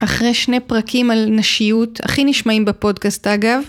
אחרי 0.00 0.34
שני 0.34 0.60
פרקים 0.60 1.10
על 1.10 1.26
נשיות, 1.30 2.00
הכי 2.02 2.24
נשמעים 2.24 2.64
בפודקאסט 2.64 3.26
אגב. 3.26 3.62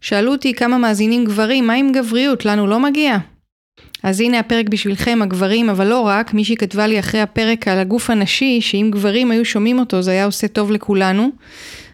שאלו 0.00 0.32
אותי 0.32 0.54
כמה 0.54 0.78
מאזינים 0.78 1.24
גברים, 1.24 1.66
מה 1.66 1.72
עם 1.72 1.92
גבריות? 1.92 2.44
לנו 2.44 2.66
לא 2.66 2.80
מגיע? 2.80 3.16
אז 4.02 4.20
הנה 4.20 4.38
הפרק 4.38 4.68
בשבילכם, 4.68 5.18
הגברים, 5.22 5.70
אבל 5.70 5.86
לא 5.86 6.00
רק, 6.00 6.34
מישהי 6.34 6.56
כתבה 6.56 6.86
לי 6.86 6.98
אחרי 6.98 7.20
הפרק 7.20 7.68
על 7.68 7.78
הגוף 7.78 8.10
הנשי, 8.10 8.60
שאם 8.60 8.90
גברים 8.92 9.30
היו 9.30 9.44
שומעים 9.44 9.78
אותו 9.78 10.02
זה 10.02 10.10
היה 10.10 10.24
עושה 10.24 10.48
טוב 10.48 10.70
לכולנו, 10.70 11.30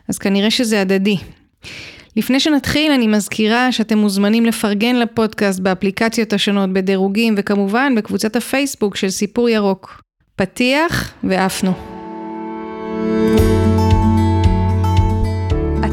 אז 0.09 0.19
כנראה 0.19 0.51
שזה 0.51 0.81
הדדי. 0.81 1.17
לפני 2.17 2.41
שנתחיל, 2.41 2.93
אני 2.93 3.07
מזכירה 3.07 3.73
שאתם 3.73 3.99
מוזמנים 3.99 4.47
לפרגן 4.47 4.97
לפודקאסט 4.97 5.61
באפליקציות 5.61 6.33
השונות, 6.33 6.73
בדירוגים, 6.73 7.35
וכמובן 7.37 7.95
בקבוצת 7.97 8.37
הפייסבוק 8.37 8.97
של 8.97 9.11
סיפור 9.11 9.49
ירוק. 9.49 10.03
פתיח 10.37 11.13
ועפנו. 11.25 11.73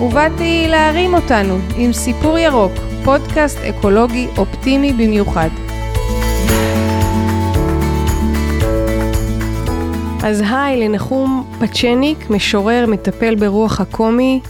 ובאתי 0.00 0.66
להרים 0.68 1.14
אותנו 1.14 1.58
עם 1.76 1.92
סיפור 1.92 2.38
ירוק, 2.38 2.72
פודקאסט 3.04 3.58
אקולוגי 3.58 4.26
אופטימי 4.38 4.92
במיוחד. 4.92 5.48
אז 10.24 10.42
היי 10.50 10.80
לנחום 10.80 11.50
פצ'ניק, 11.60 12.30
משורר, 12.30 12.86
מטפל 12.88 13.34
ברוח 13.34 13.80
הקומי, 13.80 14.40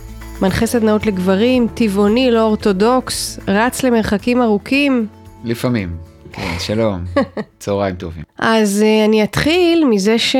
מנחה 0.42 0.66
סדנאות 0.66 1.06
לגברים, 1.06 1.66
טבעוני, 1.74 2.30
לא 2.30 2.42
אורתודוקס, 2.42 3.38
רץ 3.48 3.82
למרחקים 3.82 4.42
ארוכים. 4.42 5.06
לפעמים. 5.44 5.96
כן, 6.32 6.54
שלום, 6.58 7.04
צהריים 7.58 7.94
טובים. 7.94 8.24
אז 8.38 8.84
uh, 8.84 9.08
אני 9.08 9.24
אתחיל 9.24 9.84
מזה 9.90 10.18
ש... 10.18 10.36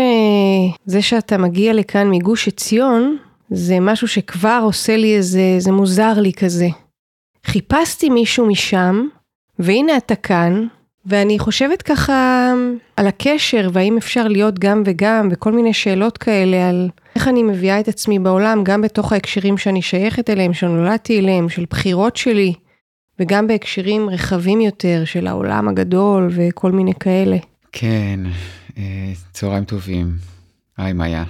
זה 0.86 1.02
שאתה 1.02 1.38
מגיע 1.38 1.72
לכאן 1.72 2.10
מגוש 2.10 2.48
עציון, 2.48 3.16
זה 3.50 3.80
משהו 3.80 4.08
שכבר 4.08 4.60
עושה 4.64 4.96
לי 4.96 5.16
איזה, 5.16 5.56
זה 5.58 5.72
מוזר 5.72 6.20
לי 6.20 6.32
כזה. 6.32 6.68
חיפשתי 7.46 8.10
מישהו 8.10 8.46
משם, 8.46 9.06
והנה 9.58 9.96
אתה 9.96 10.14
כאן, 10.14 10.66
ואני 11.06 11.38
חושבת 11.38 11.82
ככה 11.82 12.52
על 12.96 13.06
הקשר, 13.06 13.68
והאם 13.72 13.96
אפשר 13.96 14.28
להיות 14.28 14.58
גם 14.58 14.82
וגם, 14.86 15.28
וכל 15.32 15.52
מיני 15.52 15.74
שאלות 15.74 16.18
כאלה 16.18 16.68
על 16.68 16.88
איך 17.16 17.28
אני 17.28 17.42
מביאה 17.42 17.80
את 17.80 17.88
עצמי 17.88 18.18
בעולם, 18.18 18.64
גם 18.64 18.82
בתוך 18.82 19.12
ההקשרים 19.12 19.58
שאני 19.58 19.82
שייכת 19.82 20.30
אליהם, 20.30 20.52
שנולדתי 20.52 21.18
אליהם, 21.18 21.48
של 21.48 21.64
בחירות 21.70 22.16
שלי, 22.16 22.54
וגם 23.18 23.46
בהקשרים 23.46 24.10
רחבים 24.10 24.60
יותר 24.60 25.02
של 25.04 25.26
העולם 25.26 25.68
הגדול 25.68 26.30
וכל 26.34 26.72
מיני 26.72 26.94
כאלה. 27.00 27.36
כן, 27.72 28.20
אה, 28.78 29.12
צהריים 29.32 29.64
טובים. 29.64 30.16
היי 30.76 30.92
מאיה, 30.92 31.24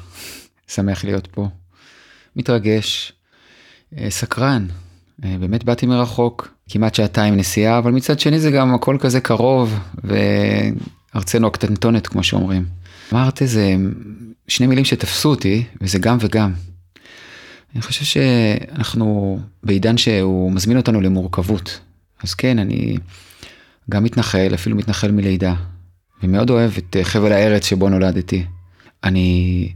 שמח 0.68 1.04
להיות 1.04 1.26
פה. 1.26 1.48
מתרגש, 2.36 3.12
אה, 3.98 4.10
סקרן, 4.10 4.66
אה, 5.24 5.36
באמת 5.40 5.64
באתי 5.64 5.86
מרחוק, 5.86 6.54
כמעט 6.68 6.94
שעתיים 6.94 7.36
נסיעה, 7.36 7.78
אבל 7.78 7.92
מצד 7.92 8.20
שני 8.20 8.41
זה 8.41 8.50
גם 8.50 8.74
הכל 8.74 8.96
כזה 9.00 9.20
קרוב, 9.20 9.78
וארצנו 11.14 11.46
הקטנטונת 11.46 12.06
כמו 12.06 12.22
שאומרים. 12.22 12.64
אמרת 13.12 13.42
איזה 13.42 13.74
שני 14.48 14.66
מילים 14.66 14.84
שתפסו 14.84 15.28
אותי, 15.28 15.64
וזה 15.81 15.98
גם 15.98 16.16
וגם. 16.20 16.53
אני 17.75 17.82
חושב 17.82 18.04
שאנחנו 18.04 19.38
בעידן 19.62 19.97
שהוא 19.97 20.53
מזמין 20.53 20.76
אותנו 20.76 21.00
למורכבות. 21.00 21.80
אז 22.22 22.34
כן, 22.34 22.59
אני 22.59 22.97
גם 23.91 24.04
מתנחל, 24.04 24.50
אפילו 24.54 24.76
מתנחל 24.76 25.10
מלידה, 25.10 25.54
ומאוד 26.22 26.50
אוהב 26.50 26.72
את 26.78 26.97
חבל 27.03 27.32
הארץ 27.32 27.66
שבו 27.66 27.88
נולדתי. 27.88 28.44
אני 29.04 29.69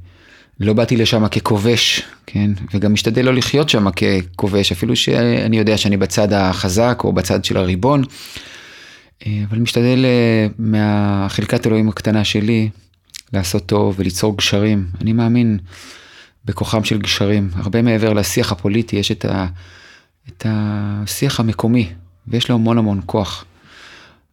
לא 0.61 0.73
באתי 0.73 0.97
לשם 0.97 1.29
ככובש, 1.29 2.03
כן? 2.27 2.51
וגם 2.75 2.93
משתדל 2.93 3.25
לא 3.25 3.35
לחיות 3.35 3.69
שם 3.69 3.87
ככובש, 3.91 4.73
אפילו 4.73 4.97
שאני 4.97 5.59
יודע 5.59 5.79
שאני 5.79 5.97
בצד 5.97 6.33
החזק 6.33 7.01
או 7.05 7.13
בצד 7.13 7.45
של 7.45 7.57
הריבון, 7.57 8.03
אה, 9.27 9.43
אבל 9.51 9.59
משתדל 9.59 10.05
אה, 10.05 10.47
מהחלקת 10.59 11.67
אלוהים 11.67 11.89
הקטנה 11.89 12.25
שלי 12.25 12.71
לעשות 13.33 13.67
טוב 13.67 13.95
וליצור 13.99 14.37
גשרים. 14.37 14.87
אני 15.01 15.13
מאמין 15.13 15.59
בכוחם 16.45 16.85
של 16.85 16.99
גשרים, 16.99 17.51
הרבה 17.55 17.83
מעבר 17.83 18.13
לשיח 18.13 18.53
הפוליטי, 18.53 18.97
יש 18.97 19.13
את, 19.13 19.25
ה, 19.25 19.47
את 20.29 20.47
השיח 20.49 21.41
המקומי, 21.41 21.93
ויש 22.29 22.49
לו 22.49 22.55
המון 22.55 22.79
המון 22.79 23.01
כוח. 23.07 23.45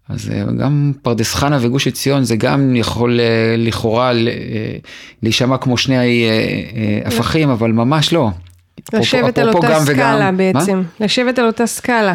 אז 0.10 0.30
אה, 0.30 0.44
גם 0.60 0.92
פרדס 1.02 1.34
חנה 1.34 1.58
וגוש 1.62 1.88
עציון 1.88 2.24
זה 2.24 2.36
גם 2.36 2.76
יכול 2.76 3.20
אה, 3.20 3.56
לכאורה 3.58 4.12
אה, 4.12 4.78
להישמע 5.24 5.58
כמו 5.58 5.78
שני 5.78 6.26
הפכים, 7.06 7.50
אבל 7.50 7.72
ממש 7.72 8.14
לא. 8.14 8.30
לשבת 8.94 9.38
על 9.38 9.50
אותה 9.50 9.80
סקאלה 9.80 10.32
בעצם? 10.32 10.84
לשבת 11.00 11.40
על 11.40 11.46
אותה 11.46 11.66
סקאלה. 11.66 12.14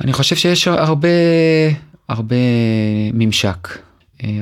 אני 0.00 0.12
חושב 0.12 0.36
שיש 0.36 0.68
הרבה, 0.68 1.08
הרבה 2.08 2.36
ממשק. 3.14 3.68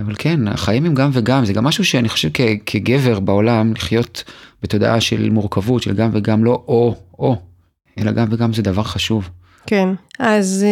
אבל 0.00 0.14
כן, 0.18 0.48
החיים 0.48 0.84
הם 0.86 0.94
גם 0.94 1.10
וגם, 1.12 1.44
זה 1.44 1.52
גם 1.52 1.64
משהו 1.64 1.84
שאני 1.84 2.08
חושב 2.08 2.28
כ, 2.34 2.40
כגבר 2.66 3.20
בעולם, 3.20 3.72
לחיות 3.74 4.24
בתודעה 4.62 5.00
של 5.00 5.30
מורכבות, 5.30 5.82
של 5.82 5.94
גם 5.94 6.10
וגם, 6.12 6.44
לא 6.44 6.62
או-או, 6.68 7.36
אלא 7.98 8.12
גם 8.12 8.26
וגם 8.30 8.52
זה 8.52 8.62
דבר 8.62 8.82
חשוב. 8.82 9.28
כן, 9.66 9.88
אז 10.18 10.64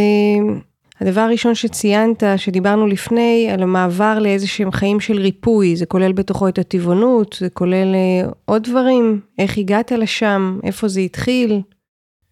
הדבר 1.00 1.20
הראשון 1.20 1.54
שציינת, 1.54 2.22
שדיברנו 2.36 2.86
לפני, 2.86 3.48
על 3.52 3.62
המעבר 3.62 4.18
לאיזה 4.18 4.46
שהם 4.46 4.72
חיים 4.72 5.00
של 5.00 5.18
ריפוי, 5.18 5.76
זה 5.76 5.86
כולל 5.86 6.12
בתוכו 6.12 6.48
את 6.48 6.58
הטבעונות, 6.58 7.36
זה 7.40 7.48
כולל 7.48 7.94
uh, 7.94 8.32
עוד 8.44 8.62
דברים, 8.64 9.20
איך 9.38 9.58
הגעת 9.58 9.92
לשם, 9.92 10.58
איפה 10.64 10.88
זה 10.88 11.00
התחיל. 11.00 11.60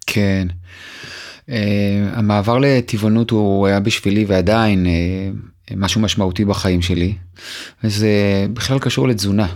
כן, 0.07 0.47
uh, 1.41 1.51
המעבר 2.13 2.57
לטבעונות 2.57 3.29
הוא 3.31 3.67
היה 3.67 3.79
בשבילי 3.79 4.25
ועדיין 4.25 4.85
uh, 4.85 5.73
משהו 5.77 6.01
משמעותי 6.01 6.45
בחיים 6.45 6.81
שלי, 6.81 7.13
וזה 7.83 8.09
בכלל 8.53 8.79
קשור 8.79 9.07
לתזונה. 9.07 9.47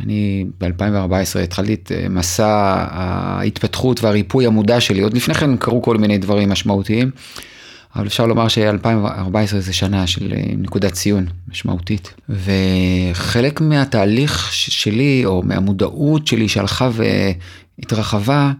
אני 0.00 0.44
ב-2014 0.60 1.38
התחלתי 1.38 1.74
את 1.74 1.92
מסע 2.10 2.86
ההתפתחות 2.90 4.04
והריפוי 4.04 4.46
המודע 4.46 4.80
שלי, 4.80 5.00
עוד 5.00 5.14
לפני 5.14 5.34
כן 5.34 5.56
קרו 5.56 5.82
כל 5.82 5.96
מיני 5.96 6.18
דברים 6.18 6.50
משמעותיים. 6.50 7.10
אבל 7.96 8.06
אפשר 8.06 8.26
לומר 8.26 8.48
ש-2014 8.48 9.58
זה 9.58 9.72
שנה 9.72 10.06
של 10.06 10.32
אה, 10.32 10.42
נקודת 10.56 10.92
ציון 10.92 11.26
משמעותית. 11.48 12.14
וחלק 12.28 13.60
מהתהליך 13.60 14.52
שלי, 14.52 15.22
או 15.24 15.42
מהמודעות 15.42 16.26
שלי 16.26 16.48
שהלכה 16.48 16.90
והתרחבה, 16.92 18.52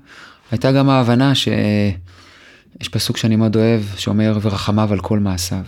הייתה 0.50 0.72
גם 0.72 0.88
ההבנה 0.88 1.34
שיש 1.34 2.88
פסוק 2.90 3.16
שאני 3.16 3.36
מאוד 3.36 3.56
אוהב, 3.56 3.82
שאומר, 3.96 4.38
ורחמיו 4.42 4.92
על 4.92 5.00
כל 5.00 5.18
מעשיו. 5.18 5.64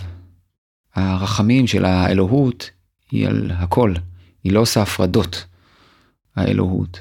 הרחמים 0.94 1.66
של 1.66 1.84
האלוהות 1.84 2.70
היא 3.10 3.26
על 3.26 3.50
הכל, 3.54 3.94
היא 4.44 4.52
לא 4.52 4.60
עושה 4.60 4.82
הפרדות, 4.82 5.44
האלוהות. 6.36 7.00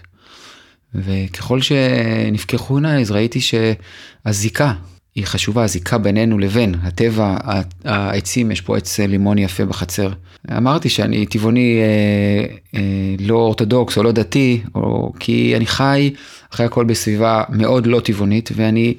וככל 0.95 1.61
שנפקחו 1.61 2.75
עיניי, 2.75 3.01
אז 3.01 3.11
ראיתי 3.11 3.39
שהזיקה 3.41 4.73
היא 5.15 5.25
חשובה, 5.25 5.63
הזיקה 5.63 5.97
בינינו 5.97 6.39
לבין 6.39 6.75
הטבע, 6.83 7.37
העצים, 7.85 8.51
יש 8.51 8.61
פה 8.61 8.77
עץ 8.77 8.99
לימון 8.99 9.37
יפה 9.37 9.65
בחצר. 9.65 10.09
אמרתי 10.57 10.89
שאני 10.89 11.25
טבעוני 11.25 11.79
אה, 11.81 12.55
אה, 12.79 13.15
לא 13.19 13.35
אורתודוקס 13.35 13.97
או 13.97 14.03
לא 14.03 14.11
דתי, 14.11 14.61
או 14.75 15.13
כי 15.19 15.53
אני 15.55 15.65
חי 15.65 16.13
אחרי 16.53 16.65
הכל 16.65 16.85
בסביבה 16.85 17.43
מאוד 17.49 17.87
לא 17.87 17.99
טבעונית, 17.99 18.49
ואני 18.55 18.93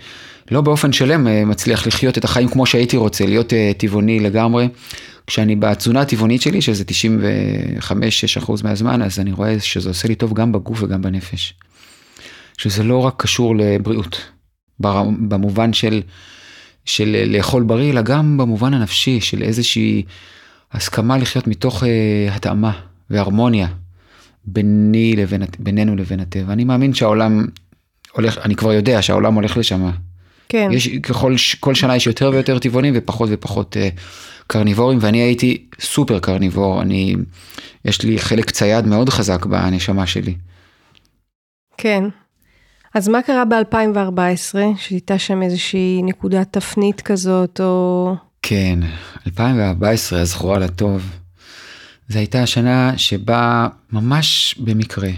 לא 0.51 0.61
באופן 0.61 0.93
שלם 0.93 1.29
אה, 1.29 1.45
מצליח 1.45 1.87
לחיות 1.87 2.19
את 2.19 2.25
החיים 2.25 2.49
כמו 2.49 2.67
שהייתי 2.67 2.97
רוצה, 2.97 3.27
להיות 3.27 3.53
אה, 3.53 3.73
טבעוני 3.77 4.21
לגמרי. 4.21 4.69
כשאני 5.27 5.57
בתזונה 5.57 6.01
הטבעונית 6.01 6.43
שלי, 6.43 6.63
שזה 6.63 6.85
95-6% 8.47 8.53
מהזמן, 8.65 9.03
אז 9.03 9.19
אני 9.19 9.33
רואה 9.33 9.61
שזה 9.61 9.89
עושה 9.89 10.09
לי 10.09 10.15
טוב 10.15 10.35
גם 10.35 10.53
בגוף 10.53 10.83
וגם 10.83 11.03
בנפש. 11.03 11.55
שזה 12.59 12.83
לא 12.83 12.99
רק 12.99 13.15
קשור 13.17 13.57
לבריאות. 13.57 14.34
במובן 14.81 15.73
של, 15.73 16.03
של 16.85 17.25
לאכול 17.27 17.63
בריא, 17.63 17.93
אלא 17.93 18.03
גם 18.03 18.37
במובן 18.37 18.75
הנפשי 18.75 19.21
של 19.21 19.43
איזושהי 19.43 20.03
הסכמה 20.73 21.19
לחיות 21.19 21.47
מתוך 21.47 21.83
uh, 21.83 21.87
התאמה 22.31 22.73
והרמוניה 23.11 23.69
ביני 24.45 25.17
לבין, 25.17 25.43
בינינו 25.59 25.97
לבין 25.97 26.21
הטבע. 26.21 26.53
אני 26.53 26.65
מאמין 26.65 26.95
שהעולם 26.95 27.47
הולך, 28.13 28.39
אני 28.39 28.55
כבר 28.55 28.73
יודע 28.73 29.03
שהעולם 29.03 29.35
הולך 29.35 29.57
לשם, 29.57 29.91
כן. 30.49 30.69
יש 30.73 30.89
ככל, 30.89 31.35
כל 31.61 31.75
שנה 31.75 31.97
יש 31.97 32.07
יותר 32.07 32.31
ויותר 32.33 32.59
טבעונים 32.59 32.95
ופחות 32.97 33.29
ופחות 33.33 33.77
אה, 33.77 33.89
קרניבורים, 34.47 34.99
ואני 35.01 35.19
הייתי 35.19 35.67
סופר 35.81 36.19
קרניבור, 36.19 36.83
אני, 36.83 37.15
יש 37.85 38.03
לי 38.03 38.19
חלק 38.19 38.51
צייד 38.51 38.87
מאוד 38.87 39.09
חזק 39.09 39.47
בנשמה 39.47 40.07
שלי. 40.07 40.35
כן. 41.79 42.05
אז 42.95 43.09
מה 43.09 43.23
קרה 43.23 43.45
ב-2014, 43.45 44.59
שהייתה 44.77 45.19
שם 45.19 45.43
איזושהי 45.43 46.03
נקודת 46.03 46.49
תפנית 46.51 47.01
כזאת, 47.01 47.61
או... 47.61 48.15
כן, 48.43 48.79
2014, 49.27 50.21
הזכורה 50.21 50.59
לטוב. 50.59 51.11
זו 52.09 52.19
הייתה 52.19 52.43
השנה 52.43 52.99
שבה 52.99 53.69
ממש 53.93 54.55
במקרה, 54.59 55.09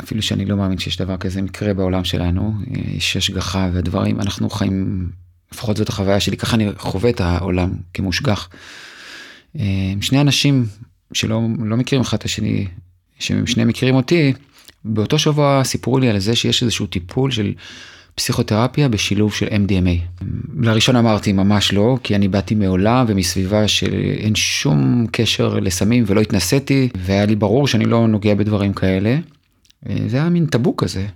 אפילו 0.00 0.22
שאני 0.22 0.44
לא 0.44 0.56
מאמין 0.56 0.78
שיש 0.78 0.96
דבר 0.96 1.16
כזה 1.16 1.42
מקרה 1.42 1.74
בעולם 1.74 2.04
שלנו, 2.04 2.52
יש 2.96 3.16
השגחה 3.16 3.70
והדברים, 3.72 4.20
אנחנו 4.20 4.50
חיים, 4.50 5.08
לפחות 5.52 5.76
זאת 5.76 5.88
החוויה 5.88 6.20
שלי, 6.20 6.36
ככה 6.36 6.56
אני 6.56 6.68
חווה 6.76 7.10
את 7.10 7.20
העולם 7.20 7.70
כמושגח. 7.94 8.48
שני 10.00 10.20
אנשים 10.20 10.66
שלא 11.12 11.42
לא 11.58 11.76
מכירים 11.76 12.02
אחד 12.02 12.16
את 12.16 12.24
השני, 12.24 12.66
ששניהם 13.18 13.68
מכירים 13.68 13.94
אותי, 13.94 14.32
באותו 14.86 15.18
שבוע 15.18 15.64
סיפרו 15.64 15.98
לי 15.98 16.08
על 16.08 16.18
זה 16.18 16.36
שיש 16.36 16.62
איזשהו 16.62 16.86
טיפול 16.86 17.30
של 17.30 17.52
פסיכותרפיה 18.14 18.88
בשילוב 18.88 19.32
של 19.34 19.46
MDMA. 19.46 20.22
לראשון 20.60 20.96
אמרתי 20.96 21.32
ממש 21.32 21.72
לא, 21.72 21.96
כי 22.02 22.16
אני 22.16 22.28
באתי 22.28 22.54
מעולם 22.54 23.04
ומסביבה 23.08 23.68
שאין 23.68 24.34
שום 24.34 25.06
קשר 25.12 25.54
לסמים 25.54 26.04
ולא 26.06 26.20
התנסיתי, 26.20 26.88
והיה 26.98 27.26
לי 27.26 27.36
ברור 27.36 27.68
שאני 27.68 27.84
לא 27.84 28.06
נוגע 28.08 28.34
בדברים 28.34 28.72
כאלה. 28.72 29.18
זה 30.06 30.16
היה 30.16 30.28
מין 30.28 30.46
טאבו 30.46 30.76
כזה. 30.76 31.06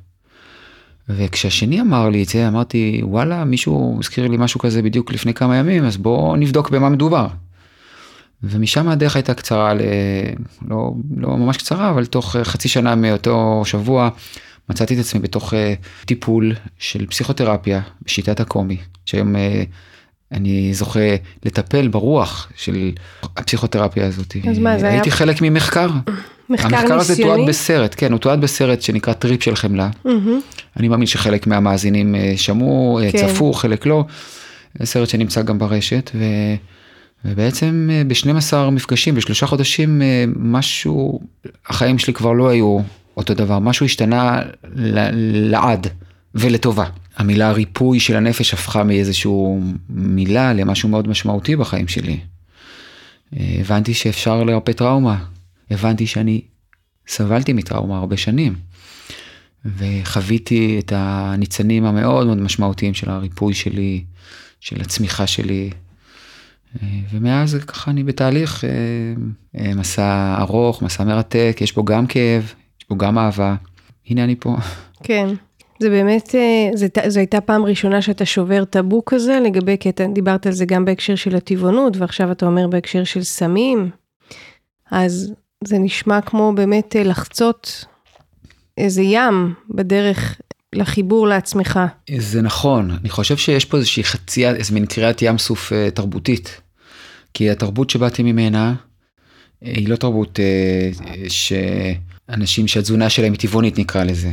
וכשהשני 1.08 1.80
אמר 1.80 2.08
לי 2.08 2.22
את 2.22 2.28
זה, 2.28 2.48
אמרתי, 2.48 3.00
וואלה, 3.04 3.44
מישהו 3.44 3.96
הזכיר 3.98 4.28
לי 4.28 4.36
משהו 4.36 4.60
כזה 4.60 4.82
בדיוק 4.82 5.12
לפני 5.12 5.34
כמה 5.34 5.56
ימים, 5.56 5.84
אז 5.84 5.96
בואו 5.96 6.36
נבדוק 6.36 6.70
במה 6.70 6.88
מדובר. 6.88 7.26
ומשם 8.42 8.88
הדרך 8.88 9.16
הייתה 9.16 9.34
קצרה, 9.34 9.74
ל... 9.74 9.80
לא, 10.68 10.92
לא 11.16 11.36
ממש 11.36 11.56
קצרה, 11.56 11.90
אבל 11.90 12.06
תוך 12.06 12.36
חצי 12.42 12.68
שנה 12.68 12.94
מאותו 12.94 13.62
שבוע 13.64 14.08
מצאתי 14.70 14.94
את 14.94 15.00
עצמי 15.00 15.20
בתוך 15.20 15.52
uh, 15.52 15.56
טיפול 16.04 16.54
של 16.78 17.06
פסיכותרפיה 17.06 17.80
בשיטת 18.02 18.40
הקומי, 18.40 18.76
שהיום 19.06 19.36
uh, 19.36 19.38
אני 20.32 20.74
זוכה 20.74 21.16
לטפל 21.44 21.88
ברוח 21.88 22.52
של 22.56 22.90
הפסיכותרפיה 23.36 24.06
הזאת. 24.06 24.36
אז 24.50 24.58
מה, 24.58 24.78
זה 24.78 24.86
היה... 24.86 24.94
הייתי 24.94 25.10
חלק 25.10 25.42
ממחקר. 25.42 25.88
מחקר 26.50 26.66
המחקר 26.66 26.94
הזה 26.94 27.12
ניסיוני? 27.12 27.34
תועד 27.34 27.48
בסרט, 27.48 27.94
כן, 27.96 28.12
הוא 28.12 28.18
תועד 28.18 28.40
בסרט 28.40 28.82
שנקרא 28.82 29.12
טריפ 29.12 29.42
של 29.42 29.56
חמלה. 29.56 29.90
אני 30.76 30.88
מאמין 30.88 31.06
שחלק 31.06 31.46
מהמאזינים 31.46 32.14
אה, 32.14 32.32
שמעו, 32.36 33.00
אה, 33.02 33.12
כן. 33.12 33.26
צפו, 33.26 33.52
חלק 33.52 33.86
לא. 33.86 34.04
סרט 34.84 35.08
שנמצא 35.08 35.42
גם 35.42 35.58
ברשת, 35.58 36.10
ו... 36.14 36.24
ובעצם 37.24 37.88
אה, 37.92 38.02
ב-12 38.06 38.70
מפגשים, 38.70 39.14
בשלושה 39.14 39.46
חודשים, 39.46 40.02
אה, 40.02 40.24
משהו, 40.36 41.20
החיים 41.66 41.98
שלי 41.98 42.12
כבר 42.12 42.32
לא 42.32 42.48
היו 42.48 42.78
אותו 43.16 43.34
דבר, 43.34 43.58
משהו 43.58 43.86
השתנה 43.86 44.40
ל- 44.74 45.50
לעד 45.50 45.86
ולטובה. 46.34 46.84
המילה 47.16 47.52
ריפוי 47.52 48.00
של 48.00 48.16
הנפש 48.16 48.54
הפכה 48.54 48.84
מאיזשהו 48.84 49.60
מילה 49.88 50.52
למשהו 50.52 50.88
מאוד 50.88 51.08
משמעותי 51.08 51.56
בחיים 51.56 51.88
שלי. 51.88 52.20
אה, 53.36 53.56
הבנתי 53.60 53.94
שאפשר 53.94 54.44
לרפא 54.44 54.72
טראומה, 54.72 55.24
הבנתי 55.70 56.06
שאני 56.06 56.40
סבלתי 57.08 57.52
מטראומה 57.52 57.98
הרבה 57.98 58.16
שנים. 58.16 58.54
וחוויתי 59.64 60.78
את 60.78 60.92
הניצנים 60.96 61.84
המאוד 61.84 62.26
מאוד 62.26 62.38
משמעותיים 62.38 62.94
של 62.94 63.10
הריפוי 63.10 63.54
שלי, 63.54 64.04
של 64.60 64.80
הצמיחה 64.80 65.26
שלי. 65.26 65.70
אה, 66.82 66.88
ומאז 67.10 67.54
ככה 67.54 67.90
אני 67.90 68.04
בתהליך 68.04 68.64
אה, 68.64 68.70
אה, 69.60 69.74
מסע 69.74 70.36
ארוך, 70.38 70.82
מסע 70.82 71.04
מרתק, 71.04 71.56
יש 71.60 71.74
בו 71.74 71.84
גם 71.84 72.06
כאב, 72.06 72.54
יש 72.80 72.88
בו 72.90 72.98
גם 72.98 73.18
אהבה. 73.18 73.54
הנה 74.06 74.24
אני 74.24 74.36
פה. 74.36 74.56
כן. 75.04 75.28
זה 75.82 75.90
באמת, 75.90 76.34
זו 77.08 77.20
הייתה 77.20 77.40
פעם 77.40 77.64
ראשונה 77.64 78.02
שאתה 78.02 78.24
שובר 78.24 78.64
טאבו 78.64 79.04
כזה 79.04 79.40
לגבי, 79.40 79.76
כי 79.80 79.88
אתה 79.88 80.04
דיברת 80.14 80.46
על 80.46 80.52
זה 80.52 80.64
גם 80.64 80.84
בהקשר 80.84 81.14
של 81.14 81.36
הטבעונות, 81.36 81.96
ועכשיו 81.96 82.32
אתה 82.32 82.46
אומר 82.46 82.66
בהקשר 82.66 83.04
של 83.04 83.22
סמים. 83.22 83.90
אז 84.90 85.32
זה 85.64 85.78
נשמע 85.78 86.20
כמו 86.20 86.52
באמת 86.52 86.96
לחצות 87.04 87.84
איזה 88.78 89.02
ים 89.02 89.54
בדרך 89.70 90.40
לחיבור 90.74 91.28
לעצמך. 91.28 91.80
זה 92.18 92.42
נכון, 92.42 92.90
אני 92.90 93.08
חושב 93.08 93.36
שיש 93.36 93.64
פה 93.64 93.76
איזושהי 93.76 94.04
חצייה, 94.04 94.54
איזה 94.54 94.74
מין 94.74 94.86
קריאת 94.86 95.22
ים 95.22 95.38
סוף 95.38 95.72
אה, 95.72 95.90
תרבותית. 95.90 96.60
כי 97.34 97.50
התרבות 97.50 97.90
שבאתי 97.90 98.22
ממנה, 98.22 98.74
אה, 99.64 99.70
היא 99.76 99.88
לא 99.88 99.96
תרבות 99.96 100.40
אה, 100.40 100.90
שאנשים 101.28 102.68
שהתזונה 102.68 103.10
שלהם 103.10 103.32
היא 103.32 103.40
טבעונית 103.40 103.78
נקרא 103.78 104.04
לזה. 104.04 104.32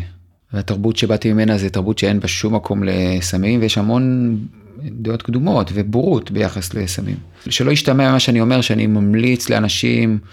והתרבות 0.54 0.98
שבאתי 0.98 1.34
ממנה 1.34 1.58
זה 1.58 1.70
תרבות 1.70 1.98
שאין 1.98 2.20
בה 2.20 2.28
שום 2.28 2.56
מקום 2.56 2.84
לסמים 2.84 3.62
ויש 3.62 3.78
המון 3.78 4.38
דעות 4.84 5.22
קדומות 5.22 5.72
ובורות 5.74 6.32
ביחס 6.32 6.74
לסמים. 6.74 7.18
שלא 7.50 7.72
ישתמע 7.72 8.12
מה 8.12 8.20
שאני 8.20 8.42
אומר 8.42 8.62
שאני 8.62 8.88
ממליץ 8.88 9.50
לאנשים 9.50 10.20
אה, 10.24 10.28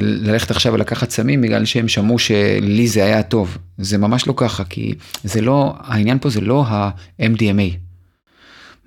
ללכת 0.00 0.50
עכשיו 0.50 0.72
ולקחת 0.72 1.10
סמים 1.10 1.40
בגלל 1.40 1.64
שהם 1.64 1.88
שמעו 1.88 2.18
שלי 2.18 2.88
זה 2.88 3.04
היה 3.04 3.22
טוב. 3.22 3.58
זה 3.78 3.98
ממש 3.98 4.26
לא 4.26 4.34
ככה 4.36 4.64
כי 4.64 4.94
זה 5.24 5.40
לא, 5.40 5.74
העניין 5.78 6.18
פה 6.18 6.30
זה 6.30 6.40
לא 6.40 6.64
ה-MDMA. 6.66 7.76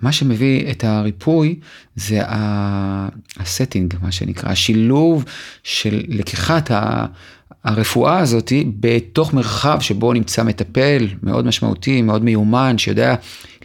מה 0.01 0.11
שמביא 0.11 0.71
את 0.71 0.83
הריפוי 0.83 1.59
זה 1.95 2.19
הסטינג, 3.39 3.93
מה 4.01 4.11
שנקרא, 4.11 4.49
השילוב 4.49 5.25
של 5.63 6.01
לקיחת 6.07 6.71
ה- 6.71 7.05
הרפואה 7.63 8.19
הזאת 8.19 8.51
בתוך 8.79 9.33
מרחב 9.33 9.77
שבו 9.81 10.13
נמצא 10.13 10.43
מטפל 10.43 11.07
מאוד 11.23 11.45
משמעותי, 11.45 12.01
מאוד 12.01 12.23
מיומן, 12.23 12.77
שיודע 12.77 13.15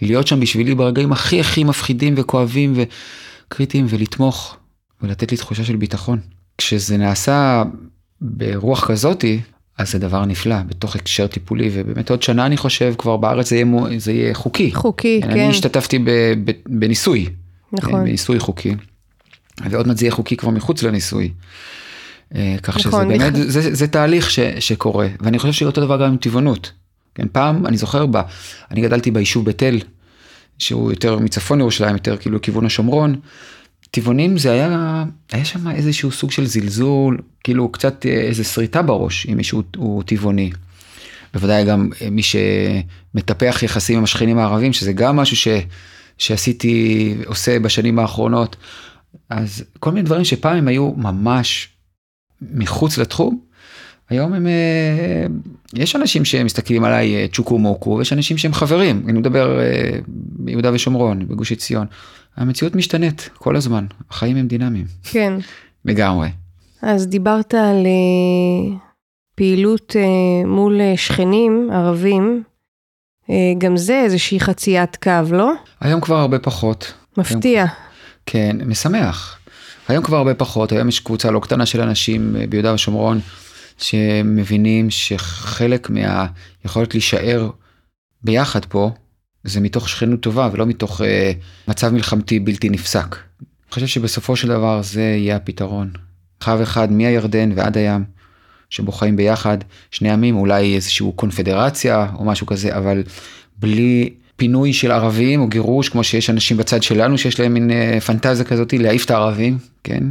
להיות 0.02 0.26
שם 0.26 0.40
בשבילי 0.40 0.74
ברגעים 0.74 1.12
הכי 1.12 1.40
הכי 1.40 1.64
מפחידים 1.64 2.14
וכואבים 2.16 2.74
וקריטיים 2.76 3.86
ולתמוך 3.88 4.56
ולתת 5.02 5.30
לי 5.30 5.38
תחושה 5.38 5.64
של 5.64 5.76
ביטחון. 5.76 6.18
כשזה 6.58 6.96
נעשה 6.96 7.62
ברוח 8.20 8.86
כזאתי, 8.90 9.40
אז 9.78 9.92
זה 9.92 9.98
דבר 9.98 10.24
נפלא, 10.24 10.62
בתוך 10.62 10.96
הקשר 10.96 11.26
טיפולי, 11.26 11.70
ובאמת 11.72 12.10
עוד 12.10 12.22
שנה 12.22 12.46
אני 12.46 12.56
חושב 12.56 12.94
כבר 12.98 13.16
בארץ 13.16 13.48
זה 13.48 13.54
יהיה, 13.56 13.64
מו- 13.64 13.86
זה 13.98 14.12
יהיה 14.12 14.34
חוקי. 14.34 14.74
חוקי, 14.74 15.20
כן. 15.22 15.30
אני 15.30 15.48
השתתפתי 15.50 15.98
ב, 15.98 16.10
ב, 16.44 16.50
בניסוי, 16.66 17.26
נכון. 17.72 18.04
בניסוי 18.04 18.38
חוקי, 18.38 18.74
ועוד 19.70 19.86
מעט 19.86 19.96
זה 19.96 20.04
יהיה 20.04 20.12
חוקי 20.12 20.36
כבר 20.36 20.50
מחוץ 20.50 20.82
לניסוי. 20.82 21.32
אה, 22.34 22.56
כך 22.62 22.78
שזה 22.78 22.88
נכון, 22.88 23.08
באמת, 23.08 23.32
נכ- 23.34 23.38
זה, 23.38 23.74
זה 23.74 23.86
תהליך 23.88 24.30
ש, 24.30 24.38
שקורה, 24.40 25.08
ואני 25.20 25.38
חושב 25.38 25.52
שאותו 25.52 25.80
דבר 25.80 25.96
גם 25.96 26.10
עם 26.10 26.16
טבעונות. 26.16 26.72
כן, 27.14 27.26
פעם, 27.32 27.66
אני 27.66 27.76
זוכר 27.76 28.06
בה, 28.06 28.22
אני 28.70 28.80
גדלתי 28.80 29.10
ביישוב 29.10 29.44
בית 29.44 29.62
אל, 29.62 29.78
שהוא 30.58 30.90
יותר 30.92 31.18
מצפון 31.18 31.60
ירושלים, 31.60 31.94
יותר 31.94 32.16
כאילו 32.16 32.40
כיוון 32.42 32.66
השומרון. 32.66 33.20
טבעונים 33.90 34.38
זה 34.38 34.52
היה, 34.52 35.04
היה 35.32 35.44
שם 35.44 35.70
איזשהו 35.70 36.12
סוג 36.12 36.30
של 36.30 36.46
זלזול, 36.46 37.18
כאילו 37.44 37.68
קצת 37.68 38.06
אה, 38.06 38.10
איזה 38.10 38.44
שריטה 38.44 38.82
בראש, 38.82 39.26
אם 39.26 39.36
מישהו 39.36 39.62
הוא 39.76 40.02
טבעוני. 40.02 40.50
בוודאי 41.34 41.64
גם 41.64 41.90
אה, 42.02 42.10
מי 42.10 42.22
שמטפח 42.22 43.62
יחסים 43.62 43.98
עם 43.98 44.04
השכנים 44.04 44.38
הערבים, 44.38 44.72
שזה 44.72 44.92
גם 44.92 45.16
משהו 45.16 45.36
ש, 45.36 45.48
שעשיתי, 46.18 47.14
עושה 47.26 47.58
בשנים 47.58 47.98
האחרונות. 47.98 48.56
אז 49.30 49.64
כל 49.78 49.90
מיני 49.90 50.06
דברים 50.06 50.24
שפעם 50.24 50.56
הם 50.56 50.68
היו 50.68 50.92
ממש 50.96 51.68
מחוץ 52.42 52.98
לתחום, 52.98 53.40
היום 54.10 54.32
הם, 54.32 54.46
אה, 54.46 55.26
יש 55.74 55.96
אנשים 55.96 56.24
שמסתכלים 56.24 56.84
עליי 56.84 57.28
צ'וקו 57.32 57.58
מוקו, 57.58 57.90
ויש 57.98 58.12
אנשים 58.12 58.38
שהם 58.38 58.52
חברים, 58.52 59.02
אני 59.08 59.18
מדבר 59.18 59.60
ביהודה 60.08 60.70
ושומרון, 60.72 61.28
בגוש 61.28 61.52
עציון. 61.52 61.86
המציאות 62.38 62.74
משתנית 62.74 63.28
כל 63.38 63.56
הזמן, 63.56 63.86
החיים 64.10 64.36
הם 64.36 64.48
דינמיים, 64.48 64.86
כן. 65.02 65.32
לגמרי. 65.84 66.28
אז 66.82 67.06
דיברת 67.06 67.54
על 67.54 67.86
אה, 67.86 68.76
פעילות 69.34 69.96
אה, 69.96 70.46
מול 70.46 70.80
אה, 70.80 70.96
שכנים 70.96 71.70
ערבים. 71.72 72.42
גם 73.58 73.76
זה 73.76 74.00
איזושהי 74.00 74.40
חציית 74.40 74.96
קו, 74.96 75.10
לא? 75.30 75.52
היום 75.80 76.00
כבר 76.00 76.16
הרבה 76.16 76.38
פחות. 76.38 76.94
מפתיע. 77.16 77.66
כן, 78.26 78.56
משמח. 78.66 79.38
היום 79.88 80.04
כבר 80.04 80.16
הרבה 80.16 80.34
פחות, 80.34 80.72
היום 80.72 80.88
יש 80.88 81.00
קבוצה 81.00 81.30
לא 81.30 81.40
קטנה 81.40 81.66
של 81.66 81.80
אנשים 81.80 82.36
ביהודה 82.48 82.74
ושומרון 82.74 83.20
שמבינים 83.78 84.90
שחלק 84.90 85.90
מהיכולת 85.90 86.94
להישאר 86.94 87.50
ביחד 88.22 88.64
פה 88.64 88.90
זה 89.44 89.60
מתוך 89.60 89.88
שכנות 89.88 90.20
טובה 90.20 90.48
ולא 90.52 90.66
מתוך 90.66 91.00
אה, 91.00 91.32
מצב 91.68 91.88
מלחמתי 91.90 92.40
בלתי 92.40 92.68
נפסק. 92.68 93.16
אני 93.16 93.74
חושב 93.74 93.86
שבסופו 93.86 94.36
של 94.36 94.48
דבר 94.48 94.82
זה 94.82 95.00
יהיה 95.00 95.36
הפתרון. 95.36 95.90
חב 96.40 96.60
אחד 96.60 96.92
מהירדן 96.92 97.52
ועד 97.54 97.76
הים, 97.76 98.04
שבו 98.70 98.92
חיים 98.92 99.16
ביחד, 99.16 99.58
שני 99.90 100.10
עמים, 100.10 100.36
אולי 100.36 100.74
איזושהי 100.74 101.06
קונפדרציה 101.16 102.06
או 102.18 102.24
משהו 102.24 102.46
כזה, 102.46 102.76
אבל 102.76 103.02
בלי 103.58 104.10
פינוי 104.36 104.72
של 104.72 104.90
ערבים 104.90 105.40
או 105.40 105.48
גירוש, 105.48 105.88
כמו 105.88 106.04
שיש 106.04 106.30
אנשים 106.30 106.56
בצד 106.56 106.82
שלנו 106.82 107.18
שיש 107.18 107.40
להם 107.40 107.54
מין 107.54 107.70
אה, 107.70 108.00
פנטזיה 108.00 108.44
כזאת 108.44 108.72
להעיף 108.72 109.04
את 109.04 109.10
הערבים, 109.10 109.58
כן? 109.84 110.04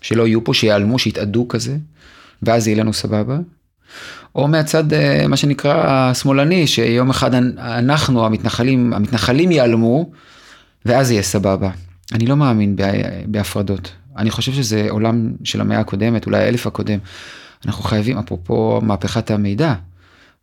שלא 0.00 0.26
יהיו 0.26 0.44
פה, 0.44 0.54
שיעלמו, 0.54 0.98
שיתאדו 0.98 1.48
כזה, 1.48 1.76
ואז 2.42 2.68
יהיה 2.68 2.78
לנו 2.78 2.92
סבבה. 2.92 3.38
או 4.34 4.48
מהצד, 4.48 4.92
אה, 4.92 5.28
מה 5.28 5.36
שנקרא, 5.36 5.74
השמאלני, 5.86 6.66
שיום 6.66 7.10
אחד 7.10 7.34
אנחנו, 7.58 8.26
המתנחלים, 8.26 8.92
המתנחלים 8.92 9.52
ייעלמו, 9.52 10.10
ואז 10.84 11.10
יהיה 11.10 11.22
סבבה. 11.22 11.70
אני 12.12 12.26
לא 12.26 12.36
מאמין 12.36 12.76
בהפרדות. 13.26 13.92
אני 14.16 14.30
חושב 14.30 14.52
שזה 14.52 14.86
עולם 14.90 15.32
של 15.44 15.60
המאה 15.60 15.80
הקודמת, 15.80 16.26
אולי 16.26 16.38
האלף 16.38 16.66
הקודם. 16.66 16.98
אנחנו 17.66 17.84
חייבים, 17.84 18.18
אפרופו 18.18 18.80
מהפכת 18.82 19.30
המידע, 19.30 19.74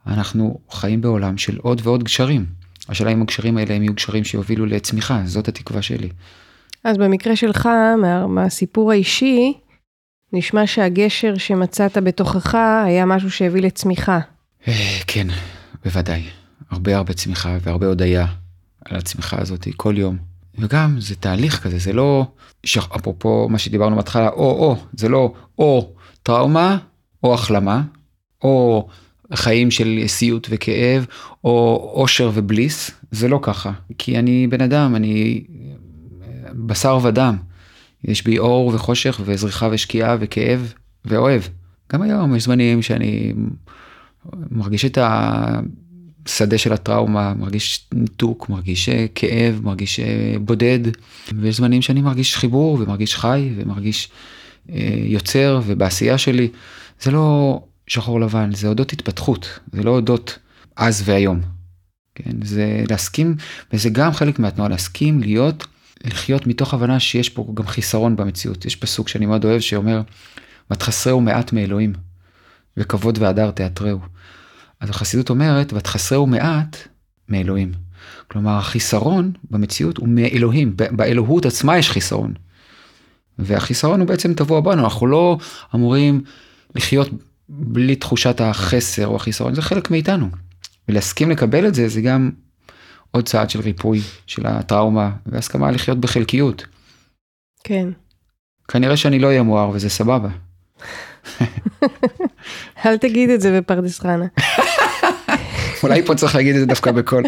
אנחנו 0.08 0.58
חיים 0.72 1.02
בעולם 1.02 1.38
של 1.38 1.58
עוד 1.58 1.82
ועוד 1.84 2.04
גשרים. 2.04 2.46
השאלה 2.90 3.12
אם 3.12 3.22
הגשרים 3.22 3.58
האלה 3.58 3.74
הם 3.74 3.84
יהיו 3.84 3.94
גשרים 3.94 4.24
שיובילו 4.24 4.66
לצמיחה, 4.66 5.22
זאת 5.26 5.48
התקווה 5.48 5.82
שלי. 5.82 6.10
אז 6.84 6.98
במקרה 6.98 7.36
שלך, 7.36 7.70
מה, 8.02 8.28
מהסיפור 8.28 8.92
האישי, 8.92 9.54
נשמע 10.34 10.68
שהגשר 10.68 11.38
שמצאת 11.38 11.98
בתוכך 11.98 12.56
היה 12.86 13.06
משהו 13.06 13.32
שהביא 13.32 13.62
לצמיחה. 13.62 14.20
אה, 14.68 15.00
כן, 15.08 15.28
בוודאי. 15.86 16.24
הרבה 16.70 16.98
הרבה 16.98 17.14
צמיחה 17.14 17.58
והרבה 17.62 17.88
הודיה 17.88 18.26
על 18.86 18.98
הצמיחה 18.98 19.42
הזאת 19.42 19.68
כל 19.78 19.98
יום. 19.98 20.18
וגם 20.58 20.96
זה 21.00 21.16
תהליך 21.16 21.64
כזה, 21.64 21.78
זה 21.78 21.94
לא, 21.94 22.26
אפרופו 22.96 23.50
מה 23.50 23.58
שדיברנו 23.58 23.96
בהתחלה, 23.96 24.30
או-או, 24.30 24.78
זה 24.94 25.10
לא 25.10 25.34
או 25.60 25.94
טראומה 26.24 26.78
או 27.24 27.34
החלמה, 27.34 27.82
או 28.44 28.88
חיים 29.34 29.72
של 29.72 30.04
סיוט 30.08 30.48
וכאב, 30.50 31.06
או 31.44 31.92
אושר 31.96 32.32
ובליס, 32.34 32.92
זה 33.12 33.28
לא 33.28 33.40
ככה. 33.42 33.72
כי 33.98 34.20
אני 34.20 34.48
בן 34.48 34.62
אדם, 34.62 34.96
אני 34.96 35.44
בשר 36.54 37.00
ודם. 37.04 37.38
יש 38.04 38.24
בי 38.24 38.40
אור 38.40 38.68
וחושך 38.68 39.22
וזריחה 39.26 39.68
ושקיעה 39.72 40.18
וכאב 40.20 40.74
ואוהב. 41.06 41.42
גם 41.94 42.02
היום 42.02 42.36
יש 42.36 42.44
זמנים 42.44 42.82
שאני 42.82 43.34
מרגיש 44.52 44.86
את 44.86 44.98
השדה 45.02 46.58
של 46.58 46.74
הטראומה, 46.74 47.34
מרגיש 47.34 47.88
ניתוק, 47.94 48.50
מרגיש 48.50 48.90
כאב, 49.16 49.60
מרגיש 49.64 50.00
בודד, 50.42 50.80
ויש 51.36 51.58
זמנים 51.58 51.82
שאני 51.82 52.02
מרגיש 52.02 52.38
חיבור 52.38 52.78
ומרגיש 52.82 53.16
חי 53.16 53.50
ומרגיש 53.56 54.10
אה, 54.70 54.76
יוצר 55.06 55.62
ובעשייה 55.66 56.18
שלי. 56.18 56.50
זה 57.02 57.12
לא 57.12 57.60
שחור 57.88 58.22
לבן, 58.22 58.50
זה 58.56 58.68
אודות 58.68 58.94
התפתחות, 58.94 59.60
זה 59.74 59.84
לא 59.84 59.92
אודות 59.92 60.40
אז 60.76 61.02
והיום. 61.06 61.42
כן, 62.16 62.32
זה 62.44 62.84
להסכים, 62.90 63.36
וזה 63.74 63.90
גם 63.90 64.14
חלק 64.14 64.40
מהתנועה, 64.40 64.70
להסכים 64.70 65.20
להיות, 65.22 65.66
לחיות 66.06 66.48
מתוך 66.48 66.74
הבנה 66.74 67.00
שיש 67.00 67.30
פה 67.30 67.52
גם 67.54 67.68
חיסרון 67.68 68.16
במציאות. 68.16 68.66
יש 68.66 68.76
פסוק 68.76 69.08
שאני 69.08 69.26
מאוד 69.26 69.46
אוהב 69.46 69.60
שאומר, 69.60 70.02
ותחסרהו 70.72 71.22
מעט 71.22 71.54
מאלוהים, 71.54 71.94
וכבוד 72.78 73.18
והדר 73.22 73.52
תיאטרהו. 73.52 74.00
אז 74.80 74.90
החסידות 74.90 75.30
אומרת, 75.30 75.74
ותחסרהו 75.74 76.28
מעט 76.28 76.78
מאלוהים. 77.30 77.72
כלומר, 78.28 78.58
החיסרון 78.58 79.32
במציאות 79.52 79.98
הוא 79.98 80.08
מאלוהים, 80.10 80.74
באלוהות 80.76 81.46
עצמה 81.46 81.78
יש 81.78 81.90
חיסרון. 81.90 82.34
והחיסרון 83.40 84.00
הוא 84.00 84.08
בעצם 84.08 84.34
טבוע 84.34 84.62
בנו, 84.62 84.84
אנחנו 84.84 85.08
לא 85.08 85.38
אמורים 85.76 86.24
לחיות 86.76 87.10
בלי 87.50 87.96
תחושת 87.96 88.42
החסר 88.42 89.08
או 89.08 89.16
החיסרון, 89.16 89.56
זה 89.56 89.62
חלק 89.62 89.92
מאיתנו. 89.92 90.30
ולהסכים 90.90 91.30
לקבל 91.30 91.68
את 91.68 91.76
זה, 91.76 91.88
זה 91.88 92.02
גם 92.02 92.32
עוד 93.12 93.26
צעד 93.28 93.50
של 93.50 93.60
ריפוי 93.60 94.02
של 94.28 94.46
הטראומה, 94.46 95.12
והסכמה 95.26 95.72
לחיות 95.72 95.98
בחלקיות. 95.98 96.66
כן. 97.64 97.90
כנראה 98.68 98.98
שאני 98.98 99.20
לא 99.20 99.28
אהיה 99.28 99.44
מואר 99.44 99.70
וזה 99.70 99.90
סבבה. 99.90 100.30
אל 102.86 102.98
תגיד 102.98 103.30
את 103.30 103.42
זה 103.42 103.60
בפרדס 103.60 104.00
חנה. 104.00 104.26
אולי 105.84 106.06
פה 106.06 106.16
צריך 106.16 106.36
להגיד 106.36 106.56
את 106.56 106.62
זה 106.62 106.66
דווקא 106.66 106.92
בקול. 106.92 107.24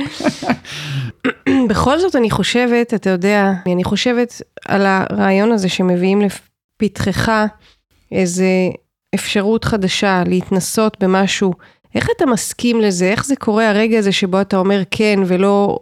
בכל 1.69 1.99
זאת 1.99 2.15
אני 2.15 2.31
חושבת, 2.31 2.93
אתה 2.93 3.09
יודע, 3.09 3.51
אני 3.73 3.83
חושבת 3.83 4.41
על 4.67 4.85
הרעיון 4.85 5.51
הזה 5.51 5.69
שמביאים 5.69 6.21
לפתחך 6.21 7.31
איזה 8.11 8.47
אפשרות 9.15 9.65
חדשה, 9.65 10.23
להתנסות 10.25 10.97
במשהו, 11.03 11.53
איך 11.95 12.09
אתה 12.17 12.25
מסכים 12.25 12.81
לזה? 12.81 13.05
איך 13.05 13.25
זה 13.25 13.35
קורה 13.35 13.69
הרגע 13.69 14.00
הזה 14.00 14.12
שבו 14.12 14.41
אתה 14.41 14.57
אומר 14.57 14.81
כן 14.91 15.19
ולא 15.25 15.79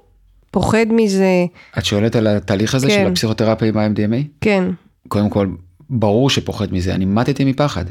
פוחד 0.51 0.85
מזה? 0.89 1.45
את 1.77 1.85
שואלת 1.85 2.15
על 2.15 2.27
התהליך 2.27 2.75
הזה 2.75 2.87
כן. 2.87 3.01
של 3.03 3.11
הפסיכותרפיה 3.11 3.67
עם 3.67 3.77
ה-MDMA? 3.77 4.27
כן. 4.41 4.63
קודם 5.07 5.29
כל, 5.29 5.47
ברור 5.89 6.29
שפוחד 6.29 6.73
מזה, 6.73 6.95
אני 6.95 7.05
מתתי 7.05 7.45
מפחד. 7.45 7.85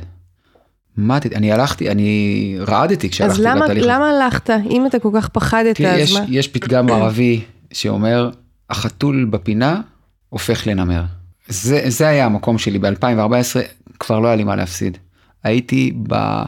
מתתי, 0.97 1.37
אני 1.37 1.53
הלכתי, 1.53 1.91
אני 1.91 2.57
רעדתי 2.61 3.11
כשהלכתי 3.11 3.41
לתהליך 3.41 3.65
הזה. 3.65 3.81
אז 3.81 3.87
למה 3.87 4.11
הלכת? 4.11 4.51
אם 4.71 4.87
אתה 4.87 4.99
כל 4.99 5.11
כך 5.15 5.29
פחדת, 5.29 5.77
תראי, 5.77 5.91
אז 5.91 6.01
יש, 6.01 6.13
מה? 6.13 6.25
יש 6.29 6.49
פתגם 6.49 6.89
ערבי 6.93 7.41
שאומר, 7.73 8.31
החתול 8.71 9.25
בפינה 9.31 9.81
הופך 10.29 10.67
לנמר. 10.67 11.03
זה, 11.49 11.83
זה 11.89 12.09
היה 12.09 12.27
המקום 12.27 12.59
שלי 12.59 12.79
ב-2014, 12.79 13.61
כבר 13.99 14.21
לא 14.21 14.27
היה 14.27 14.37
לי 14.37 14.45
מה 14.45 14.57
להפסיד. 14.57 14.99
הייתי 15.45 15.93
ב... 16.09 16.43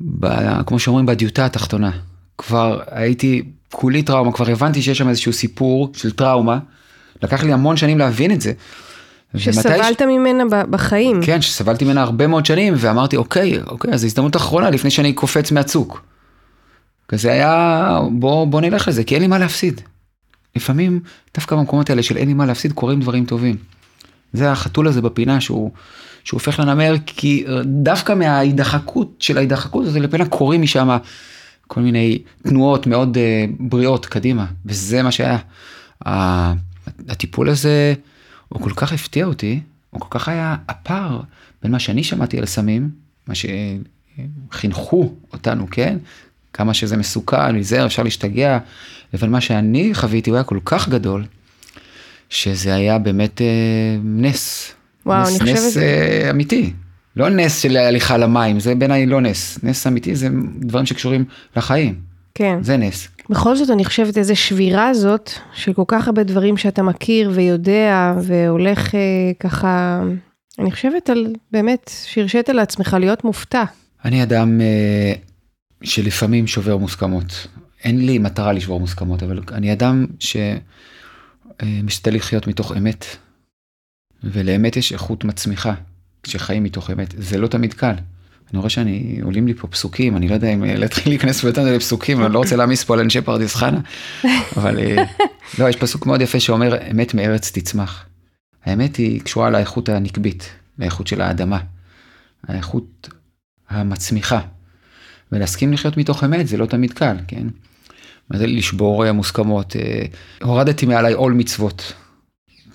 ב... 0.00 0.26
כמו 0.66 0.78
שאומרים 0.78 1.06
בדיוטה 1.06 1.46
התחתונה. 1.46 1.90
כבר 2.38 2.80
הייתי 2.90 3.42
כולי 3.72 4.02
טראומה, 4.02 4.32
כבר 4.32 4.50
הבנתי 4.50 4.82
שיש 4.82 4.98
שם 4.98 5.08
איזשהו 5.08 5.32
סיפור 5.32 5.92
של 5.96 6.10
טראומה. 6.10 6.58
לקח 7.22 7.44
לי 7.44 7.52
המון 7.52 7.76
שנים 7.76 7.98
להבין 7.98 8.32
את 8.32 8.40
זה. 8.40 8.52
שסבלת 9.36 9.98
ש... 9.98 10.02
ממנה 10.02 10.44
בחיים. 10.70 11.20
כן, 11.22 11.40
שסבלתי 11.40 11.84
ממנה 11.84 12.02
הרבה 12.02 12.26
מאוד 12.26 12.46
שנים, 12.46 12.74
ואמרתי, 12.76 13.16
אוקיי, 13.16 13.58
אוקיי, 13.66 13.94
אז 13.94 14.00
זו 14.00 14.06
הזדמנות 14.06 14.36
אחרונה 14.36 14.70
לפני 14.70 14.90
שאני 14.90 15.12
קופץ 15.12 15.52
מהצוק. 15.52 16.02
כזה 17.08 17.32
היה, 17.32 18.00
בוא, 18.12 18.46
בוא 18.46 18.60
נלך 18.60 18.88
לזה, 18.88 19.04
כי 19.04 19.14
אין 19.14 19.22
לי 19.22 19.28
מה 19.28 19.38
להפסיד. 19.38 19.80
לפעמים, 20.56 21.00
דווקא 21.34 21.56
במקומות 21.56 21.90
האלה 21.90 22.02
של 22.02 22.16
אין 22.16 22.28
לי 22.28 22.34
מה 22.34 22.46
להפסיד, 22.46 22.72
קורים 22.72 23.00
דברים 23.00 23.24
טובים. 23.24 23.56
זה 24.32 24.52
החתול 24.52 24.88
הזה 24.88 25.02
בפינה 25.02 25.40
שהוא, 25.40 25.70
שהוא 26.26 26.38
הופך 26.38 26.60
לנמר, 26.60 26.94
כי 27.06 27.44
אה, 27.48 27.60
דווקא 27.64 28.12
מההידחקות 28.12 29.16
של 29.18 29.38
ההידחקות 29.38 29.86
הזה 29.86 30.00
לפנה 30.00 30.26
קורים 30.26 30.62
משם 30.62 30.96
כל 31.66 31.80
מיני 31.80 32.18
תנועות 32.42 32.86
מאוד 32.86 33.16
uh, 33.16 33.20
בריאות 33.60 34.06
קדימה, 34.06 34.46
וזה 34.66 35.02
מה 35.02 35.10
שהיה. 35.10 35.38
Uh, 36.04 36.08
הטיפול 37.08 37.48
הזה, 37.48 37.94
הוא 38.48 38.62
כל 38.62 38.70
כך 38.76 38.92
הפתיע 38.92 39.26
אותי, 39.26 39.60
הוא 39.90 40.00
כל 40.00 40.18
כך 40.18 40.28
היה 40.28 40.56
הפער 40.68 41.20
בין 41.62 41.72
מה 41.72 41.78
שאני 41.78 42.04
שמעתי 42.04 42.38
על 42.38 42.46
סמים, 42.46 42.90
מה 43.26 43.34
שחינכו 43.34 45.12
אותנו, 45.32 45.66
כן? 45.70 45.98
כמה 46.52 46.74
שזה 46.74 46.96
מסוכן, 46.96 47.52
להיזהר, 47.52 47.86
אפשר 47.86 48.02
להשתגע, 48.02 48.58
לבין 49.14 49.30
מה 49.30 49.40
שאני 49.40 49.94
חוויתי, 49.94 50.30
הוא 50.30 50.36
היה 50.36 50.44
כל 50.44 50.58
כך 50.64 50.88
גדול, 50.88 51.24
שזה 52.30 52.74
היה 52.74 52.98
באמת 52.98 53.40
אה, 53.40 53.96
נס. 54.04 54.72
וואו, 55.06 55.22
נס, 55.22 55.28
אני 55.28 55.38
חושבת... 55.38 55.66
נס 55.66 55.76
אה, 55.76 56.30
אמיתי. 56.30 56.72
לא 57.16 57.28
נס 57.28 57.62
של 57.62 57.76
הליכה 57.76 58.16
למים, 58.16 58.60
זה 58.60 58.74
בעיניי 58.74 59.06
לא 59.06 59.20
נס. 59.20 59.58
נס 59.62 59.86
אמיתי 59.86 60.14
זה 60.14 60.28
דברים 60.60 60.86
שקשורים 60.86 61.24
לחיים. 61.56 61.94
כן. 62.34 62.58
זה 62.62 62.76
נס. 62.76 63.08
בכל 63.30 63.56
זאת 63.56 63.70
אני 63.70 63.84
חושבת 63.84 64.18
איזה 64.18 64.34
שבירה 64.34 64.94
זאת 64.94 65.30
של 65.54 65.72
כל 65.72 65.82
כך 65.88 66.06
הרבה 66.06 66.22
דברים 66.22 66.56
שאתה 66.56 66.82
מכיר 66.82 67.30
ויודע 67.34 68.14
והולך 68.22 68.94
אה, 68.94 69.00
ככה, 69.40 70.02
אני 70.58 70.72
חושבת 70.72 71.10
על 71.10 71.26
באמת 71.52 71.90
שהרשית 72.04 72.48
לעצמך 72.48 72.96
להיות 73.00 73.24
מופתע. 73.24 73.64
אני 74.04 74.22
אדם 74.22 74.60
אה, 74.60 75.12
שלפעמים 75.82 76.46
שובר 76.46 76.76
מוסכמות. 76.76 77.46
אין 77.84 78.06
לי 78.06 78.18
מטרה 78.18 78.52
לשבור 78.52 78.80
מוסכמות, 78.80 79.22
אבל 79.22 79.40
אני 79.52 79.72
אדם 79.72 80.06
שמשתדל 81.62 82.14
לחיות 82.14 82.46
מתוך 82.46 82.72
אמת. 82.76 83.06
ולאמת 84.24 84.76
יש 84.76 84.92
איכות 84.92 85.24
מצמיחה 85.24 85.74
כשחיים 86.22 86.64
מתוך 86.64 86.90
אמת. 86.90 87.14
זה 87.18 87.38
לא 87.38 87.46
תמיד 87.46 87.74
קל. 87.74 87.94
אני 88.50 88.58
רואה 88.58 88.70
שאני, 88.70 89.20
עולים 89.22 89.46
לי 89.46 89.54
פה 89.54 89.68
פסוקים, 89.68 90.16
אני 90.16 90.28
לא 90.28 90.34
יודע 90.34 90.48
אם 90.48 90.64
להתחיל 90.64 91.12
להיכנס 91.12 91.44
יותר 91.44 91.76
לפסוקים, 91.76 92.24
אני 92.24 92.32
לא 92.32 92.38
רוצה 92.38 92.56
להעמיס 92.56 92.84
פה 92.84 92.94
על 92.94 93.00
אנשי 93.00 93.20
פרדס 93.20 93.54
חנה, 93.54 93.80
אבל 94.56 94.78
לא, 95.58 95.68
יש 95.68 95.76
פסוק 95.76 96.06
מאוד 96.06 96.20
יפה 96.20 96.40
שאומר, 96.40 96.76
אמת 96.90 97.14
מארץ 97.14 97.50
תצמח. 97.50 98.04
האמת 98.64 98.96
היא 98.96 99.20
קשורה 99.20 99.50
לאיכות 99.50 99.88
הנקבית, 99.88 100.50
לאיכות 100.78 101.06
של 101.06 101.20
האדמה, 101.20 101.58
האיכות 102.48 103.08
המצמיחה. 103.68 104.40
ולהסכים 105.32 105.72
לחיות 105.72 105.96
מתוך 105.96 106.24
אמת 106.24 106.48
זה 106.48 106.56
לא 106.56 106.66
תמיד 106.66 106.92
קל, 106.92 107.16
כן? 107.28 107.46
מה 108.30 108.38
זה 108.38 108.46
לשבור 108.46 109.12
מוסכמות? 109.12 109.76
הורדתי 110.42 110.86
מעליי 110.86 111.12
עול 111.12 111.32
מצוות. 111.32 111.92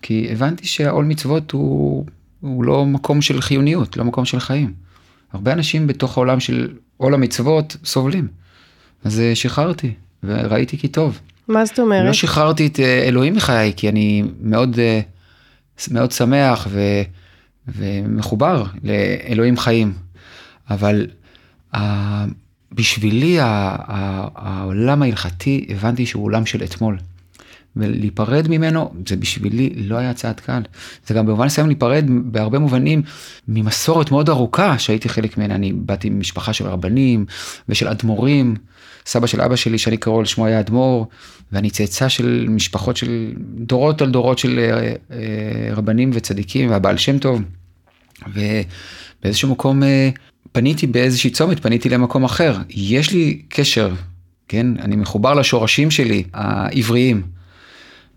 כי 0.02 0.28
הבנתי 0.32 0.68
שהעול 0.68 1.06
מצוות 1.06 1.52
הוא, 1.52 2.06
הוא 2.40 2.64
לא 2.64 2.86
מקום 2.86 3.22
של 3.22 3.42
חיוניות, 3.42 3.98
לא 3.98 4.04
מקום 4.04 4.26
של 4.26 4.40
חיים. 4.40 4.74
הרבה 5.34 5.54
אנשים 5.54 5.88
בתוך 5.88 6.18
העולם 6.18 6.40
של 6.40 6.70
עול 6.98 7.14
המצוות 7.14 7.78
סובלים. 7.84 8.28
אז 9.04 9.22
שחררתי 9.34 9.94
וראיתי 10.24 10.78
כי 10.78 10.88
טוב. 10.88 11.20
מה 11.48 11.66
זאת 11.66 11.80
אומרת? 11.80 12.06
לא 12.06 12.14
שחררתי 12.14 12.68
את 12.68 12.80
אה, 12.80 13.04
אלוהים 13.04 13.34
מחיי, 13.34 13.74
כי 13.78 13.90
אני 13.90 14.24
מאוד, 14.42 14.80
אה, 14.80 15.00
מאוד 15.92 16.12
שמח 16.12 16.68
ו, 16.70 16.82
ומחובר 17.68 18.64
לאלוהים 18.84 19.58
חיים. 19.58 19.94
אבל 20.70 21.08
אה, 21.76 22.26
בשבילי 22.72 23.38
העולם 23.40 25.02
ההלכתי, 25.02 25.66
הבנתי 25.70 26.06
שהוא 26.06 26.24
עולם 26.24 26.46
של 26.46 26.64
אתמול. 26.64 26.98
ולהיפרד 27.76 28.48
ממנו, 28.48 28.94
זה 29.08 29.16
בשבילי 29.16 29.70
לא 29.76 29.96
היה 29.96 30.14
צעד 30.14 30.40
קל. 30.40 30.62
זה 31.08 31.14
גם 31.14 31.26
במובן 31.26 31.46
מסוים 31.46 31.68
להיפרד 31.68 32.06
בהרבה 32.24 32.60
מובנים 32.60 33.02
ממסורת 33.48 34.12
מאוד 34.12 34.30
ארוכה 34.30 34.80
שהייתי 34.80 35.10
חלק 35.10 35.38
ממנה. 35.38 35.56
אני 35.56 35.74
באתי 35.74 36.10
ממשפחה 36.10 36.54
של 36.54 36.68
רבנים 36.68 37.26
ושל 37.70 37.88
אדמו"רים. 37.88 38.56
סבא 39.06 39.28
של 39.28 39.42
אבא 39.42 39.56
שלי, 39.56 39.78
שאני 39.78 39.98
קרוא 39.98 40.24
לשמו 40.24 40.46
היה 40.46 40.60
אדמו"ר, 40.60 41.08
ואני 41.52 41.70
צאצא 41.70 42.10
של 42.10 42.46
משפחות 42.50 42.98
של 42.98 43.34
דורות 43.56 44.02
על 44.02 44.12
דורות 44.12 44.38
של 44.38 44.60
אה, 44.60 44.94
אה, 45.12 45.74
רבנים 45.76 46.12
וצדיקים, 46.14 46.70
והבעל 46.70 46.98
שם 46.98 47.18
טוב. 47.18 47.42
ובאיזשהו 48.34 49.50
מקום 49.50 49.84
אה, 49.84 50.10
פניתי 50.52 50.88
באיזושהי 50.88 51.30
צומת, 51.30 51.60
פניתי 51.60 51.90
למקום 51.90 52.24
אחר. 52.24 52.58
יש 52.70 53.12
לי 53.12 53.42
קשר, 53.50 53.94
כן? 54.48 54.68
אני 54.80 54.96
מחובר 54.96 55.34
לשורשים 55.34 55.92
שלי, 55.92 56.24
העבריים. 56.34 57.41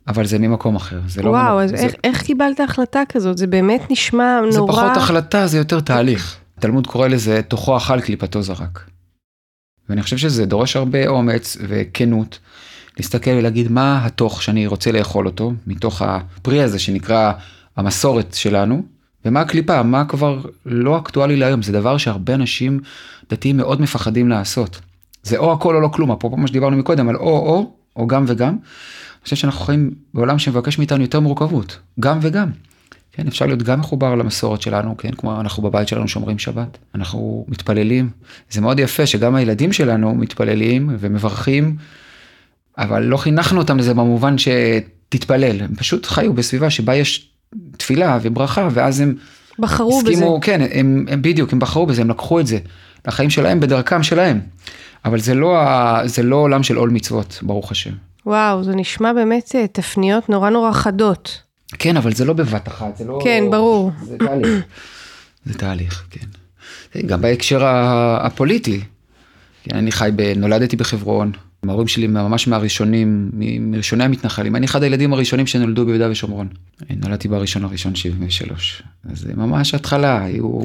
אבל 0.09 0.27
זה 0.27 0.39
ממקום 0.39 0.77
אחר, 0.77 1.01
זה 1.07 1.23
לא... 1.23 1.31
וואו, 1.31 1.61
אז 1.61 1.71
זה... 1.71 1.77
איך, 1.77 1.95
איך 2.05 2.23
קיבלת 2.23 2.61
החלטה 2.61 3.03
כזאת? 3.09 3.39
זה 3.39 3.47
באמת 3.47 3.91
נשמע 3.91 4.41
זה 4.51 4.59
נורא... 4.59 4.73
זה 4.73 4.79
פחות 4.81 4.97
החלטה, 4.97 5.47
זה 5.47 5.59
יותר 5.59 5.81
תהליך. 5.81 6.37
תלמוד 6.61 6.87
קורא 6.87 7.09
לזה 7.09 7.41
תוכו 7.49 7.77
אכל 7.77 8.01
קליפתו 8.01 8.43
זרק. 8.43 8.91
ואני 9.89 10.03
חושב 10.03 10.17
שזה 10.17 10.47
דורש 10.47 10.77
הרבה 10.77 11.09
אומץ 11.09 11.57
וכנות, 11.69 12.39
להסתכל 12.97 13.31
ולהגיד 13.31 13.73
מה 13.73 14.07
התוך 14.07 14.43
שאני 14.43 14.67
רוצה 14.67 14.93
לאכול 14.93 15.27
אותו, 15.27 15.53
מתוך 15.67 16.03
הפרי 16.03 16.63
הזה 16.63 16.79
שנקרא 16.79 17.33
המסורת 17.77 18.35
שלנו, 18.35 18.83
ומה 19.25 19.41
הקליפה, 19.41 19.83
מה 19.83 20.05
כבר 20.05 20.41
לא 20.67 20.99
אקטואלי 20.99 21.37
להיום, 21.37 21.63
זה 21.63 21.73
דבר 21.73 21.97
שהרבה 21.99 22.35
אנשים 22.35 22.81
דתיים 23.31 23.57
מאוד 23.57 23.81
מפחדים 23.81 24.29
לעשות. 24.29 24.81
זה 25.23 25.37
או 25.37 25.53
הכל 25.53 25.75
או 25.75 25.81
לא 25.81 25.89
כלום, 25.89 26.13
אפרופו 26.13 26.37
מה 26.37 26.47
שדיברנו 26.47 26.77
מקודם 26.77 27.09
על 27.09 27.17
או 27.17 27.23
או, 27.23 27.73
או 27.97 28.07
גם 28.07 28.25
וגם. 28.27 28.57
חושב 29.25 29.37
שאנחנו 29.37 29.61
חיים 29.61 29.91
בעולם 30.15 30.39
שמבקש 30.39 30.79
מאיתנו 30.79 31.03
יותר 31.03 31.21
מורכבות, 31.21 31.79
גם 32.01 32.19
וגם. 32.23 32.51
כן, 33.13 33.27
אפשר 33.27 33.47
להיות 33.47 33.63
גם 33.63 33.81
מחובר 33.81 34.15
למסורת 34.15 34.63
שלנו, 34.63 34.97
כן, 34.97 35.11
כמו 35.11 35.41
אנחנו 35.41 35.63
בבית 35.63 35.89
שלנו 35.89 36.09
שומרים 36.09 36.39
שבת, 36.39 36.79
אנחנו 36.95 37.45
מתפללים. 37.49 38.11
זה 38.51 38.61
מאוד 38.61 38.79
יפה 38.79 39.07
שגם 39.07 39.35
הילדים 39.35 39.73
שלנו 39.73 40.15
מתפללים 40.15 40.91
ומברכים, 40.99 41.77
אבל 42.79 43.03
לא 43.03 43.17
חינכנו 43.17 43.61
אותם 43.61 43.79
לזה 43.79 43.95
במובן 43.95 44.35
שתתפלל, 44.39 45.63
הם 45.63 45.75
פשוט 45.75 46.07
חיו 46.07 46.33
בסביבה 46.33 46.71
שבה 46.71 46.95
יש 46.95 47.31
תפילה 47.77 48.19
וברכה, 48.23 48.69
ואז 48.73 49.01
הם 49.01 49.15
בחרו 49.59 49.99
הסכימו, 49.99 50.39
בזה. 50.39 50.47
כן, 50.47 50.61
הם, 50.73 51.07
הם 51.09 51.23
בדיוק, 51.23 51.53
הם 51.53 51.59
בחרו 51.59 51.87
בזה, 51.87 52.03
הם 52.03 52.11
לקחו 52.11 52.41
את 52.41 52.47
זה 52.47 52.59
לחיים 53.07 53.31
שלהם 53.31 53.61
בדרכם 53.61 54.03
שלהם. 54.03 54.41
אבל 55.05 55.21
זה 55.21 55.35
לא, 55.35 55.59
זה 56.05 56.23
לא 56.23 56.37
עולם 56.37 56.63
של 56.63 56.77
עול 56.77 56.91
מצוות, 56.91 57.39
ברוך 57.43 57.71
השם. 57.71 57.93
וואו, 58.27 58.65
זה 58.65 58.75
נשמע 58.75 59.13
באמת 59.13 59.51
אה, 59.55 59.67
תפניות 59.67 60.29
נורא 60.29 60.51
נורא 60.51 60.73
חדות. 60.73 61.43
כן, 61.79 61.97
אבל 61.97 62.13
זה 62.13 62.25
לא 62.25 62.33
בבת 62.33 62.69
אחת, 62.69 62.97
זה 62.97 63.05
לא... 63.05 63.21
כן, 63.25 63.45
ברור. 63.51 63.91
זה 64.03 64.19
תהליך. 64.19 64.65
זה 65.45 65.59
תהליך, 65.59 66.05
כן. 66.11 66.27
גם 67.07 67.21
בהקשר 67.21 67.65
הפוליטי. 68.21 68.81
כן, 69.63 69.77
אני 69.77 69.93
חי, 69.93 70.11
ב... 70.17 70.23
נולדתי 70.37 70.77
בחברון, 70.77 71.33
ההורים 71.69 71.89
שלי 71.89 72.07
ממש 72.07 72.49
מהראשונים, 72.49 73.31
מראשוני 73.61 74.05
המתנחלים. 74.05 74.57
אני 74.57 74.67
אחד 74.67 74.83
הילדים 74.83 75.13
הראשונים 75.13 75.47
שנולדו 75.47 75.87
ביהודה 75.87 76.11
ושומרון. 76.11 76.49
נולדתי 76.91 77.29
בראשון 77.29 77.65
הראשון 77.65 77.95
73. 77.95 78.83
אז 79.11 79.19
זה 79.19 79.33
ממש 79.37 79.75
התחלה, 79.75 80.25
היו 80.25 80.61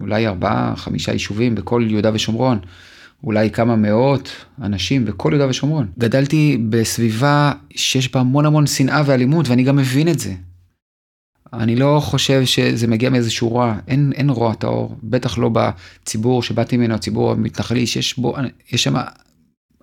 אולי 0.00 0.26
ארבעה, 0.26 0.72
חמישה 0.76 1.12
יישובים 1.12 1.54
בכל 1.54 1.84
יהודה 1.88 2.10
ושומרון. 2.14 2.58
אולי 3.24 3.50
כמה 3.50 3.76
מאות 3.76 4.30
אנשים 4.62 5.04
בכל 5.04 5.28
יהודה 5.32 5.48
ושומרון. 5.48 5.86
גדלתי 5.98 6.58
בסביבה 6.70 7.52
שיש 7.70 8.12
בה 8.12 8.20
המון 8.20 8.46
המון 8.46 8.66
שנאה 8.66 9.02
ואלימות 9.06 9.48
ואני 9.48 9.62
גם 9.62 9.76
מבין 9.76 10.08
את 10.08 10.18
זה. 10.18 10.34
אני 11.52 11.76
לא 11.76 12.00
חושב 12.04 12.44
שזה 12.44 12.86
מגיע 12.86 13.10
מאיזשהו 13.10 13.48
רוע, 13.48 13.78
אין, 13.88 14.12
אין 14.14 14.30
רוע 14.30 14.54
טהור, 14.54 14.96
בטח 15.02 15.38
לא 15.38 15.50
בציבור 15.52 16.42
שבאתי 16.42 16.76
ממנו, 16.76 16.94
הציבור 16.94 17.32
המתנחלי, 17.32 17.86
שיש 17.86 18.18
בו, 18.18 18.36
יש 18.72 18.84
שם 18.84 18.94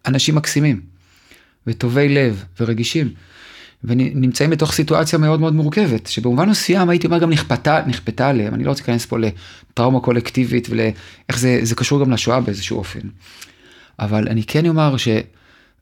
אנשים 0.06 0.36
מקסימים, 0.36 0.82
וטובי 1.68 2.10
לב, 2.10 2.44
ורגישים, 2.60 3.10
ונמצאים 3.88 4.50
בתוך 4.50 4.74
סיטואציה 4.74 5.20
מאוד 5.20 5.40
מאוד 5.40 5.56
מורכבת, 5.56 6.08
שבמובן 6.08 6.50
מסוים 6.50 6.90
הייתי 6.90 7.08
אומר 7.08 7.20
גם 7.20 7.30
נכפתה, 7.30 7.82
נכפתה 7.88 8.30
עליהם, 8.30 8.54
אני 8.54 8.64
לא 8.64 8.70
רוצה 8.70 8.82
להיכנס 8.82 9.06
פה 9.06 9.18
לטראומה 9.20 10.00
קולקטיבית 10.00 10.68
ולאיך 10.70 11.40
זה, 11.40 11.60
זה 11.64 11.76
קשור 11.76 12.00
גם 12.00 12.12
לשואה 12.12 12.42
באיזשהו 12.42 12.78
אופן. 12.78 13.00
אבל 14.00 14.28
אני 14.28 14.44
כן 14.44 14.68
אומר 14.68 14.98
ש... 14.98 15.08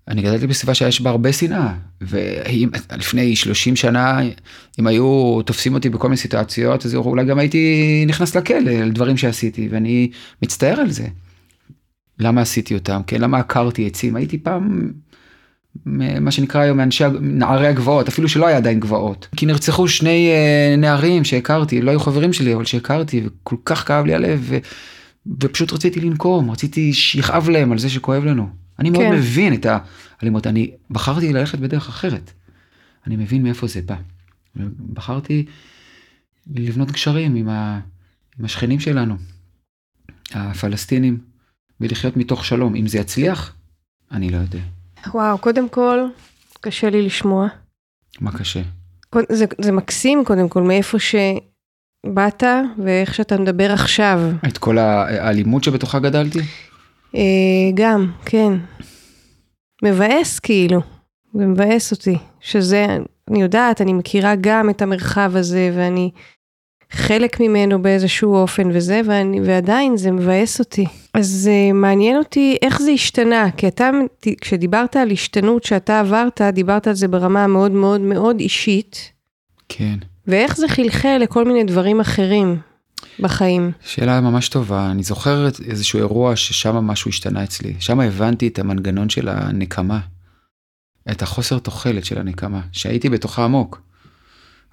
אני 0.07 0.21
גדלתי 0.21 0.47
בסביבה 0.47 0.73
שיש 0.73 1.01
בה 1.01 1.09
הרבה 1.09 1.33
שנאה, 1.33 1.73
ולפני 2.01 3.35
30 3.35 3.75
שנה, 3.75 4.19
אם 4.79 4.87
היו 4.87 5.41
תופסים 5.45 5.73
אותי 5.73 5.89
בכל 5.89 6.07
מיני 6.07 6.17
סיטואציות, 6.17 6.85
אז 6.85 6.95
אולי 6.95 7.25
גם 7.25 7.39
הייתי 7.39 8.03
נכנס 8.07 8.35
לכלא 8.35 8.71
על 8.71 8.91
דברים 8.91 9.17
שעשיתי, 9.17 9.67
ואני 9.71 10.09
מצטער 10.41 10.79
על 10.79 10.91
זה. 10.91 11.07
למה 12.19 12.41
עשיתי 12.41 12.73
אותם? 12.73 13.01
כן, 13.07 13.21
למה 13.21 13.39
עקרתי 13.39 13.87
עצים? 13.87 14.15
הייתי 14.15 14.37
פעם, 14.37 14.91
מה 15.85 16.31
שנקרא 16.31 16.61
היום, 16.61 16.77
מאנשי, 16.77 17.03
נערי 17.21 17.67
הגבעות, 17.67 18.07
אפילו 18.07 18.29
שלא 18.29 18.47
היה 18.47 18.57
עדיין 18.57 18.79
גבעות. 18.79 19.27
כי 19.35 19.45
נרצחו 19.45 19.87
שני 19.87 20.31
uh, 20.31 20.79
נערים 20.79 21.23
שהכרתי, 21.23 21.81
לא 21.81 21.91
היו 21.91 21.99
חברים 21.99 22.33
שלי, 22.33 22.55
אבל 22.55 22.65
שהכרתי, 22.65 23.23
וכל 23.25 23.55
כך 23.65 23.87
כאב 23.87 24.05
לי 24.05 24.13
הלב, 24.13 24.39
ו, 24.43 24.57
ופשוט 25.43 25.73
רציתי 25.73 25.99
לנקום, 25.99 26.51
רציתי 26.51 26.93
שיכאב 26.93 27.49
להם 27.49 27.71
על 27.71 27.79
זה 27.79 27.89
שכואב 27.89 28.25
לנו. 28.25 28.49
אני 28.79 28.89
מאוד 28.89 29.03
כן. 29.03 29.13
מבין 29.13 29.53
את 29.53 29.65
האלימות, 30.19 30.47
אני 30.47 30.71
בחרתי 30.89 31.33
ללכת 31.33 31.59
בדרך 31.59 31.89
אחרת. 31.89 32.31
אני 33.07 33.15
מבין 33.15 33.43
מאיפה 33.43 33.67
זה 33.67 33.81
בא. 33.81 33.95
בחרתי 34.93 35.45
לבנות 36.55 36.91
קשרים 36.91 37.35
עם, 37.35 37.49
ה, 37.49 37.79
עם 38.39 38.45
השכנים 38.45 38.79
שלנו, 38.79 39.15
הפלסטינים, 40.31 41.17
ולחיות 41.81 42.17
מתוך 42.17 42.45
שלום. 42.45 42.75
אם 42.75 42.87
זה 42.87 42.97
יצליח, 42.97 43.55
אני 44.11 44.29
לא 44.29 44.37
יודע. 44.37 44.59
וואו, 45.13 45.37
קודם 45.37 45.69
כל, 45.69 45.99
קשה 46.61 46.89
לי 46.89 47.01
לשמוע. 47.01 47.47
מה 48.21 48.31
קשה? 48.31 48.61
זה, 49.29 49.45
זה 49.61 49.71
מקסים 49.71 50.25
קודם 50.25 50.49
כל, 50.49 50.63
מאיפה 50.63 50.97
שבאת 50.99 52.43
ואיך 52.83 53.13
שאתה 53.13 53.37
מדבר 53.37 53.71
עכשיו. 53.71 54.19
את 54.47 54.57
כל 54.57 54.77
האלימות 54.77 55.63
שבתוכה 55.63 55.99
גדלתי? 55.99 56.39
אה, 57.15 57.71
גם, 57.73 58.11
כן. 58.25 58.53
מבאס 59.83 60.39
כאילו, 60.39 60.81
זה 61.33 61.45
מבאס 61.45 61.91
אותי, 61.91 62.17
שזה, 62.41 62.97
אני 63.29 63.41
יודעת, 63.41 63.81
אני 63.81 63.93
מכירה 63.93 64.33
גם 64.41 64.69
את 64.69 64.81
המרחב 64.81 65.31
הזה, 65.35 65.71
ואני 65.75 66.11
חלק 66.93 67.39
ממנו 67.39 67.81
באיזשהו 67.81 68.35
אופן 68.35 68.69
וזה, 68.73 69.01
ואני, 69.05 69.41
ועדיין 69.41 69.97
זה 69.97 70.11
מבאס 70.11 70.59
אותי. 70.59 70.85
אז 71.13 71.49
uh, 71.49 71.73
מעניין 71.73 72.17
אותי 72.17 72.57
איך 72.61 72.81
זה 72.81 72.91
השתנה, 72.91 73.51
כי 73.51 73.67
אתה, 73.67 73.89
כשדיברת 74.41 74.95
על 74.95 75.11
השתנות 75.11 75.63
שאתה 75.63 75.99
עברת, 75.99 76.41
דיברת 76.41 76.87
על 76.87 76.93
זה 76.93 77.07
ברמה 77.07 77.47
מאוד 77.47 77.71
מאוד 77.71 78.01
מאוד 78.01 78.39
אישית. 78.39 79.11
כן. 79.69 79.95
ואיך 80.27 80.57
זה 80.57 80.67
חלחל 80.67 81.17
לכל 81.21 81.45
מיני 81.45 81.63
דברים 81.63 81.99
אחרים. 81.99 82.59
בחיים? 83.19 83.71
שאלה 83.81 84.21
ממש 84.21 84.49
טובה. 84.49 84.91
אני 84.91 85.03
זוכר 85.03 85.47
איזשהו 85.69 85.99
אירוע 85.99 86.35
ששם 86.35 86.75
משהו 86.75 87.09
השתנה 87.09 87.43
אצלי. 87.43 87.73
שם 87.79 87.99
הבנתי 87.99 88.47
את 88.47 88.59
המנגנון 88.59 89.09
של 89.09 89.29
הנקמה. 89.29 89.99
את 91.11 91.21
החוסר 91.21 91.59
תוחלת 91.59 92.05
של 92.05 92.19
הנקמה, 92.19 92.61
שהייתי 92.71 93.09
בתוכה 93.09 93.43
עמוק. 93.43 93.81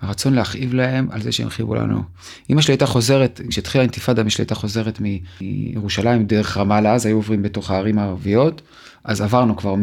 הרצון 0.01 0.35
להכאיב 0.35 0.75
להם 0.75 1.09
על 1.11 1.23
זה 1.23 1.33
שהם 1.33 1.47
הכאיבו 1.47 1.75
לנו. 1.75 2.03
אמא 2.51 2.61
שלי 2.61 2.73
הייתה 2.73 2.87
חוזרת, 2.87 3.41
כשהתחילה 3.49 3.83
האינתיפאדה, 3.83 4.23
אמא 4.23 4.31
שלי 4.31 4.43
הייתה 4.43 4.55
חוזרת 4.55 5.01
מירושלים 5.41 6.27
דרך 6.27 6.57
רמאללה, 6.57 6.95
אז 6.95 7.07
היו 7.07 7.17
עוברים 7.17 7.43
בתוך 7.43 7.71
הערים 7.71 7.99
הערביות, 7.99 8.63
אז 9.05 9.21
עברנו 9.21 9.57
כבר 9.57 9.75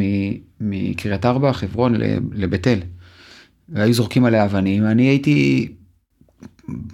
מקריית 0.62 1.26
ארבע, 1.26 1.54
חברון, 1.54 1.96
לבית 2.32 2.68
אל. 2.68 2.80
והיו 3.70 3.94
זורקים 3.94 4.26
עליה 4.26 4.46
אבנים, 4.46 4.86
אני 4.86 5.04
הייתי 5.04 5.68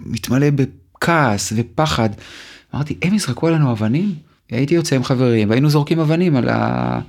מתמלא 0.06 0.46
כעס 1.00 1.52
ופחד. 1.56 2.08
אמרתי, 2.74 2.96
הם 3.02 3.14
יזרקו 3.14 3.48
עלינו 3.48 3.72
אבנים? 3.72 4.14
הייתי 4.50 4.74
יוצא 4.74 4.96
עם 4.96 5.04
חברים 5.04 5.50
והיינו 5.50 5.70
זורקים 5.70 6.00
אבנים 6.00 6.36
על, 6.36 6.48
ה... 6.48 7.00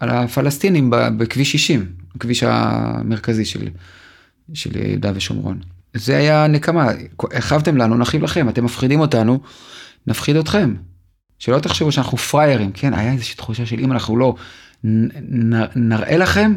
על 0.00 0.10
הפלסטינים 0.10 0.90
בכביש 0.90 1.52
60, 1.52 1.86
הכביש 2.16 2.42
המרכזי 2.42 3.44
של, 3.44 3.68
של 4.54 4.76
יהודה 4.76 5.12
ושומרון. 5.14 5.60
זה 5.94 6.16
היה 6.16 6.46
נקמה, 6.46 6.88
הכאבתם 7.18 7.76
לנו, 7.76 7.98
נכאיב 7.98 8.22
לכם, 8.22 8.48
אתם 8.48 8.64
מפחידים 8.64 9.00
אותנו, 9.00 9.40
נפחיד 10.06 10.36
אתכם. 10.36 10.74
שלא 11.38 11.58
תחשבו 11.58 11.92
שאנחנו 11.92 12.18
פראיירים, 12.18 12.72
כן, 12.72 12.94
היה 12.94 13.12
איזושהי 13.12 13.36
תחושה 13.36 13.66
של 13.66 13.78
אם 13.78 13.92
אנחנו 13.92 14.16
לא 14.16 14.34
נ, 14.84 15.54
נראה 15.76 16.16
לכם, 16.16 16.54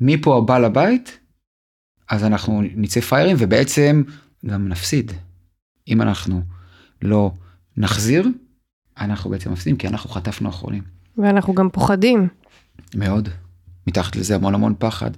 מפה 0.00 0.38
הבעל 0.38 0.64
הבית, 0.64 1.18
אז 2.08 2.24
אנחנו 2.24 2.62
נצא 2.76 3.00
פיירים 3.00 3.36
ובעצם 3.38 4.02
גם 4.46 4.68
נפסיד. 4.68 5.12
אם 5.88 6.02
אנחנו 6.02 6.42
לא 7.02 7.30
נחזיר, 7.76 8.28
אנחנו 8.98 9.30
בעצם 9.30 9.52
מפסידים 9.52 9.76
כי 9.76 9.88
אנחנו 9.88 10.10
חטפנו 10.10 10.48
אחרונים. 10.48 10.82
ואנחנו 11.18 11.54
גם 11.54 11.68
פוחדים. 11.70 12.28
מאוד. 12.94 13.28
מתחת 13.86 14.16
לזה 14.16 14.34
המון 14.34 14.54
המון 14.54 14.74
פחד. 14.78 15.10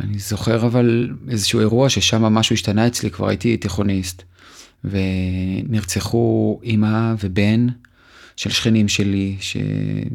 אני 0.00 0.18
זוכר 0.18 0.66
אבל 0.66 1.10
איזשהו 1.28 1.60
אירוע 1.60 1.88
ששם 1.88 2.22
משהו 2.22 2.54
השתנה 2.54 2.86
אצלי, 2.86 3.10
כבר 3.10 3.28
הייתי 3.28 3.56
תיכוניסט, 3.56 4.22
ונרצחו 4.84 6.60
אימא 6.62 7.14
ובן 7.20 7.66
של 8.36 8.50
שכנים 8.50 8.88
שלי, 8.88 9.36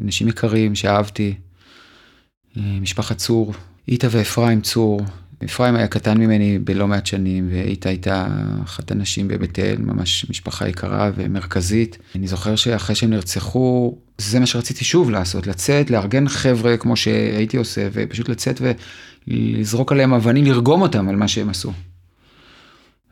אנשים 0.04 0.28
יקרים 0.28 0.74
שאהבתי, 0.74 1.34
משפחת 2.56 3.16
צור, 3.18 3.54
איתה 3.88 4.06
ואפרים 4.10 4.60
צור. 4.60 5.00
אפרים 5.44 5.76
היה 5.76 5.88
קטן 5.88 6.18
ממני 6.18 6.58
בלא 6.58 6.88
מעט 6.88 7.06
שנים, 7.06 7.48
ואיתה 7.50 7.88
הייתה 7.88 8.26
אחת 8.64 8.90
הנשים 8.90 9.28
בבית 9.28 9.58
אל, 9.58 9.76
ממש 9.78 10.30
משפחה 10.30 10.68
יקרה 10.68 11.10
ומרכזית. 11.14 11.98
אני 12.14 12.26
זוכר 12.26 12.56
שאחרי 12.56 12.96
שהם 12.96 13.10
נרצחו, 13.10 13.98
זה 14.18 14.40
מה 14.40 14.46
שרציתי 14.46 14.84
שוב 14.84 15.10
לעשות, 15.10 15.46
לצאת, 15.46 15.90
לארגן 15.90 16.28
חבר'ה 16.28 16.76
כמו 16.76 16.96
שהייתי 16.96 17.56
עושה, 17.56 17.88
ופשוט 17.92 18.28
לצאת 18.28 18.60
ולזרוק 19.28 19.92
עליהם 19.92 20.14
אבנים, 20.14 20.44
לרגום 20.44 20.82
אותם 20.82 21.08
על 21.08 21.16
מה 21.16 21.28
שהם 21.28 21.48
עשו. 21.48 21.72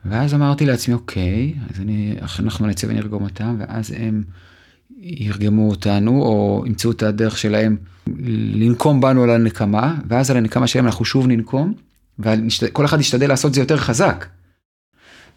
ואז 0.04 0.34
אמרתי 0.34 0.66
לעצמי, 0.66 0.94
אוקיי, 0.94 1.54
אז 1.70 1.80
אני, 1.80 2.14
אנחנו 2.38 2.66
נצא 2.66 2.86
ונרגום 2.90 3.22
אותם, 3.22 3.56
ואז 3.58 3.94
הם 3.98 4.22
ירגמו 5.00 5.70
אותנו, 5.70 6.22
או 6.22 6.64
ימצאו 6.66 6.90
את 6.90 7.02
הדרך 7.02 7.38
שלהם 7.38 7.76
לנקום 8.54 9.00
בנו 9.00 9.22
על 9.22 9.30
הנקמה, 9.30 9.94
ואז 10.08 10.30
על 10.30 10.36
הנקמה 10.36 10.66
שלהם 10.66 10.86
אנחנו 10.86 11.04
שוב 11.04 11.26
ננקום, 11.26 11.74
וכל 12.18 12.84
אחד 12.84 13.00
ישתדל 13.00 13.28
לעשות 13.28 13.54
זה 13.54 13.60
יותר 13.60 13.76
חזק. 13.76 14.26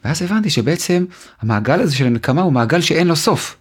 ואז 0.05 0.21
הבנתי 0.21 0.49
שבעצם 0.49 1.05
המעגל 1.41 1.81
הזה 1.81 1.95
של 1.95 2.05
הנקמה 2.05 2.41
הוא 2.41 2.53
מעגל 2.53 2.81
שאין 2.81 3.07
לו 3.07 3.15
סוף. 3.15 3.57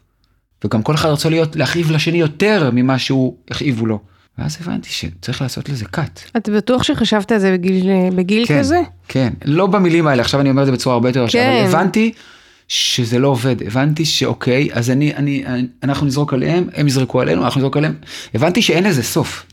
וגם 0.64 0.82
כל 0.82 0.94
אחד 0.94 1.08
רוצה 1.08 1.28
להיות, 1.28 1.56
להכאיב 1.56 1.90
לשני 1.90 2.18
יותר 2.18 2.70
ממה 2.72 2.98
שהוא 2.98 3.36
הכאיבו 3.50 3.86
לו. 3.86 3.98
ואז 4.38 4.58
הבנתי 4.60 4.88
שצריך 4.90 5.42
לעשות 5.42 5.68
לזה 5.68 5.84
cut. 5.96 6.36
אתה 6.36 6.50
בטוח 6.50 6.82
שחשבת 6.82 7.32
על 7.32 7.38
זה 7.38 7.52
בגיל, 7.52 7.90
בגיל 8.16 8.46
כן, 8.46 8.58
כזה? 8.58 8.80
כן, 9.08 9.32
לא 9.44 9.66
במילים 9.66 10.06
האלה, 10.06 10.22
עכשיו 10.22 10.40
אני 10.40 10.50
אומר 10.50 10.62
את 10.62 10.66
זה 10.66 10.72
בצורה 10.72 10.94
הרבה 10.94 11.08
יותר 11.08 11.26
כן. 11.28 11.58
אבל 11.60 11.68
הבנתי 11.68 12.12
שזה 12.68 13.18
לא 13.18 13.28
עובד, 13.28 13.62
הבנתי 13.62 14.04
שאוקיי, 14.04 14.68
אז 14.72 14.90
אני, 14.90 15.14
אני, 15.14 15.44
אנחנו 15.82 16.06
נזרוק 16.06 16.34
עליהם, 16.34 16.68
הם 16.74 16.86
יזרקו 16.86 17.20
עלינו, 17.20 17.44
אנחנו 17.44 17.58
נזרוק 17.58 17.76
עליהם, 17.76 17.94
הבנתי 18.34 18.62
שאין 18.62 18.84
לזה 18.84 19.02
סוף, 19.02 19.46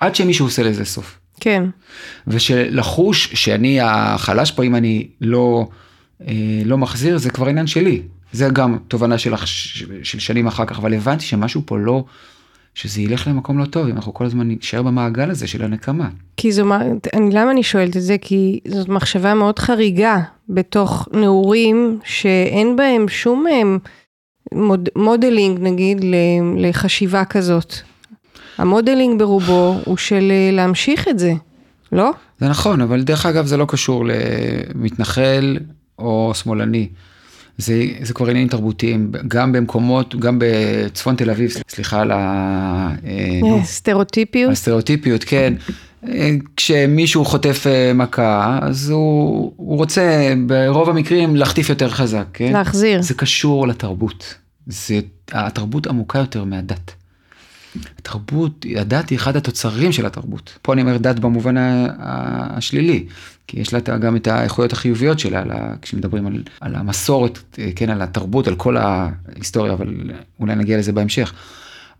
עד 0.00 0.14
שמישהו 0.14 0.46
עושה 0.46 0.62
לזה 0.62 0.84
סוף. 0.84 1.18
כן. 1.40 1.64
ושלחוש 2.26 3.30
שאני 3.34 3.78
החלש 3.82 4.50
פה, 4.50 4.62
אם 4.62 4.74
אני 4.74 5.06
לא, 5.20 5.68
אה, 6.28 6.34
לא 6.64 6.78
מחזיר, 6.78 7.18
זה 7.18 7.30
כבר 7.30 7.48
עניין 7.48 7.66
שלי. 7.66 8.02
זה 8.36 8.48
גם 8.52 8.78
תובנה 8.88 9.18
של, 9.18 9.34
של 10.02 10.18
שנים 10.18 10.46
אחר 10.46 10.64
כך, 10.64 10.78
אבל 10.78 10.94
הבנתי 10.94 11.24
שמשהו 11.24 11.62
פה 11.66 11.78
לא, 11.78 12.04
שזה 12.74 13.00
ילך 13.00 13.26
למקום 13.26 13.58
לא 13.58 13.64
טוב, 13.64 13.86
אם 13.86 13.96
אנחנו 13.96 14.14
כל 14.14 14.24
הזמן 14.24 14.48
נשאר 14.48 14.82
במעגל 14.82 15.30
הזה 15.30 15.46
של 15.46 15.64
הנקמה. 15.64 16.08
כי 16.36 16.52
זו, 16.52 16.74
אני, 17.14 17.30
למה 17.32 17.50
אני 17.50 17.62
שואלת 17.62 17.96
את 17.96 18.02
זה? 18.02 18.16
כי 18.20 18.60
זאת 18.68 18.88
מחשבה 18.88 19.34
מאוד 19.34 19.58
חריגה 19.58 20.20
בתוך 20.48 21.08
נעורים 21.12 21.98
שאין 22.04 22.76
בהם 22.76 23.08
שום 23.08 23.46
אה, 23.46 23.62
מוד, 24.52 24.88
modeling 24.96 25.58
נגיד 25.60 26.04
לחשיבה 26.56 27.24
כזאת. 27.24 27.74
ה 28.58 28.65
modeling 28.65 29.18
ברובו 29.18 29.80
הוא 29.84 29.96
של 29.96 30.30
אה, 30.30 30.50
להמשיך 30.52 31.08
את 31.08 31.18
זה, 31.18 31.32
לא? 31.92 32.10
זה 32.38 32.48
נכון, 32.48 32.80
אבל 32.80 33.02
דרך 33.02 33.26
אגב 33.26 33.46
זה 33.46 33.56
לא 33.56 33.66
קשור 33.68 34.04
למתנחל 34.06 35.56
או 35.98 36.32
שמאלני. 36.34 36.88
זה, 37.58 37.84
זה 38.02 38.14
כבר 38.14 38.26
עניינים 38.26 38.48
תרבותיים, 38.48 39.12
גם 39.28 39.52
במקומות, 39.52 40.16
גם 40.16 40.38
בצפון 40.40 41.16
תל 41.16 41.30
אביב, 41.30 41.50
סליחה 41.68 42.00
על 42.00 42.12
הסטריאוטיפיות. 43.60 44.48
אה, 44.48 44.52
הסטריאוטיפיות, 44.52 45.24
כן. 45.24 45.54
כשמישהו 46.56 47.24
חוטף 47.24 47.66
אה, 47.66 47.92
מכה, 47.94 48.58
אז 48.62 48.90
הוא, 48.90 49.52
הוא 49.56 49.76
רוצה 49.76 50.34
ברוב 50.46 50.90
המקרים 50.90 51.36
להחטיף 51.36 51.68
יותר 51.68 51.88
חזק, 51.88 52.24
כן? 52.32 52.52
להחזיר. 52.52 53.02
זה 53.02 53.14
קשור 53.14 53.68
לתרבות. 53.68 54.34
זה, 54.66 55.00
התרבות 55.32 55.86
עמוקה 55.86 56.18
יותר 56.18 56.44
מהדת. 56.44 56.94
התרבות, 57.98 58.66
הדת 58.76 59.10
היא 59.10 59.18
אחד 59.18 59.36
התוצרים 59.36 59.92
של 59.92 60.06
התרבות. 60.06 60.58
פה 60.62 60.72
אני 60.72 60.82
אומר 60.82 60.96
דת 60.96 61.18
במובן 61.18 61.54
השלילי, 61.98 63.06
כי 63.46 63.60
יש 63.60 63.74
לה 63.74 63.80
גם 63.80 64.16
את 64.16 64.26
האיכויות 64.26 64.72
החיוביות 64.72 65.18
שלה, 65.18 65.44
כשמדברים 65.82 66.26
על, 66.26 66.42
על 66.60 66.74
המסורת, 66.74 67.38
כן, 67.76 67.90
על 67.90 68.02
התרבות, 68.02 68.48
על 68.48 68.54
כל 68.54 68.76
ההיסטוריה, 68.76 69.72
אבל 69.72 69.94
אולי 70.40 70.54
נגיע 70.54 70.78
לזה 70.78 70.92
בהמשך. 70.92 71.32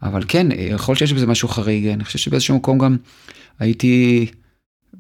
אבל 0.02 0.22
כן, 0.28 0.46
יכול 0.56 0.94
שיש 0.94 1.12
בזה 1.12 1.26
משהו 1.26 1.48
חריג, 1.48 1.86
אני 1.86 2.04
חושב 2.04 2.18
שבאיזשהו 2.18 2.56
מקום 2.56 2.78
גם 2.78 2.96
הייתי... 3.58 4.26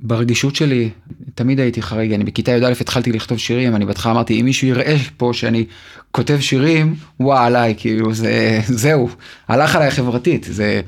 ברגישות 0.02 0.56
שלי, 0.56 0.90
תמיד 1.34 1.60
הייתי 1.60 1.82
חריג, 1.82 2.12
אני 2.12 2.24
בכיתה 2.24 2.52
י"א 2.52 2.72
התחלתי 2.80 3.12
לכתוב 3.12 3.38
שירים, 3.38 3.76
אני 3.76 3.84
בהתחלה 3.84 4.12
אמרתי, 4.12 4.40
אם 4.40 4.44
מישהו 4.44 4.68
יראה 4.68 4.96
פה 5.16 5.30
שאני 5.34 5.64
כותב 6.10 6.38
שירים, 6.40 6.94
וואה 7.20 7.44
עליי, 7.44 7.74
כאילו 7.78 8.14
זה, 8.14 8.60
זהו, 8.82 9.08
הלך 9.48 9.76
עליי 9.76 9.90
חברתית, 9.90 10.46
זה, 10.50 10.80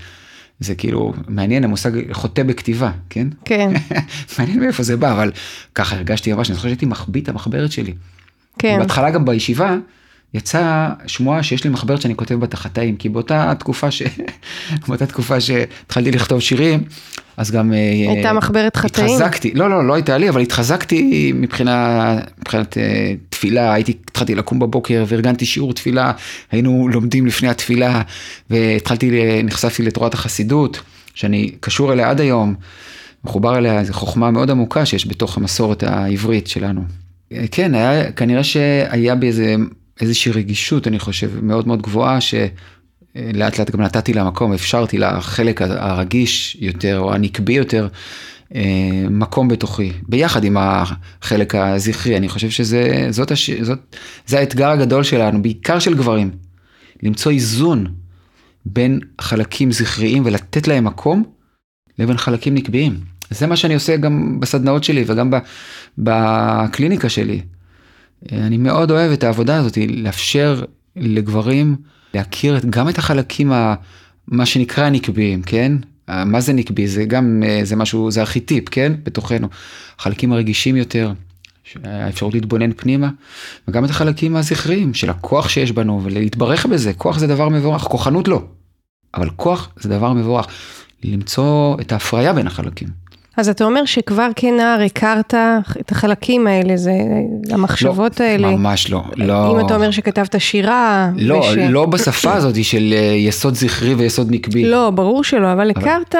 זה 0.60 0.74
כאילו 0.74 1.12
מעניין 1.28 1.64
המושג 1.64 2.12
חוטא 2.12 2.42
בכתיבה, 2.42 2.90
כן? 3.10 3.28
כן. 3.44 3.70
מעניין 4.38 4.60
מאיפה 4.60 4.82
זה 4.82 4.96
בא, 4.96 5.12
אבל 5.12 5.32
ככה 5.74 5.96
הרגשתי 5.96 6.32
ממש, 6.32 6.48
אני 6.48 6.56
זוכר 6.56 6.68
שהייתי 6.68 6.86
מחביא 6.86 7.22
את 7.22 7.28
המחברת 7.28 7.72
שלי. 7.72 7.94
כן. 8.58 8.78
בהתחלה 8.78 9.10
גם 9.10 9.24
בישיבה, 9.24 9.76
יצא 10.34 10.88
שמועה 11.06 11.42
שיש 11.42 11.64
לי 11.64 11.70
מחברת 11.70 12.00
שאני 12.00 12.16
כותב 12.16 12.34
בה 12.34 12.46
את 12.46 12.54
החטאים, 12.54 12.96
כי 12.96 13.08
באותה 13.08 13.52
תקופה 13.58 13.90
ש... 13.90 14.02
באותה 14.88 15.06
תקופה 15.06 15.40
שהתחלתי 15.40 16.10
לכתוב 16.10 16.40
שירים, 16.40 16.84
אז 17.36 17.50
גם... 17.50 17.72
אה, 17.72 18.12
הייתה 18.12 18.32
מחברת 18.32 18.76
חטאים? 18.76 19.06
התחזקתי, 19.06 19.52
לא, 19.54 19.70
לא, 19.70 19.86
לא 19.86 19.94
הייתה 19.94 20.18
לי, 20.18 20.28
אבל 20.28 20.40
התחזקתי 20.40 21.32
מבחינה, 21.34 22.18
מבחינת 22.38 22.74
uh, 22.74 22.80
תפילה, 23.28 23.72
הייתי, 23.72 23.94
התחלתי 24.10 24.34
לקום 24.34 24.58
בבוקר 24.58 25.04
וארגנתי 25.08 25.46
שיעור 25.46 25.72
תפילה, 25.72 26.12
היינו 26.50 26.88
לומדים 26.88 27.26
לפני 27.26 27.48
התפילה, 27.48 28.02
והתחלתי, 28.50 29.10
נחשפתי 29.44 29.82
לתורת 29.82 30.14
החסידות, 30.14 30.80
שאני 31.14 31.50
קשור 31.60 31.92
אליה 31.92 32.10
עד 32.10 32.20
היום, 32.20 32.54
מחובר 33.24 33.58
אליה, 33.58 33.84
זו 33.84 33.92
חוכמה 33.92 34.30
מאוד 34.30 34.50
עמוקה 34.50 34.86
שיש 34.86 35.08
בתוך 35.08 35.36
המסורת 35.36 35.82
העברית 35.82 36.46
שלנו. 36.46 36.80
אה, 37.32 37.44
כן, 37.50 37.74
היה, 37.74 38.12
כנראה 38.12 38.44
שהיה 38.44 39.14
באיזה 39.14 39.56
איזושהי 40.00 40.32
רגישות, 40.32 40.86
אני 40.86 40.98
חושב, 40.98 41.30
מאוד 41.44 41.66
מאוד 41.66 41.82
גבוהה, 41.82 42.18
שלאט 42.20 43.58
לאט 43.58 43.70
גם 43.70 43.80
נתתי 43.80 44.12
לה 44.12 44.24
מקום, 44.24 44.52
אפשרתי 44.52 44.98
לחלק 44.98 45.62
הרגיש 45.62 46.56
יותר, 46.60 46.98
או 46.98 47.14
הנקבי 47.14 47.52
יותר, 47.52 47.88
אה, 48.54 49.06
מקום 49.10 49.48
בתוכי, 49.48 49.92
ביחד 50.08 50.44
עם 50.44 50.56
החלק 50.60 51.54
הזכרי. 51.54 52.16
אני 52.16 52.28
חושב 52.28 52.50
שזה 52.50 53.06
זאת, 53.10 53.30
הש... 53.30 53.50
זאת, 53.50 53.96
זה 54.26 54.38
האתגר 54.38 54.68
הגדול 54.68 55.02
שלנו, 55.02 55.42
בעיקר 55.42 55.78
של 55.78 55.94
גברים, 55.94 56.30
למצוא 57.02 57.32
איזון 57.32 57.86
בין 58.66 59.00
חלקים 59.20 59.72
זכריים 59.72 60.22
ולתת 60.26 60.68
להם 60.68 60.84
מקום, 60.84 61.24
לבין 61.98 62.16
חלקים 62.16 62.54
נקביים. 62.54 63.00
זה 63.30 63.46
מה 63.46 63.56
שאני 63.56 63.74
עושה 63.74 63.96
גם 63.96 64.40
בסדנאות 64.40 64.84
שלי 64.84 65.04
וגם 65.06 65.30
בקליניקה 65.98 67.08
שלי. 67.08 67.40
אני 68.32 68.56
מאוד 68.56 68.90
אוהב 68.90 69.12
את 69.12 69.24
העבודה 69.24 69.56
הזאת, 69.56 69.78
לאפשר 69.88 70.64
לגברים 70.96 71.76
להכיר 72.14 72.58
גם 72.70 72.88
את 72.88 72.98
החלקים, 72.98 73.52
ה, 73.52 73.74
מה 74.28 74.46
שנקרא 74.46 74.90
נקביים, 74.90 75.42
כן? 75.42 75.72
מה 76.08 76.40
זה 76.40 76.52
נקבי? 76.52 76.88
זה 76.88 77.04
גם, 77.04 77.42
זה 77.62 77.76
משהו, 77.76 78.10
זה 78.10 78.20
ארכיטיפ, 78.20 78.68
כן? 78.68 78.92
בתוכנו. 79.02 79.48
החלקים 79.98 80.32
הרגישים 80.32 80.76
יותר, 80.76 81.12
האפשרות 81.84 82.34
להתבונן 82.34 82.72
פנימה, 82.72 83.10
וגם 83.68 83.84
את 83.84 83.90
החלקים 83.90 84.36
הזכריים 84.36 84.94
של 84.94 85.10
הכוח 85.10 85.48
שיש 85.48 85.72
בנו, 85.72 86.00
ולהתברך 86.04 86.66
בזה. 86.66 86.92
כוח 86.92 87.18
זה 87.18 87.26
דבר 87.26 87.48
מבורך, 87.48 87.82
כוחנות 87.82 88.28
לא. 88.28 88.42
אבל 89.14 89.30
כוח 89.36 89.70
זה 89.76 89.88
דבר 89.88 90.12
מבורך. 90.12 90.46
למצוא 91.04 91.76
את 91.80 91.92
ההפריה 91.92 92.32
בין 92.32 92.46
החלקים. 92.46 92.88
אז 93.38 93.48
אתה 93.48 93.64
אומר 93.64 93.84
שכבר 93.84 94.28
כנער 94.36 94.80
הכרת 94.82 95.34
את 95.80 95.92
החלקים 95.92 96.46
האלה, 96.46 96.76
זה 96.76 96.92
המחשבות 97.50 98.20
לא, 98.20 98.24
האלה. 98.24 98.50
ממש 98.50 98.90
לא, 98.90 99.02
לא. 99.16 99.52
אם 99.52 99.66
אתה 99.66 99.74
אומר 99.74 99.90
שכתבת 99.90 100.40
שירה. 100.40 101.10
לא, 101.16 101.34
וש... 101.34 101.56
לא 101.56 101.86
בשפה 101.86 102.32
הזאת 102.32 102.64
של 102.64 102.94
אה, 102.96 103.14
יסוד 103.16 103.54
זכרי 103.54 103.94
ויסוד 103.94 104.30
נקבי. 104.30 104.64
לא, 104.64 104.90
ברור 104.90 105.24
שלא, 105.24 105.52
אבל, 105.52 105.52
אבל... 105.52 105.70
הכרת, 105.70 106.14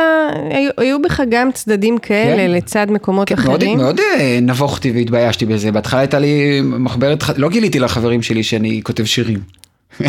היו, 0.51 0.71
היו 0.77 1.03
בך 1.03 1.21
גם 1.31 1.53
צדדים 1.53 1.99
כאלה 1.99 2.37
כן. 2.37 2.51
לצד 2.51 2.87
מקומות 2.91 3.29
כן, 3.29 3.35
אחרים. 3.35 3.79
מאוד, 3.79 3.97
מאוד 3.97 4.01
אה, 4.01 4.39
נבוכתי 4.43 4.91
והתביישתי 4.91 5.47
בזה, 5.47 5.73
בהתחלה 5.73 6.01
הייתה 6.01 6.19
לי 6.19 6.61
מחברת, 6.63 7.25
לא 7.37 7.49
גיליתי 7.49 7.79
לחברים 7.79 8.23
שלי 8.23 8.43
שאני 8.43 8.81
כותב 8.85 9.05
שירים. 9.05 9.41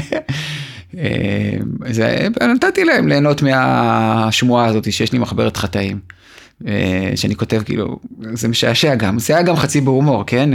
אה, 0.97 1.57
זה, 1.89 2.27
נתתי 2.55 2.85
להם 2.85 3.07
ליהנות 3.07 3.41
מהשמועה 3.41 4.65
הזאת 4.65 4.91
שיש 4.91 5.13
לי 5.13 5.19
מחברת 5.19 5.57
חטאים. 5.57 6.18
אה, 6.67 7.11
שאני 7.15 7.35
כותב 7.35 7.61
כאילו, 7.65 7.99
זה 8.33 8.47
משעשע 8.47 8.95
גם, 8.95 9.19
זה 9.19 9.33
היה 9.33 9.43
גם 9.43 9.55
חצי 9.55 9.81
בהומור, 9.81 10.23
כן? 10.27 10.49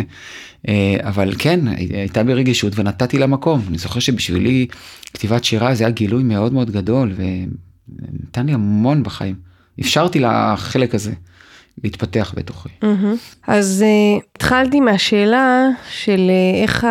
אה, 0.68 0.96
אבל 1.00 1.34
כן, 1.38 1.60
הייתה 1.76 2.22
ברגישות 2.22 2.78
ונתתי 2.78 3.18
לה 3.18 3.26
מקום. 3.26 3.62
אני 3.68 3.78
זוכר 3.78 4.00
שבשבילי 4.00 4.66
כתיבת 5.14 5.44
שירה 5.44 5.74
זה 5.74 5.84
היה 5.84 5.90
גילוי 5.90 6.22
מאוד 6.22 6.52
מאוד 6.52 6.70
גדול 6.70 7.12
ונתן 7.16 8.46
לי 8.46 8.52
המון 8.52 9.02
בחיים. 9.02 9.34
אפשרתי 9.80 10.20
לחלק 10.20 10.94
הזה 10.94 11.12
להתפתח 11.84 12.34
בתוכי. 12.36 12.68
אז 13.46 13.84
uh, 13.84 14.24
התחלתי 14.36 14.80
מהשאלה 14.80 15.68
של 15.90 16.30
איך 16.62 16.86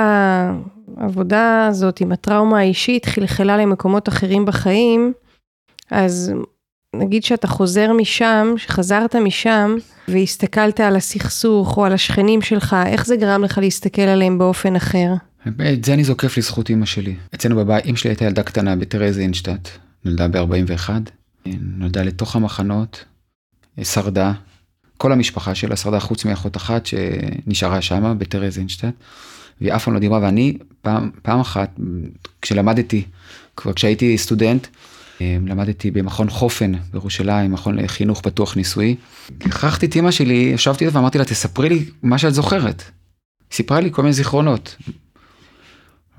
העבודה 0.97 1.67
הזאת 1.67 2.02
עם 2.02 2.12
הטראומה 2.12 2.60
האישית 2.60 3.06
חלחלה 3.06 3.58
למקומות 3.58 4.10
אחרים 4.10 4.45
בחיים, 4.45 5.13
אז 5.91 6.34
נגיד 6.93 7.23
שאתה 7.23 7.47
חוזר 7.47 7.93
משם, 7.93 8.53
שחזרת 8.58 9.15
משם, 9.15 9.75
והסתכלת 10.08 10.79
על 10.79 10.95
הסכסוך 10.95 11.77
או 11.77 11.86
על 11.86 11.93
השכנים 11.93 12.41
שלך, 12.41 12.75
איך 12.86 13.06
זה 13.06 13.15
גרם 13.15 13.43
לך 13.43 13.58
להסתכל 13.58 14.01
עליהם 14.01 14.38
באופן 14.38 14.75
אחר? 14.75 15.13
את 15.73 15.86
זה 15.86 15.93
אני 15.93 16.03
זוקף 16.03 16.38
לזכות 16.38 16.69
אמא 16.69 16.86
שלי. 16.86 17.15
אצלנו 17.36 17.56
בבית, 17.56 17.86
אמא 17.86 17.97
שלי 17.97 18.10
הייתה 18.10 18.25
ילדה 18.25 18.43
קטנה 18.43 18.75
בטרז 18.75 19.19
אינשטאט, 19.19 19.69
נולדה 20.06 20.27
ב-41, 20.27 20.89
נולדה 21.60 22.03
לתוך 22.03 22.36
המחנות, 22.36 23.06
שרדה, 23.84 24.34
כל 24.97 25.12
המשפחה 25.12 25.56
שלה 25.56 25.75
שרדה 25.75 25.99
חוץ 25.99 26.25
מאחות 26.25 26.58
אחת 26.58 26.86
שנשארה 26.86 27.82
שמה 27.82 28.13
בטרז 28.13 28.58
אינשטאט, 28.58 28.93
והיא 29.62 29.73
אף 29.73 29.84
פעם 29.84 29.93
לא 29.93 29.99
דיברה, 29.99 30.19
ואני 30.21 30.58
פעם, 30.82 31.12
פעם 31.21 31.39
אחת, 31.39 31.79
כשלמדתי, 32.41 33.03
כבר 33.56 33.73
כשהייתי 33.73 34.17
סטודנט, 34.17 34.67
אה, 34.67 34.69
למדתי 35.45 35.91
במכון 35.91 36.29
חופן 36.29 36.71
בירושלים, 36.91 37.51
מכון 37.51 37.79
לחינוך 37.79 38.21
פתוח 38.21 38.55
ניסויי. 38.55 38.95
הכרחתי 39.41 39.86
את 39.86 39.95
אמא 39.95 40.12
שלי, 40.12 40.51
ישבתי 40.53 40.86
איתה 40.86 40.97
ואמרתי 40.97 41.17
לה, 41.17 41.25
תספרי 41.25 41.69
לי 41.69 41.86
מה 42.03 42.17
שאת 42.17 42.33
זוכרת. 42.33 42.83
סיפרה 43.51 43.79
לי 43.79 43.89
כל 43.91 44.01
מיני 44.01 44.13
זיכרונות. 44.13 44.75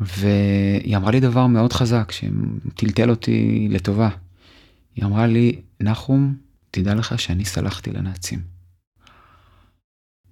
והיא 0.00 0.96
אמרה 0.96 1.10
לי 1.10 1.20
דבר 1.20 1.46
מאוד 1.46 1.72
חזק, 1.72 2.12
שטלטל 2.12 3.10
אותי 3.10 3.68
לטובה. 3.70 4.08
היא 4.96 5.04
אמרה 5.04 5.26
לי, 5.26 5.60
נחום, 5.80 6.34
תדע 6.70 6.94
לך 6.94 7.18
שאני 7.18 7.44
סלחתי 7.44 7.90
לנאצים. 7.90 8.40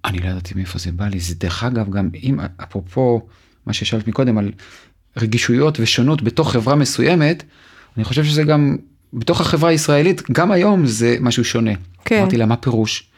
אני 0.05 0.19
לא 0.19 0.27
ידעתי 0.27 0.53
מאיפה 0.53 0.79
זה 0.79 0.91
בא 0.91 1.07
לי, 1.07 1.19
זה 1.19 1.35
דרך 1.35 1.63
אגב 1.63 1.89
גם 1.89 2.09
אם, 2.23 2.39
אפרופו 2.63 3.27
מה 3.65 3.73
ששאלת 3.73 4.07
מקודם 4.07 4.37
על 4.37 4.51
רגישויות 5.17 5.79
ושונות 5.79 6.21
בתוך 6.21 6.51
חברה 6.51 6.75
מסוימת, 6.75 7.43
אני 7.97 8.03
חושב 8.03 8.23
שזה 8.23 8.43
גם 8.43 8.77
בתוך 9.13 9.41
החברה 9.41 9.69
הישראלית, 9.69 10.21
גם 10.31 10.51
היום 10.51 10.85
זה 10.85 11.17
משהו 11.21 11.45
שונה. 11.45 11.71
כן. 12.05 12.19
אמרתי 12.21 12.37
לה, 12.37 12.45
מה 12.45 12.55
פירוש? 12.55 13.09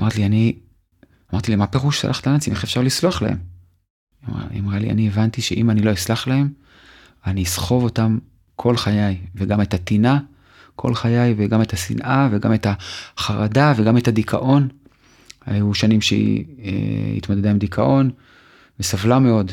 אמרתי 0.00 0.18
לי, 0.18 0.26
אני, 0.26 0.54
אמרתי 1.32 1.50
לה, 1.50 1.56
מה 1.56 1.66
פירוש 1.66 2.00
סלחת 2.00 2.26
לנאצים, 2.26 2.52
איך 2.52 2.64
אפשר 2.64 2.82
לסלוח 2.82 3.22
להם? 3.22 3.36
היא 4.50 4.60
אמרה 4.60 4.78
לי, 4.78 4.90
אני 4.90 5.08
הבנתי 5.08 5.42
שאם 5.42 5.70
אני 5.70 5.82
לא 5.82 5.92
אסלח 5.92 6.28
להם, 6.28 6.48
אני 7.26 7.42
אסחוב 7.42 7.84
אותם 7.84 8.18
כל 8.56 8.76
חיי, 8.76 9.16
וגם 9.34 9.60
את 9.60 9.74
הטינה 9.74 10.18
כל 10.76 10.94
חיי, 10.94 11.34
וגם 11.36 11.62
את 11.62 11.72
השנאה, 11.72 12.28
וגם 12.32 12.54
את 12.54 12.66
החרדה, 12.66 13.72
וגם 13.76 13.96
את 13.96 14.08
הדיכאון. 14.08 14.68
היו 15.46 15.74
שנים 15.74 16.00
שהיא 16.00 16.44
אה, 16.64 16.70
התמודדה 17.16 17.50
עם 17.50 17.58
דיכאון, 17.58 18.10
וסבלה 18.80 19.18
מאוד 19.18 19.52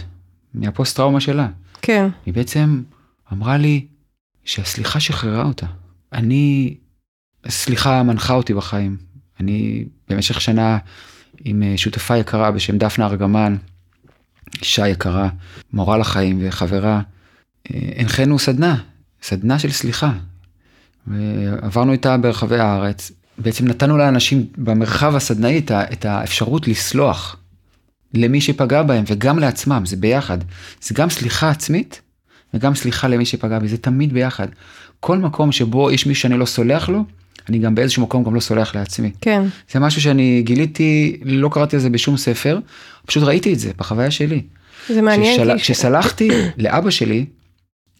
מהפוסט 0.54 0.96
טראומה 0.96 1.20
שלה. 1.20 1.48
כן. 1.82 2.08
היא 2.26 2.34
בעצם 2.34 2.82
אמרה 3.34 3.58
לי, 3.58 3.86
שהסליחה 4.50 5.00
שחררה 5.00 5.44
אותה. 5.44 5.66
אני, 6.14 6.76
סליחה 7.48 8.04
מנחה 8.04 8.34
אותי 8.34 8.54
בחיים. 8.54 8.98
אני 9.40 9.86
במשך 10.10 10.42
שנה 10.42 10.78
עם 11.46 11.64
אה, 11.64 11.74
שותפה 11.78 12.18
יקרה 12.18 12.52
בשם 12.52 12.78
דפנה 12.78 13.06
ארגמן, 13.06 13.56
אישה 14.62 14.88
יקרה, 14.88 15.30
מורה 15.74 15.98
לחיים 15.98 16.40
וחברה, 16.42 17.02
אה, 17.72 17.80
הנחינו 17.96 18.40
סדנה, 18.40 18.76
סדנה 19.24 19.60
של 19.60 19.72
סליחה. 19.72 20.12
ועברנו 21.08 21.92
איתה 21.92 22.18
ברחבי 22.18 22.60
הארץ. 22.60 23.12
בעצם 23.38 23.68
נתנו 23.68 23.98
לאנשים 23.98 24.46
במרחב 24.58 25.16
הסדנאי 25.16 25.62
את 25.72 26.06
האפשרות 26.06 26.68
לסלוח 26.68 27.36
למי 28.14 28.42
שפגע 28.42 28.84
בהם 28.84 29.04
וגם 29.08 29.40
לעצמם, 29.40 29.84
זה 29.86 29.96
ביחד. 29.96 30.38
זה 30.82 30.96
גם 30.96 31.10
סליחה 31.10 31.50
עצמית 31.50 32.02
וגם 32.54 32.76
סליחה 32.76 33.08
למי 33.08 33.26
שפגע 33.26 33.60
בי, 33.60 33.68
זה 33.68 33.78
תמיד 33.78 34.14
ביחד. 34.14 34.48
כל 35.00 35.18
מקום 35.18 35.52
שבו 35.52 35.92
יש 35.92 36.06
מישהו 36.06 36.22
שאני 36.22 36.38
לא 36.38 36.46
סולח 36.46 36.90
לו, 36.90 37.04
אני 37.50 37.60
גם 37.60 37.76
באיזשהו 37.76 38.04
מקום 38.04 38.24
גם 38.24 38.36
לא 38.36 38.40
סולח 38.40 38.76
לעצמי. 38.76 39.12
כן. 39.22 39.44
זה 39.72 39.80
משהו 39.80 40.02
שאני 40.02 40.42
גיליתי, 40.46 41.20
לא 41.26 41.50
קראתי 41.52 41.76
על 41.76 41.82
זה 41.82 41.90
בשום 41.90 42.18
ספר, 42.18 42.60
פשוט 43.06 43.24
ראיתי 43.24 43.54
את 43.54 43.60
זה 43.60 43.72
בחוויה 43.78 44.12
שלי. 44.12 44.42
זה 44.90 45.02
מעניין. 45.02 45.58
כשסלחתי 45.58 46.30
לאבא 46.58 46.90
שלי, 46.90 47.26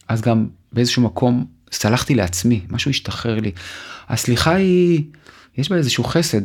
אז 0.08 0.22
גם 0.22 0.48
באיזשהו 0.74 1.04
מקום 1.04 1.46
סלחתי 1.72 2.16
לעצמי, 2.16 2.62
משהו 2.70 2.92
השתחרר 2.92 3.40
לי. 3.40 3.52
הסליחה 4.10 4.56
היא, 4.56 5.04
יש 5.58 5.70
בה 5.70 5.76
איזשהו 5.76 6.04
חסד, 6.04 6.42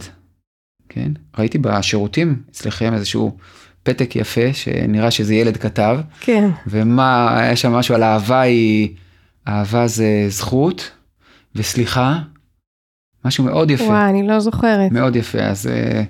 כן? 0.88 1.12
ראיתי 1.38 1.58
בשירותים 1.58 2.42
אצלכם 2.50 2.94
איזשהו 2.94 3.36
פתק 3.84 4.16
יפה 4.16 4.52
שנראה 4.52 5.10
שזה 5.10 5.34
ילד 5.34 5.56
כתב. 5.56 5.98
כן. 6.20 6.50
ומה, 6.66 7.38
היה 7.40 7.56
שם 7.56 7.72
משהו 7.72 7.94
על 7.94 8.02
אהבה 8.02 8.40
היא, 8.40 8.88
אהבה 9.48 9.86
זה 9.86 10.26
זכות 10.28 10.90
וסליחה. 11.54 12.18
משהו 13.24 13.44
מאוד 13.44 13.70
יפה. 13.70 13.84
וואי, 13.84 14.10
אני 14.10 14.28
לא 14.28 14.40
זוכרת. 14.40 14.92
מאוד 14.92 15.16
יפה, 15.16 15.38
אז, 15.38 15.66
אה, 15.66 16.02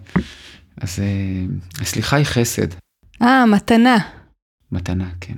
אז 0.80 1.00
אה, 1.00 1.84
סליחה 1.84 2.16
היא 2.16 2.24
חסד. 2.24 2.66
אה, 3.22 3.46
מתנה. 3.46 3.98
מתנה, 4.72 5.08
כן. 5.20 5.34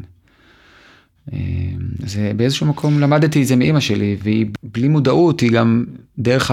אה, 1.33 2.33
באיזשהו 2.37 2.67
מקום 2.67 3.01
למדתי 3.01 3.43
את 3.43 3.47
זה 3.47 3.57
מאימא 3.57 3.81
שלי, 3.81 4.17
והיא 4.23 4.47
בלי 4.63 4.89
מודעות, 4.89 5.41
היא 5.41 5.51
גם 5.51 5.85
דרך 6.19 6.51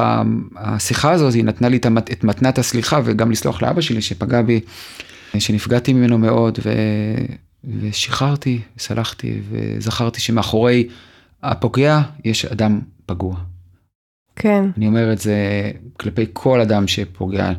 השיחה 0.56 1.12
הזאת, 1.12 1.34
היא 1.34 1.44
נתנה 1.44 1.70
לי 1.70 1.78
את 1.78 2.24
מתנת 2.24 2.58
הסליחה 2.58 3.00
וגם 3.04 3.32
לסלוח 3.32 3.62
לאבא 3.62 3.82
שלי 3.82 4.02
שפגע 4.02 4.42
בי 4.42 4.60
שנפגעתי 5.40 5.94
ממנו 5.94 6.18
מאוד 6.18 6.60
ו... 6.66 6.72
ושחררתי, 7.80 8.62
סלחתי 8.78 9.42
וזכרתי 9.50 10.22
שמאחורי 10.22 10.88
הפוגע 11.44 12.02
יש 12.26 12.46
אדם 12.46 12.80
פגוע. 13.06 13.36
כן. 14.36 14.66
אני 14.78 14.88
אומר 14.88 15.14
את 15.14 15.20
זה 15.20 15.72
כלפי 15.98 16.26
כל 16.34 16.62
אדם 16.62 16.88
שפוגע. 16.88 17.52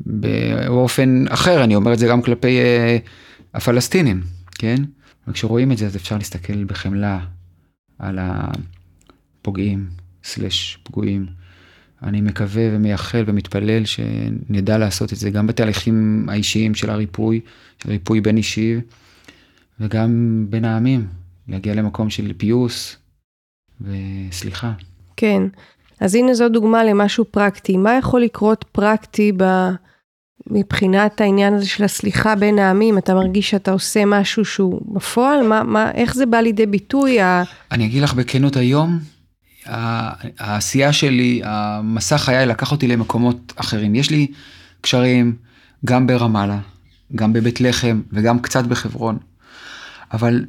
באופן 0.00 1.24
אחר, 1.28 1.64
אני 1.64 1.76
אומר 1.76 1.92
את 1.92 1.98
זה 1.98 2.06
גם 2.06 2.22
כלפי 2.22 2.58
uh, 2.58 3.08
הפלסטינים, 3.54 4.22
כן? 4.54 4.76
וכשרואים 5.28 5.72
את 5.72 5.78
זה 5.78 5.86
אז 5.86 5.96
אפשר 5.96 6.18
להסתכל 6.18 6.64
בחמלה 6.64 7.20
על 7.98 8.18
הפוגעים, 8.22 9.86
סלש 10.24 10.78
פגועים. 10.82 11.26
אני 12.04 12.20
מקווה 12.20 12.62
ומייחל 12.72 13.24
ומתפלל 13.26 13.84
שנדע 13.84 14.78
לעשות 14.78 15.12
את 15.12 15.18
זה 15.18 15.30
גם 15.30 15.46
בתהליכים 15.46 16.26
האישיים 16.28 16.74
של 16.74 16.90
הריפוי, 16.90 17.40
של 17.82 17.90
ריפוי 17.90 18.20
בין 18.20 18.36
אישי, 18.36 18.76
וגם 19.80 20.44
בין 20.50 20.64
העמים, 20.64 21.06
להגיע 21.48 21.74
למקום 21.74 22.10
של 22.10 22.32
פיוס 22.36 22.96
וסליחה. 23.80 24.72
כן, 25.16 25.42
אז 26.00 26.14
הנה 26.14 26.34
זו 26.34 26.48
דוגמה 26.48 26.84
למשהו 26.84 27.24
פרקטי. 27.24 27.76
מה 27.76 27.98
יכול 27.98 28.22
לקרות 28.22 28.64
פרקטי 28.72 29.32
ב... 29.36 29.44
מבחינת 30.50 31.20
העניין 31.20 31.54
הזה 31.54 31.66
של 31.66 31.84
הסליחה 31.84 32.36
בין 32.36 32.58
העמים? 32.58 32.98
אתה 32.98 33.14
מרגיש 33.14 33.50
שאתה 33.50 33.72
עושה 33.72 34.04
משהו 34.04 34.44
שהוא 34.44 34.94
בפועל? 34.94 35.48
מה, 35.48 35.62
מה, 35.62 35.90
איך 35.90 36.14
זה 36.14 36.26
בא 36.26 36.38
לידי 36.38 36.66
ביטוי? 36.66 37.18
אני 37.72 37.86
אגיד 37.86 38.02
לך 38.02 38.14
בכנות 38.14 38.56
היום, 38.56 38.98
העשייה 39.66 40.92
שלי, 40.92 41.40
המסע 41.44 42.18
חיי 42.18 42.46
לקח 42.46 42.72
אותי 42.72 42.88
למקומות 42.88 43.52
אחרים. 43.56 43.94
יש 43.94 44.10
לי 44.10 44.26
קשרים 44.80 45.36
גם 45.84 46.06
ברמאללה, 46.06 46.58
גם 47.14 47.32
בבית 47.32 47.60
לחם 47.60 48.02
וגם 48.12 48.38
קצת 48.38 48.64
בחברון. 48.64 49.18
אבל 50.12 50.44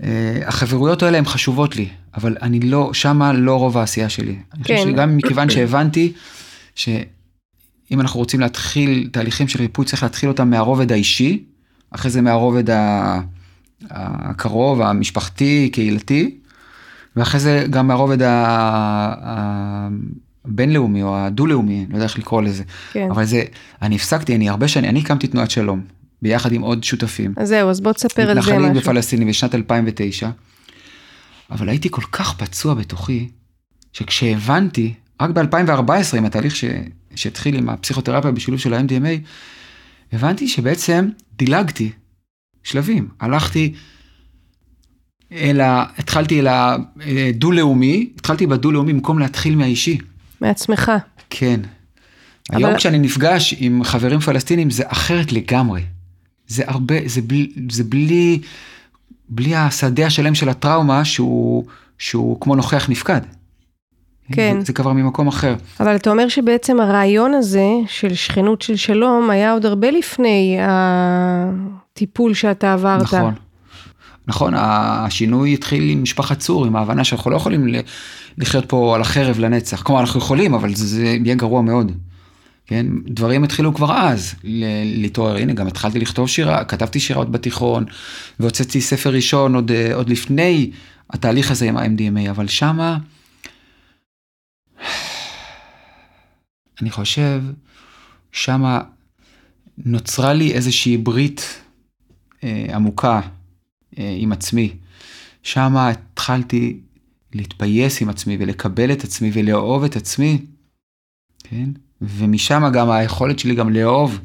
uh, 0.00 0.04
החברויות 0.46 1.02
האלה 1.02 1.18
הן 1.18 1.24
חשובות 1.24 1.76
לי, 1.76 1.88
אבל 2.14 2.36
אני 2.42 2.60
לא, 2.60 2.90
שמה 2.94 3.32
לא 3.32 3.56
רוב 3.56 3.78
העשייה 3.78 4.08
שלי. 4.08 4.34
כן. 4.34 4.40
אני 4.54 4.62
חושב 4.62 4.74
כן. 4.74 4.82
שגם 4.82 5.16
מכיוון 5.16 5.50
שהבנתי 5.50 6.12
שאם 6.74 8.00
אנחנו 8.00 8.20
רוצים 8.20 8.40
להתחיל 8.40 9.08
תהליכים 9.12 9.48
של 9.48 9.58
ריפוי, 9.58 9.84
צריך 9.84 10.02
להתחיל 10.02 10.28
אותם 10.28 10.50
מהרובד 10.50 10.92
האישי, 10.92 11.44
אחרי 11.90 12.10
זה 12.10 12.20
מהרובד 12.20 12.64
הקרוב, 13.90 14.80
המשפחתי, 14.80 15.70
קהילתי, 15.72 16.37
ואחרי 17.18 17.40
זה 17.40 17.66
גם 17.70 17.86
מהרובד 17.86 18.18
הבינלאומי 20.44 21.02
או 21.02 21.16
הדו-לאומי, 21.16 21.86
לא 21.90 21.94
יודע 21.94 22.04
איך 22.04 22.18
לקרוא 22.18 22.42
לזה. 22.42 22.62
כן. 22.92 23.08
אבל 23.10 23.24
זה, 23.24 23.42
אני 23.82 23.96
הפסקתי, 23.96 24.36
אני 24.36 24.48
הרבה 24.48 24.68
שנים, 24.68 24.90
אני 24.90 25.00
הקמתי 25.00 25.26
תנועת 25.26 25.50
שלום, 25.50 25.80
ביחד 26.22 26.52
עם 26.52 26.62
עוד 26.62 26.84
שותפים. 26.84 27.34
אז 27.36 27.48
זהו, 27.48 27.70
אז 27.70 27.80
בוא 27.80 27.92
תספר 27.92 28.22
על 28.22 28.34
זה 28.34 28.40
משהו. 28.40 28.52
מתנחלים 28.52 28.76
ופלסטינים 28.76 29.28
בשנת 29.28 29.54
2009. 29.54 30.30
אבל 31.50 31.68
הייתי 31.68 31.88
כל 31.90 32.02
כך 32.12 32.34
פצוע 32.34 32.74
בתוכי, 32.74 33.28
שכשהבנתי, 33.92 34.94
רק 35.20 35.30
ב-2014 35.30 36.16
עם 36.16 36.24
התהליך 36.24 36.56
ש... 36.56 36.64
שהתחיל 37.14 37.54
עם 37.54 37.68
הפסיכותרפיה 37.68 38.30
בשילוב 38.30 38.60
של 38.60 38.74
ה-MDMA, 38.74 39.26
הבנתי 40.12 40.48
שבעצם 40.48 41.08
דילגתי 41.36 41.90
שלבים. 42.62 43.08
הלכתי 43.20 43.72
אל 45.32 45.60
ה... 45.60 45.84
התחלתי 45.98 46.40
אל 46.40 46.46
הדו-לאומי, 46.48 48.10
התחלתי 48.16 48.46
בדו-לאומי 48.46 48.92
במקום 48.92 49.18
להתחיל 49.18 49.56
מהאישי. 49.56 49.98
מעצמך. 50.40 50.92
כן. 51.30 51.60
אבל... 52.52 52.64
היום 52.64 52.76
כשאני 52.76 52.98
נפגש 52.98 53.54
עם 53.58 53.84
חברים 53.84 54.20
פלסטינים 54.20 54.70
זה 54.70 54.82
אחרת 54.86 55.32
לגמרי. 55.32 55.82
זה 56.46 56.62
הרבה, 56.66 56.94
זה 57.06 57.22
בלי, 57.22 57.52
זה 57.70 57.84
בלי, 57.84 58.40
בלי 59.28 59.56
השדה 59.56 60.06
השלם 60.06 60.34
של 60.34 60.48
הטראומה 60.48 61.04
שהוא, 61.04 61.64
שהוא 61.98 62.40
כמו 62.40 62.56
נוכח 62.56 62.88
נפקד. 62.88 63.20
כן. 64.32 64.56
זה, 64.58 64.64
זה 64.64 64.72
כבר 64.72 64.92
ממקום 64.92 65.28
אחר. 65.28 65.54
אבל 65.80 65.96
אתה 65.96 66.10
אומר 66.10 66.28
שבעצם 66.28 66.80
הרעיון 66.80 67.34
הזה 67.34 67.68
של 67.86 68.14
שכנות 68.14 68.62
של 68.62 68.76
שלום 68.76 69.30
היה 69.30 69.52
עוד 69.52 69.66
הרבה 69.66 69.90
לפני 69.90 70.58
הטיפול 70.60 72.34
שאתה 72.34 72.72
עברת. 72.72 73.02
נכון. 73.02 73.34
נכון, 74.28 74.54
השינוי 74.56 75.54
התחיל 75.54 75.90
עם 75.90 76.02
משפחת 76.02 76.38
צור, 76.38 76.66
עם 76.66 76.76
ההבנה 76.76 77.04
שאנחנו 77.04 77.30
לא 77.30 77.36
יכולים 77.36 77.66
לחיות 78.38 78.64
פה 78.68 78.94
על 78.94 79.00
החרב 79.00 79.38
לנצח. 79.38 79.82
כלומר, 79.82 80.00
אנחנו 80.00 80.20
יכולים, 80.20 80.54
אבל 80.54 80.74
זה, 80.74 81.04
יהיה 81.24 81.34
גרוע 81.34 81.62
מאוד. 81.62 81.92
כן, 82.66 82.86
דברים 83.06 83.44
התחילו 83.44 83.74
כבר 83.74 83.92
אז 83.92 84.34
להתעורר, 84.84 85.36
הנה 85.36 85.52
גם 85.52 85.66
התחלתי 85.66 85.98
לכתוב 85.98 86.28
שירה, 86.28 86.64
כתבתי 86.64 87.00
שירה 87.00 87.18
עוד 87.18 87.32
בתיכון, 87.32 87.84
והוצאתי 88.40 88.80
ספר 88.80 89.10
ראשון 89.10 89.54
עוד, 89.54 89.70
עוד 89.94 90.08
לפני 90.08 90.70
התהליך 91.10 91.50
הזה 91.50 91.68
עם 91.68 91.76
ה-MDMA, 91.76 92.30
אבל 92.30 92.46
שמה, 92.46 92.98
אני 96.82 96.90
חושב, 96.90 97.42
שמה 98.32 98.80
נוצרה 99.78 100.32
לי 100.32 100.52
איזושהי 100.52 100.96
ברית 100.96 101.60
אה, 102.44 102.66
עמוקה 102.74 103.20
אה, 103.24 103.37
עם 103.98 104.32
עצמי. 104.32 104.76
שמה 105.42 105.88
התחלתי 105.88 106.80
להתפייס 107.34 108.02
עם 108.02 108.08
עצמי 108.08 108.36
ולקבל 108.40 108.92
את 108.92 109.04
עצמי 109.04 109.30
ולאהוב 109.32 109.84
את 109.84 109.96
עצמי, 109.96 110.38
כן? 111.44 111.70
ומשם 112.00 112.62
גם 112.72 112.90
היכולת 112.90 113.38
שלי 113.38 113.54
גם 113.54 113.70
לאהוב, 113.70 114.20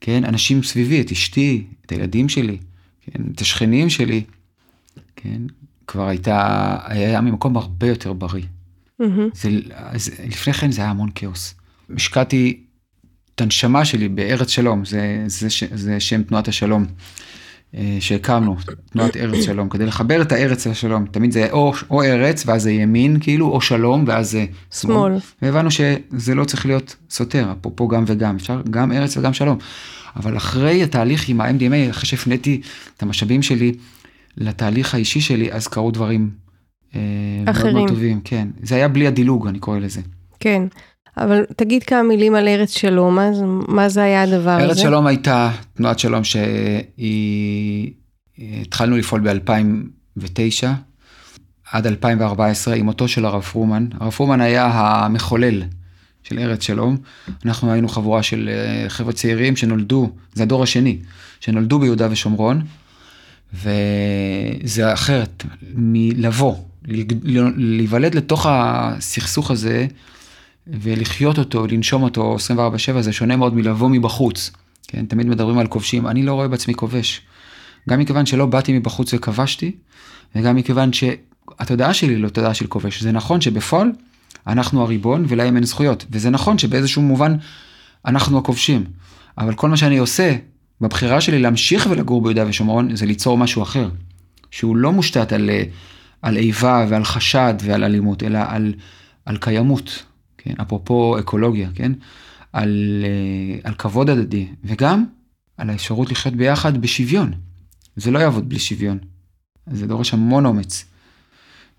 כן? 0.00 0.24
אנשים 0.24 0.62
סביבי, 0.62 1.00
את 1.00 1.12
אשתי, 1.12 1.66
את 1.86 1.92
הילדים 1.92 2.28
שלי, 2.28 2.58
כן? 3.00 3.22
את 3.34 3.40
השכנים 3.40 3.90
שלי, 3.90 4.24
כן? 5.16 5.42
כבר 5.86 6.08
הייתה, 6.08 6.76
היה 6.84 7.20
ממקום 7.20 7.56
הרבה 7.56 7.86
יותר 7.86 8.12
בריא. 8.12 8.44
Mm-hmm. 9.02 9.04
זה, 9.34 9.50
זה, 9.94 10.24
לפני 10.26 10.52
כן 10.52 10.70
זה 10.70 10.80
היה 10.80 10.90
המון 10.90 11.08
כאוס. 11.14 11.54
השקעתי 11.96 12.60
את 13.34 13.40
הנשמה 13.40 13.84
שלי 13.84 14.08
בארץ 14.08 14.48
שלום, 14.48 14.84
זה, 14.84 15.24
זה, 15.26 15.48
זה, 15.48 15.76
זה 15.76 16.00
שם 16.00 16.22
תנועת 16.22 16.48
השלום. 16.48 16.86
אה, 17.76 17.96
שהקמנו, 18.00 18.56
תנועת 18.92 19.16
ארץ 19.16 19.44
שלום, 19.44 19.68
כדי 19.68 19.86
לחבר 19.86 20.22
את 20.22 20.32
הארץ 20.32 20.66
לשלום. 20.66 21.06
תמיד 21.10 21.32
זה 21.32 21.50
או, 21.50 21.72
או 21.90 22.02
ארץ 22.02 22.46
ואז 22.46 22.62
זה 22.62 22.72
ימין 22.72 23.16
כאילו, 23.20 23.48
או 23.48 23.60
שלום 23.60 24.04
ואז 24.06 24.30
זה 24.30 24.46
שמאל. 24.70 24.94
שמאל. 24.94 25.18
והבנו 25.42 25.70
שזה 25.70 26.34
לא 26.34 26.44
צריך 26.44 26.66
להיות 26.66 26.96
סותר, 27.10 27.52
אפרופו 27.60 27.88
גם 27.88 28.04
וגם, 28.06 28.36
אפשר 28.36 28.60
גם 28.70 28.92
ארץ 28.92 29.16
וגם 29.16 29.32
שלום. 29.32 29.58
אבל 30.16 30.36
אחרי 30.36 30.82
התהליך 30.82 31.28
עם 31.28 31.40
ה-MDMA, 31.40 31.90
אחרי 31.90 32.06
שהפניתי 32.06 32.60
את 32.96 33.02
המשאבים 33.02 33.42
שלי 33.42 33.72
לתהליך 34.36 34.94
האישי 34.94 35.20
שלי, 35.20 35.52
אז 35.52 35.68
קרו 35.68 35.90
דברים 35.90 36.30
אה, 36.94 37.00
מאוד 37.46 37.72
מאוד 37.72 37.88
טובים. 37.88 38.20
כן, 38.24 38.48
זה 38.62 38.74
היה 38.74 38.88
בלי 38.88 39.06
הדילוג, 39.06 39.46
אני 39.46 39.58
קורא 39.58 39.78
לזה. 39.78 40.00
כן. 40.40 40.62
אבל 41.16 41.44
תגיד 41.56 41.82
כמה 41.82 42.02
מילים 42.02 42.34
על 42.34 42.48
ארץ 42.48 42.70
שלום, 42.70 43.14
מה, 43.14 43.30
מה 43.68 43.88
זה 43.88 44.02
היה 44.02 44.22
הדבר 44.22 44.50
ארץ 44.50 44.62
הזה? 44.62 44.70
ארץ 44.70 44.78
שלום 44.78 45.06
הייתה 45.06 45.50
תנועת 45.74 45.98
שלום 45.98 46.24
שהיא, 46.24 47.90
התחלנו 48.38 48.96
לפעול 48.96 49.20
ב-2009 49.20 50.66
עד 51.72 51.86
2014 51.86 52.74
עם 52.74 52.84
מותו 52.84 53.08
של 53.08 53.24
הרב 53.24 53.42
פרומן. 53.42 53.86
הרב 54.00 54.10
פרומן 54.10 54.40
היה 54.40 54.66
המחולל 54.74 55.62
של 56.22 56.38
ארץ 56.38 56.62
שלום. 56.62 56.96
אנחנו 57.44 57.72
היינו 57.72 57.88
חבורה 57.88 58.22
של 58.22 58.50
אה, 58.52 58.88
חבר'ה 58.88 59.12
צעירים 59.12 59.56
שנולדו, 59.56 60.10
זה 60.34 60.42
הדור 60.42 60.62
השני, 60.62 60.98
שנולדו 61.40 61.78
ביהודה 61.78 62.08
ושומרון, 62.10 62.62
וזה 63.54 64.92
אחרת 64.92 65.44
מלבוא, 65.74 66.54
להיוולד 67.56 68.14
לתוך 68.14 68.46
הסכסוך 68.48 69.50
הזה. 69.50 69.86
ולחיות 70.66 71.38
אותו, 71.38 71.66
לנשום 71.66 72.02
אותו 72.02 72.36
24/7 72.36 73.00
זה 73.00 73.12
שונה 73.12 73.36
מאוד 73.36 73.54
מלבוא 73.54 73.88
מבחוץ. 73.88 74.50
כן, 74.88 75.06
תמיד 75.06 75.26
מדברים 75.26 75.58
על 75.58 75.66
כובשים, 75.66 76.06
אני 76.06 76.22
לא 76.22 76.34
רואה 76.34 76.48
בעצמי 76.48 76.74
כובש. 76.74 77.20
גם 77.88 77.98
מכיוון 77.98 78.26
שלא 78.26 78.46
באתי 78.46 78.78
מבחוץ 78.78 79.14
וכבשתי, 79.14 79.72
וגם 80.34 80.56
מכיוון 80.56 80.90
שהתודעה 80.92 81.94
שלי 81.94 82.16
לא 82.16 82.28
תודעה 82.28 82.54
של 82.54 82.66
כובש. 82.66 83.02
זה 83.02 83.12
נכון 83.12 83.40
שבפועל 83.40 83.92
אנחנו 84.46 84.82
הריבון 84.82 85.24
ולהם 85.28 85.56
אין 85.56 85.64
זכויות, 85.64 86.04
וזה 86.10 86.30
נכון 86.30 86.58
שבאיזשהו 86.58 87.02
מובן 87.02 87.36
אנחנו 88.06 88.38
הכובשים. 88.38 88.84
אבל 89.38 89.54
כל 89.54 89.68
מה 89.68 89.76
שאני 89.76 89.98
עושה 89.98 90.36
בבחירה 90.80 91.20
שלי 91.20 91.38
להמשיך 91.38 91.86
ולגור 91.90 92.22
ביהודה 92.22 92.44
ושומרון 92.48 92.96
זה 92.96 93.06
ליצור 93.06 93.38
משהו 93.38 93.62
אחר, 93.62 93.88
שהוא 94.50 94.76
לא 94.76 94.92
מושתת 94.92 95.32
על, 95.32 95.50
על 96.22 96.36
איבה 96.36 96.86
ועל 96.88 97.04
חשד 97.04 97.54
ועל 97.60 97.84
אלימות, 97.84 98.22
אלא 98.22 98.38
על, 98.48 98.74
על 99.26 99.36
קיימות, 99.36 100.02
כן, 100.44 100.54
אפרופו 100.62 101.18
אקולוגיה, 101.18 101.68
כן, 101.74 101.92
על, 102.52 103.04
אה, 103.04 103.60
על 103.64 103.74
כבוד 103.74 104.10
הדדי, 104.10 104.46
וגם 104.64 105.04
על 105.56 105.70
האפשרות 105.70 106.10
לחיות 106.10 106.34
ביחד 106.34 106.80
בשוויון. 106.80 107.32
זה 107.96 108.10
לא 108.10 108.18
יעבוד 108.18 108.48
בלי 108.48 108.58
שוויון. 108.58 108.98
זה 109.66 109.86
דורש 109.86 110.14
המון 110.14 110.46
אומץ. 110.46 110.84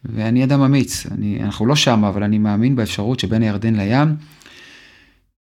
ואני 0.06 0.44
אדם 0.44 0.62
אמיץ, 0.62 1.06
אני, 1.12 1.44
אנחנו 1.44 1.66
לא 1.66 1.76
שם, 1.76 2.04
אבל 2.04 2.24
אני 2.24 2.38
מאמין 2.38 2.76
באפשרות 2.76 3.20
שבין 3.20 3.42
הירדן 3.42 3.76
לים 3.76 4.16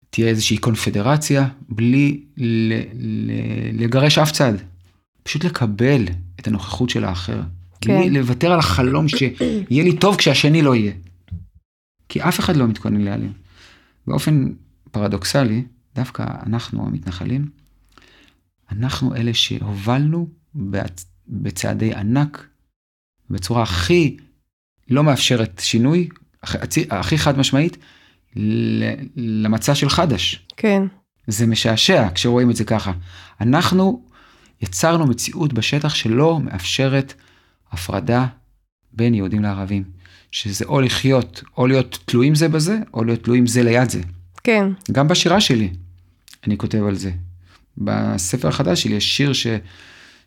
תהיה 0.10 0.28
איזושהי 0.28 0.58
קונפדרציה 0.58 1.48
בלי 1.70 2.22
ל, 2.38 2.74
ל, 2.94 3.32
לגרש 3.74 4.18
אף 4.18 4.32
צד. 4.32 4.54
פשוט 5.24 5.44
לקבל 5.44 6.06
את 6.40 6.48
הנוכחות 6.48 6.90
של 6.90 7.04
האחר. 7.04 7.42
כן. 7.82 7.98
בלי 7.98 8.10
לוותר 8.10 8.52
על 8.52 8.60
החלום 8.60 9.08
שיהיה 9.08 9.84
לי 9.84 9.98
טוב 9.98 10.16
כשהשני 10.16 10.62
לא 10.62 10.76
יהיה. 10.76 10.92
כי 12.10 12.22
אף 12.22 12.40
אחד 12.40 12.56
לא 12.56 12.68
מתכונן 12.68 13.02
להיעלם. 13.02 13.32
באופן 14.08 14.54
פרדוקסלי, 14.92 15.66
דווקא 15.96 16.26
אנחנו 16.46 16.88
המתנחלים, 16.88 17.50
אנחנו 18.72 19.16
אלה 19.16 19.34
שהובלנו 19.34 20.30
בצעדי 21.28 21.94
ענק, 21.94 22.48
בצורה 23.30 23.64
הכי 23.64 24.18
לא 24.90 25.04
מאפשרת 25.04 25.62
שינוי, 25.64 26.10
הכי 26.90 27.18
חד 27.18 27.38
משמעית, 27.38 27.78
למצע 29.16 29.76
של 29.76 29.90
חדש. 29.90 30.46
כן. 30.58 30.84
זה 31.28 31.48
משעשע 31.48 32.08
כשרואים 32.16 32.50
את 32.50 32.56
זה 32.56 32.64
ככה. 32.64 32.92
אנחנו 33.42 34.06
יצרנו 34.62 35.08
מציאות 35.08 35.54
בשטח 35.54 35.96
שלא 35.96 36.40
מאפשרת 36.40 37.14
הפרדה 37.72 38.26
בין 38.94 39.14
יהודים 39.14 39.42
לערבים. 39.42 39.99
שזה 40.32 40.66
או 40.66 40.82
לחיות, 40.82 41.44
או 41.58 41.68
להיות 41.68 42.00
תלויים 42.06 42.36
זה 42.36 42.50
בזה, 42.50 42.78
או 42.94 43.04
להיות 43.04 43.24
תלויים 43.24 43.48
זה 43.48 43.64
ליד 43.64 43.90
זה. 43.90 44.02
כן. 44.44 44.66
גם 44.92 45.08
בשירה 45.08 45.42
שלי 45.42 45.70
אני 46.48 46.58
כותב 46.58 46.84
על 46.84 46.96
זה. 46.96 47.12
בספר 47.78 48.48
החדש 48.48 48.84
שלי 48.84 48.96
יש 48.96 49.18
שיר 49.18 49.34
ש, 49.34 49.48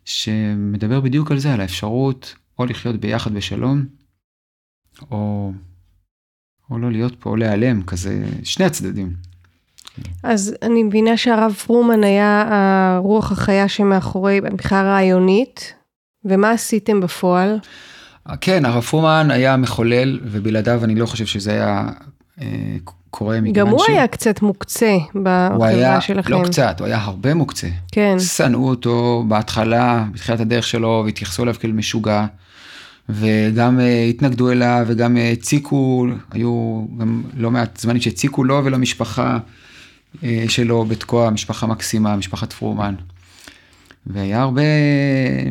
שמדבר 0.05 1.01
בדיוק 1.01 1.31
על 1.31 1.39
זה, 1.39 1.55
על 1.55 1.61
האפשרות 1.61 2.35
או 2.59 2.67
לחיות 2.67 2.97
ביחד 2.97 3.35
בשלום, 3.35 3.85
או, 5.11 5.53
או 6.71 6.79
לא 6.79 6.93
להיות 6.93 7.17
פה, 7.21 7.31
או 7.31 7.37
להיעלם, 7.37 7.83
כזה, 7.83 8.25
שני 8.45 8.65
הצדדים. 8.65 9.13
אז 10.23 10.55
אני 10.63 10.83
מבינה 10.83 11.17
שהרב 11.17 11.53
פרומן 11.53 12.05
היה 12.05 12.49
הרוח 12.51 13.33
החיה 13.33 13.69
שמאחורי, 13.69 14.41
מבחינה 14.41 14.83
רעיונית, 14.83 15.75
ומה 16.25 16.51
עשיתם 16.51 17.01
בפועל? 17.01 17.59
כן, 18.41 18.65
הרב 18.65 18.83
פרומן 18.83 19.31
היה 19.31 19.57
מחולל, 19.57 20.21
ובלעדיו 20.23 20.85
אני 20.85 20.95
לא 20.95 21.07
חושב 21.07 21.27
שזה 21.27 21.51
היה 21.51 21.89
אה, 22.41 22.47
קורה 23.11 23.41
מכיוון 23.41 23.67
גם 23.67 23.69
הוא 23.69 23.85
ש... 23.85 23.89
היה 23.89 24.07
קצת 24.07 24.43
מוקצה 24.43 24.97
בחברה 25.09 25.69
היה, 25.69 26.01
שלכם. 26.01 26.33
לא 26.33 26.43
קצת, 26.45 26.77
הוא 26.81 26.87
היה 26.87 26.99
הרבה 26.99 27.35
מוקצה. 27.35 27.69
כן. 27.93 28.19
שנאו 28.19 28.69
אותו 28.69 29.25
בהתחלה, 29.29 30.05
בתחילת 30.13 30.41
הדרך 30.41 30.67
שלו, 30.67 31.03
והתייחסו 31.05 31.43
אליו 31.43 31.55
כאל 31.61 31.73
משוגע. 31.73 32.27
וגם 33.09 33.79
uh, 33.79 33.83
התנגדו 34.11 34.51
אליו 34.51 34.85
וגם 34.89 35.17
uh, 35.17 35.21
הציקו, 35.21 36.07
היו 36.31 36.85
גם 36.99 37.23
לא 37.37 37.51
מעט 37.51 37.77
זמנים 37.81 38.03
שהציקו 38.03 38.45
לו 38.45 38.65
ולמשפחה 38.65 39.39
uh, 40.15 40.19
שלו 40.49 40.85
בתקוע, 40.85 41.31
משפחה 41.31 41.67
מקסימה, 41.67 42.17
משפחת 42.17 42.53
פרומן. 42.53 42.95
והיה 44.07 44.43
הרבה 44.43 44.63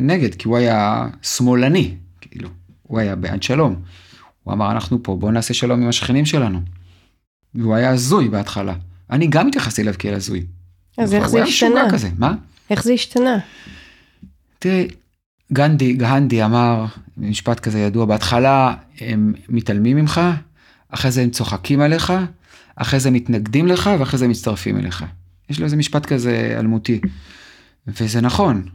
נגד, 0.00 0.34
כי 0.34 0.48
הוא 0.48 0.56
היה 0.56 1.08
שמאלני, 1.22 1.94
כאילו. 2.20 2.48
הוא 2.92 3.00
היה 3.00 3.16
בעד 3.16 3.42
שלום. 3.42 3.76
הוא 4.42 4.54
אמר, 4.54 4.70
אנחנו 4.70 5.02
פה, 5.02 5.16
בואו 5.16 5.32
נעשה 5.32 5.54
שלום 5.54 5.82
עם 5.82 5.88
השכנים 5.88 6.24
שלנו. 6.24 6.60
והוא 7.54 7.74
היה 7.74 7.90
הזוי 7.90 8.28
בהתחלה. 8.28 8.74
אני 9.10 9.26
גם 9.26 9.48
התייחסתי 9.48 9.82
אליו 9.82 9.94
כאל 9.98 10.14
הזוי. 10.14 10.46
אז 10.98 11.14
איך 11.14 11.28
זה 11.28 11.42
השתנה? 11.42 11.90
כזה, 11.90 12.08
מה? 12.18 12.34
איך 12.70 12.84
זה 12.84 12.92
השתנה? 12.92 13.38
תראי, 14.58 14.88
גנדי, 15.52 15.92
גנדי 15.92 16.44
אמר 16.44 16.84
משפט 17.16 17.60
כזה 17.60 17.78
ידוע, 17.78 18.04
בהתחלה 18.04 18.74
הם 19.00 19.32
מתעלמים 19.48 19.96
ממך, 19.96 20.20
אחרי 20.88 21.10
זה 21.10 21.22
הם 21.22 21.30
צוחקים 21.30 21.80
עליך, 21.80 22.12
אחרי 22.76 23.00
זה 23.00 23.10
מתנגדים 23.10 23.66
לך 23.66 23.90
ואחרי 23.98 24.18
זה 24.18 24.28
מצטרפים 24.28 24.78
אליך. 24.78 25.04
יש 25.50 25.58
לו 25.58 25.64
איזה 25.64 25.76
משפט 25.76 26.06
כזה 26.06 26.56
אלמותי, 26.58 27.00
וזה 27.86 28.20
נכון, 28.20 28.68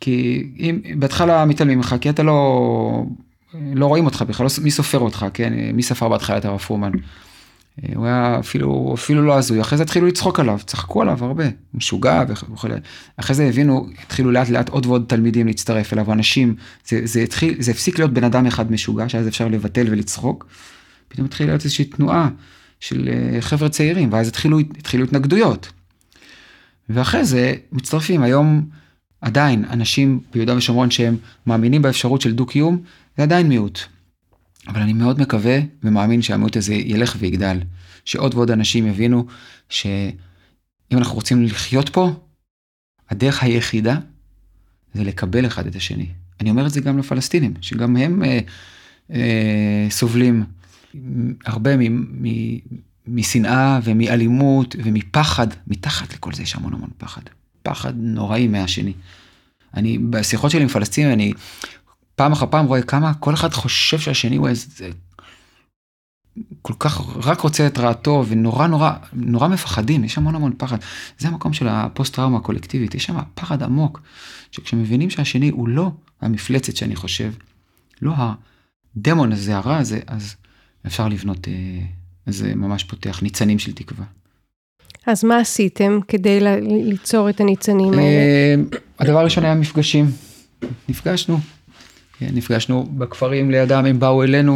כי 0.00 0.46
אם 0.58 0.80
בהתחלה 0.98 1.44
מתעלמים 1.44 1.78
ממך, 1.78 1.94
כי 2.00 2.10
אתה 2.10 2.22
לא, 2.22 3.04
לא 3.74 3.86
רואים 3.86 4.04
אותך 4.04 4.22
בכלל, 4.22 4.46
לא, 4.46 4.52
מי 4.62 4.70
סופר 4.70 4.98
אותך, 4.98 5.26
כן? 5.34 5.52
מי 5.74 5.82
ספר 5.82 6.08
בהתחלה 6.08 6.38
את 6.38 6.44
הרב 6.44 6.58
פרומן? 6.58 6.90
הוא 7.94 8.06
היה 8.06 8.38
אפילו, 8.40 8.92
אפילו 8.94 9.22
לא 9.22 9.38
הזוי, 9.38 9.60
אחרי 9.60 9.78
זה 9.78 9.84
התחילו 9.84 10.06
לצחוק 10.06 10.40
עליו, 10.40 10.58
צחקו 10.66 11.02
עליו 11.02 11.24
הרבה, 11.24 11.44
משוגע 11.74 12.22
וכו'. 12.28 12.68
אחרי 13.16 13.36
זה 13.36 13.44
הבינו, 13.44 13.86
התחילו 14.02 14.30
לאט 14.30 14.48
לאט 14.48 14.68
עוד 14.68 14.86
ועוד 14.86 15.04
תלמידים 15.08 15.46
להצטרף 15.46 15.92
אליו, 15.92 16.12
אנשים, 16.12 16.54
זה, 16.88 17.00
זה 17.04 17.20
התחיל, 17.20 17.54
זה 17.58 17.70
הפסיק 17.70 17.98
להיות 17.98 18.12
בן 18.12 18.24
אדם 18.24 18.46
אחד 18.46 18.72
משוגע, 18.72 19.08
שאז 19.08 19.28
אפשר 19.28 19.48
לבטל 19.48 19.86
ולצחוק, 19.90 20.46
פתאום 21.08 21.26
התחילה 21.26 21.50
להיות 21.50 21.64
איזושהי 21.64 21.84
תנועה 21.84 22.28
של 22.80 23.08
אה, 23.08 23.40
חבר'ה 23.40 23.68
צעירים, 23.68 24.12
ואז 24.12 24.28
התחילו, 24.28 24.58
התחילו 24.58 25.04
התנגדויות. 25.04 25.72
ואחרי 26.88 27.24
זה 27.24 27.54
מצטרפים, 27.72 28.22
היום 28.22 28.62
עדיין 29.20 29.64
אנשים 29.70 30.20
ביהודה 30.32 30.56
ושומרון 30.56 30.90
שהם 30.90 31.16
מאמינים 31.46 31.82
באפשרות 31.82 32.20
של 32.20 32.32
דו-קיום, 32.32 32.82
זה 33.16 33.22
עדיין 33.22 33.48
מיעוט. 33.48 33.78
אבל 34.68 34.80
אני 34.80 34.92
מאוד 34.92 35.20
מקווה 35.20 35.58
ומאמין 35.82 36.22
שהמיעוט 36.22 36.56
הזה 36.56 36.74
ילך 36.74 37.16
ויגדל. 37.18 37.60
שעוד 38.04 38.34
ועוד 38.34 38.50
אנשים 38.50 38.86
יבינו 38.86 39.26
שאם 39.68 40.98
אנחנו 40.98 41.14
רוצים 41.14 41.42
לחיות 41.42 41.88
פה, 41.88 42.12
הדרך 43.10 43.42
היחידה 43.42 43.98
זה 44.94 45.04
לקבל 45.04 45.46
אחד 45.46 45.66
את 45.66 45.76
השני. 45.76 46.06
אני 46.40 46.50
אומר 46.50 46.66
את 46.66 46.70
זה 46.70 46.80
גם 46.80 46.98
לפלסטינים, 46.98 47.54
שגם 47.60 47.96
הם 47.96 48.24
אה, 48.24 48.38
אה, 49.10 49.86
סובלים 49.90 50.44
הרבה 51.46 51.76
מ, 51.76 51.80
מ, 52.00 52.58
משנאה 53.06 53.80
ומאלימות 53.84 54.76
ומפחד. 54.78 55.46
מתחת 55.66 56.14
לכל 56.14 56.32
זה 56.32 56.42
יש 56.42 56.54
המון 56.54 56.74
המון 56.74 56.90
פחד. 56.98 57.22
פחד 57.62 57.92
נוראי 57.96 58.48
מהשני. 58.48 58.92
אני, 59.74 59.98
בשיחות 59.98 60.50
שלי 60.50 60.62
עם 60.62 60.68
פלסטינים, 60.68 61.12
אני 61.12 61.32
פעם 62.14 62.32
אחר 62.32 62.46
פעם 62.50 62.66
רואה 62.66 62.82
כמה 62.82 63.14
כל 63.14 63.34
אחד 63.34 63.52
חושב 63.52 63.98
שהשני 63.98 64.36
הוא 64.36 64.48
איזה... 64.48 64.90
כל 66.62 66.74
כך 66.78 67.00
רק 67.26 67.40
רוצה 67.40 67.66
את 67.66 67.78
רעתו 67.78 68.24
ונורא 68.28 68.66
נורא 68.66 68.92
נורא 69.12 69.48
מפחדים 69.48 70.04
יש 70.04 70.18
המון 70.18 70.34
המון 70.34 70.52
פחד 70.58 70.76
זה 71.18 71.28
המקום 71.28 71.52
של 71.52 71.68
הפוסט 71.68 72.14
טראומה 72.14 72.36
הקולקטיבית 72.36 72.94
יש 72.94 73.04
שם 73.04 73.16
פחד 73.34 73.62
עמוק 73.62 74.00
שכשמבינים 74.50 75.10
שהשני 75.10 75.48
הוא 75.48 75.68
לא 75.68 75.90
המפלצת 76.20 76.76
שאני 76.76 76.96
חושב 76.96 77.32
לא 78.02 78.12
הדמון 78.96 79.32
הזה 79.32 79.56
הרע 79.56 79.76
הזה 79.76 80.00
אז 80.06 80.34
אפשר 80.86 81.08
לבנות 81.08 81.48
אה, 81.48 81.52
זה 82.26 82.54
ממש 82.54 82.84
פותח 82.84 83.22
ניצנים 83.22 83.58
של 83.58 83.72
תקווה. 83.72 84.04
אז 85.06 85.24
מה 85.24 85.38
עשיתם 85.38 85.98
כדי 86.08 86.38
ליצור 86.62 87.30
את 87.30 87.40
הניצנים 87.40 87.92
האלה? 87.92 88.02
אה, 88.02 88.54
הדבר 88.98 89.18
הראשון 89.18 89.44
היה 89.44 89.54
מפגשים 89.54 90.10
נפגשנו 90.88 91.38
נפגשנו 92.20 92.86
בכפרים 92.98 93.50
לידם, 93.50 93.84
הם 93.84 93.98
באו 93.98 94.22
אלינו. 94.22 94.54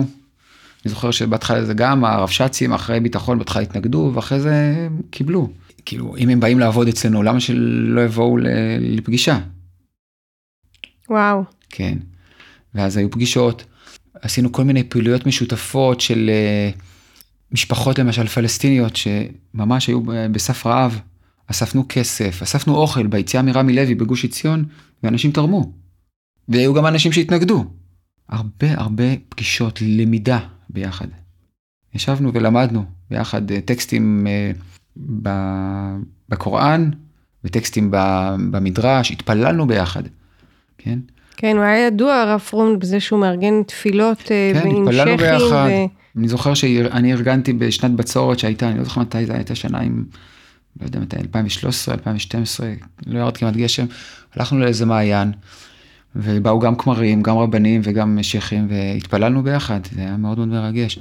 אני 0.85 0.91
זוכר 0.91 1.11
שבהתחלה 1.11 1.65
זה 1.65 1.75
גם 1.75 2.05
הרבש"צים 2.05 2.73
אחרי 2.73 3.01
ביטחון 3.01 3.39
בהתחלה 3.39 3.63
התנגדו 3.63 4.11
ואחרי 4.15 4.41
זה 4.41 4.55
הם 4.87 5.01
קיבלו. 5.11 5.51
כאילו 5.85 6.17
אם 6.17 6.29
הם 6.29 6.41
באים 6.41 6.59
לעבוד 6.59 6.89
אצלנו 6.89 7.23
למה 7.23 7.41
שלא 7.41 8.01
יבואו 8.01 8.37
לפגישה. 8.81 9.39
וואו, 11.11 11.45
כן. 11.71 11.99
ואז 12.75 12.97
היו 12.97 13.11
פגישות, 13.11 13.65
עשינו 14.15 14.53
כל 14.53 14.65
מיני 14.65 14.85
פעילויות 14.85 15.27
משותפות 15.27 16.01
של 16.01 16.31
אה, 16.33 16.71
משפחות 17.53 17.99
למשל 17.99 18.27
פלסטיניות 18.27 18.97
שממש 18.97 19.87
היו 19.87 20.01
בסף 20.33 20.67
רעב. 20.67 21.01
אספנו 21.51 21.85
כסף, 21.89 22.43
אספנו 22.43 22.77
אוכל 22.77 23.07
ביציאה 23.07 23.43
מרמי 23.43 23.73
לוי 23.73 23.95
בגוש 23.95 24.25
עציון 24.25 24.65
ואנשים 25.03 25.33
תרמו. 25.33 25.73
והיו 26.49 26.75
גם 26.75 26.87
אנשים 26.87 27.13
שהתנגדו. 27.13 27.65
הרבה 28.29 28.67
הרבה 28.77 29.05
פגישות, 29.29 29.79
למידה 29.83 30.39
ביחד. 30.71 31.07
ישבנו 31.95 32.35
ולמדנו 32.35 32.85
ביחד 33.11 33.51
אה, 33.51 33.61
טקסטים 33.61 34.27
אה, 34.27 34.51
בקוראן 36.29 36.91
וטקסטים 37.45 37.91
במדרש, 38.51 39.11
התפללנו 39.11 39.67
ביחד, 39.67 40.03
כן? 40.79 40.99
כן, 41.37 41.57
הוא 41.57 41.65
היה 41.65 41.87
ידוע 41.87 42.15
הרב 42.15 42.41
פרום 42.41 42.79
בזה 42.79 43.01
שהוא 43.01 43.21
מארגן 43.21 43.63
תפילות 43.63 44.19
אה, 44.31 44.51
כן, 44.55 44.69
עם 44.69 44.83
התפללנו 44.83 45.19
שכים, 45.19 45.31
ביחד. 45.31 45.69
ו- 45.71 46.19
אני 46.19 46.29
זוכר 46.29 46.55
שאני 46.55 47.13
ארגנתי 47.13 47.53
בשנת 47.53 47.91
בצורת 47.91 48.39
שהייתה, 48.39 48.69
אני 48.69 48.79
לא 48.79 48.85
זוכר 48.85 49.01
מתי 49.01 49.27
זה 49.27 49.35
הייתה 49.35 49.55
שנה 49.55 49.79
עם, 49.81 50.05
לא 50.81 50.87
יודע 50.87 51.01
מתי, 51.01 51.17
2013, 51.17 51.95
2012, 51.95 52.73
לא 53.07 53.19
ירד 53.19 53.37
כמעט 53.37 53.55
גשם, 53.55 53.87
הלכנו 54.35 54.59
לאיזה 54.59 54.87
מעיין, 54.87 55.33
ובאו 56.17 56.61
גם 56.61 56.77
כמרים, 56.77 57.23
גם 57.23 57.39
רבנים 57.39 57.81
וגם 57.85 58.19
שייחים, 58.23 58.69
והתפללנו 58.71 59.43
ביחד, 59.43 59.81
זה 59.93 60.01
היה 60.01 60.17
מאוד 60.17 60.39
מאוד 60.39 60.49
מרגש. 60.49 60.99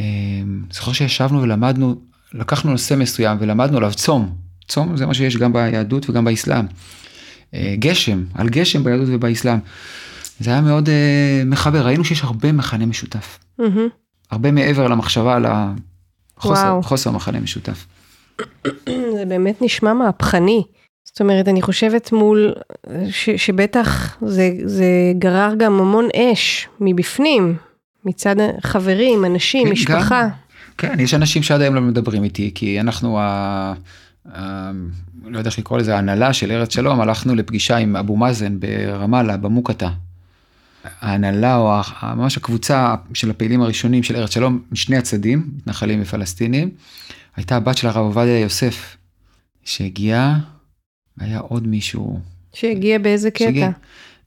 אה, 0.00 0.04
זוכר 0.70 0.92
שישבנו 0.92 1.42
ולמדנו, 1.42 1.94
לקחנו 2.34 2.70
נושא 2.70 2.94
מסוים 2.94 3.36
ולמדנו 3.40 3.76
עליו 3.76 3.92
צום, 3.94 4.34
צום 4.68 4.96
זה 4.96 5.06
מה 5.06 5.14
שיש 5.14 5.36
גם 5.36 5.52
ביהדות 5.52 6.10
וגם 6.10 6.24
באסלאם. 6.24 6.66
אה, 7.54 7.74
גשם, 7.78 8.24
על 8.34 8.48
גשם 8.48 8.84
ביהדות 8.84 9.08
ובאסלאם. 9.10 9.58
זה 10.40 10.50
היה 10.50 10.60
מאוד 10.60 10.88
אה, 10.88 11.42
מחבר, 11.46 11.86
ראינו 11.86 12.04
שיש 12.04 12.22
הרבה 12.22 12.52
מכנה 12.52 12.86
משותף. 12.86 13.38
מהמם. 13.58 13.88
הרבה 14.30 14.50
מעבר 14.50 14.88
למחשבה 14.88 15.36
על 15.36 15.46
החוסר. 15.48 16.82
חוסר 16.82 17.10
מכנה 17.10 17.40
משותף. 17.40 17.86
זה 19.16 19.24
באמת 19.28 19.62
נשמע 19.62 19.92
מהפכני. 19.92 20.62
זאת 21.06 21.20
אומרת, 21.20 21.48
אני 21.48 21.62
חושבת 21.62 22.12
מול, 22.12 22.52
ש, 23.10 23.30
שבטח 23.30 24.16
זה, 24.26 24.50
זה 24.64 24.84
גרר 25.18 25.54
גם 25.58 25.80
המון 25.80 26.08
אש 26.16 26.68
מבפנים, 26.80 27.56
מצד 28.04 28.36
חברים, 28.62 29.24
אנשים, 29.24 29.66
כן, 29.66 29.72
משפחה. 29.72 30.22
גם- 30.22 30.28
כן, 30.78 31.00
יש 31.00 31.14
אנשים 31.14 31.42
שעד 31.42 31.60
היום 31.60 31.74
לא 31.74 31.80
מדברים 31.80 32.24
איתי, 32.24 32.50
כי 32.54 32.80
אנחנו, 32.80 33.18
ה... 33.20 33.74
ה... 34.34 34.70
לא 35.26 35.38
יודע 35.38 35.50
איך 35.50 35.58
לקרוא 35.58 35.78
לזה, 35.78 35.94
ההנהלה 35.94 36.32
של 36.32 36.50
ארץ 36.52 36.74
שלום, 36.74 37.00
הלכנו 37.00 37.34
לפגישה 37.34 37.76
עם 37.76 37.96
אבו 37.96 38.16
מאזן 38.16 38.60
ברמאללה, 38.60 39.36
במוקטה. 39.36 39.88
ההנהלה 41.00 41.56
או 41.56 41.80
ממש 42.02 42.36
הקבוצה 42.36 42.94
של 43.14 43.30
הפעילים 43.30 43.62
הראשונים 43.62 44.02
של 44.02 44.16
ארץ 44.16 44.34
שלום, 44.34 44.62
משני 44.72 44.96
הצדדים, 44.96 45.50
מתנחלים 45.56 46.02
ופלסטינים, 46.02 46.70
הייתה 47.36 47.56
הבת 47.56 47.76
של 47.76 47.86
הרב 47.88 47.96
עובדיה 47.96 48.40
יוסף, 48.40 48.96
שהגיעה, 49.64 50.38
היה 51.18 51.38
עוד 51.38 51.66
מישהו, 51.66 52.20
שהגיע 52.52 52.98
באיזה 52.98 53.30
קטע. 53.30 53.44
שהגיע. 53.44 53.70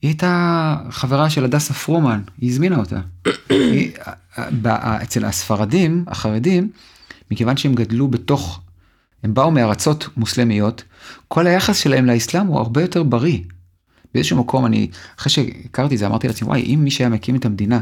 היא 0.02 0.10
הייתה 0.10 0.76
חברה 0.90 1.30
של 1.30 1.46
הדסה 1.46 1.74
פרומן, 1.74 2.22
היא 2.42 2.50
הזמינה 2.50 2.78
אותה. 2.78 3.00
היא, 3.50 3.92
אצל 5.04 5.26
הספרדים, 5.26 6.04
החרדים, 6.08 6.72
מכיוון 7.32 7.58
שהם 7.58 7.74
גדלו 7.74 8.08
בתוך, 8.08 8.62
הם 9.24 9.34
באו 9.34 9.52
מארצות 9.52 10.10
מוסלמיות, 10.18 10.84
כל 11.28 11.48
היחס 11.48 11.78
שלהם 11.78 12.06
לאסלאם 12.06 12.48
הוא 12.48 12.58
הרבה 12.58 12.82
יותר 12.82 13.04
בריא. 13.04 13.40
באיזשהו 14.14 14.38
מקום 14.38 14.66
אני, 14.66 14.90
אחרי 15.20 15.32
שהכרתי 15.32 15.94
את 15.94 16.00
זה, 16.00 16.08
אמרתי 16.08 16.28
לעצמי, 16.28 16.48
וואי, 16.48 16.62
אם 16.62 16.80
מי 16.84 16.92
שהיה 16.92 17.10
מקים 17.10 17.36
את 17.36 17.46
המדינה 17.46 17.80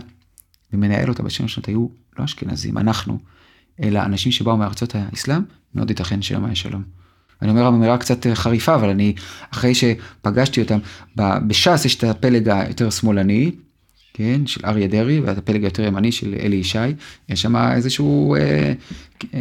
ומנהל 0.73 1.09
אותה 1.09 1.23
בשם 1.23 1.47
שנות 1.47 1.65
היו 1.65 1.87
לא 2.19 2.25
אשכנזים, 2.25 2.77
אנחנו, 2.77 3.19
אלא 3.83 3.99
אנשים 3.99 4.31
שבאו 4.31 4.57
מארצות 4.57 4.95
האסלאם, 4.95 5.41
מאוד 5.75 5.89
ייתכן 5.89 6.21
שם 6.21 6.45
היה 6.45 6.55
שלום. 6.55 6.96
אני 7.41 7.49
אומר 7.49 7.67
אמירה 7.67 7.97
קצת 7.97 8.27
אה, 8.27 8.35
חריפה, 8.35 8.75
אבל 8.75 8.89
אני, 8.89 9.13
אחרי 9.53 9.73
שפגשתי 9.75 10.61
אותם, 10.61 10.79
בש"ס 11.15 11.85
יש 11.85 11.95
את 11.95 12.03
הפלג 12.03 12.49
היותר 12.49 12.89
שמאלני, 12.89 13.51
כן, 14.13 14.47
של 14.47 14.61
אריה 14.65 14.87
דרעי, 14.87 15.19
ואת 15.19 15.37
הפלג 15.37 15.63
היותר 15.63 15.83
ימני 15.83 16.11
של 16.11 16.35
אלי 16.39 16.55
ישי, 16.55 16.77
יש 17.29 17.41
שם 17.41 17.55
איזשהו 17.55 18.35
אה, 18.35 18.73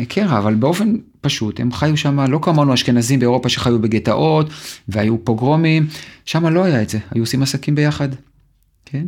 קרע, 0.08 0.38
אבל 0.38 0.54
באופן 0.54 0.96
פשוט, 1.20 1.60
הם 1.60 1.72
חיו 1.72 1.96
שם 1.96 2.20
לא 2.20 2.38
כמונו 2.42 2.74
אשכנזים 2.74 3.20
באירופה 3.20 3.48
שחיו 3.48 3.78
בגטאות, 3.78 4.50
והיו 4.88 5.24
פוגרומים, 5.24 5.86
שם 6.24 6.46
לא 6.46 6.64
היה 6.64 6.82
את 6.82 6.88
זה, 6.88 6.98
היו 7.10 7.22
עושים 7.22 7.42
עסקים 7.42 7.74
ביחד, 7.74 8.08
כן? 8.84 9.06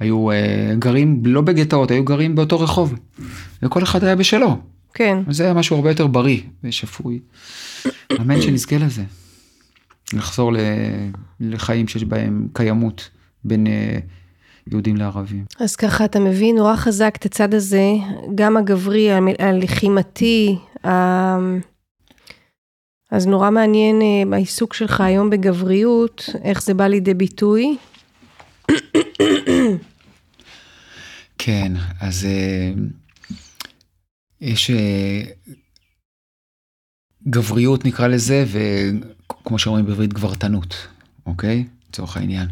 היו 0.00 0.30
אה, 0.30 0.74
גרים 0.78 1.22
לא 1.24 1.40
בגטאות, 1.40 1.90
היו 1.90 2.04
גרים 2.04 2.34
באותו 2.34 2.60
רחוב, 2.60 2.94
וכל 3.62 3.82
אחד 3.82 4.04
היה 4.04 4.16
בשלו. 4.16 4.58
כן. 4.94 5.18
זה 5.30 5.44
היה 5.44 5.54
משהו 5.54 5.76
הרבה 5.76 5.90
יותר 5.90 6.06
בריא 6.06 6.40
ושפוי. 6.64 7.20
אמן 8.20 8.42
שנזכה 8.42 8.76
לזה. 8.78 9.02
לחזור 10.12 10.52
ל- 10.52 10.56
לחיים 11.40 11.88
שיש 11.88 12.04
בהם 12.04 12.48
קיימות 12.52 13.10
בין 13.44 13.66
אה, 13.66 13.98
יהודים 14.70 14.96
לערבים. 14.96 15.44
אז 15.60 15.76
ככה 15.76 16.04
אתה 16.04 16.18
מבין 16.20 16.56
נורא 16.56 16.76
חזק 16.76 17.14
את 17.18 17.24
הצד 17.24 17.54
הזה, 17.54 17.84
גם 18.34 18.56
הגברי, 18.56 19.08
הלחימתי, 19.38 20.56
ה- 20.86 21.38
אז 23.10 23.26
נורא 23.26 23.50
מעניין 23.50 24.02
אה, 24.02 24.36
העיסוק 24.36 24.74
שלך 24.74 25.00
היום 25.00 25.30
בגבריות, 25.30 26.28
איך 26.44 26.62
זה 26.62 26.74
בא 26.74 26.86
לידי 26.86 27.14
ביטוי. 27.14 27.76
כן, 31.38 31.72
אז 32.00 32.24
אה, 32.24 32.72
יש 34.40 34.70
אה, 34.70 35.22
גבריות 37.28 37.84
נקרא 37.84 38.06
לזה, 38.06 38.44
וכמו 38.50 39.58
שאומרים 39.58 39.86
בעברית 39.86 40.12
גברתנות, 40.12 40.74
אוקיי? 41.26 41.66
לצורך 41.88 42.16
העניין. 42.16 42.48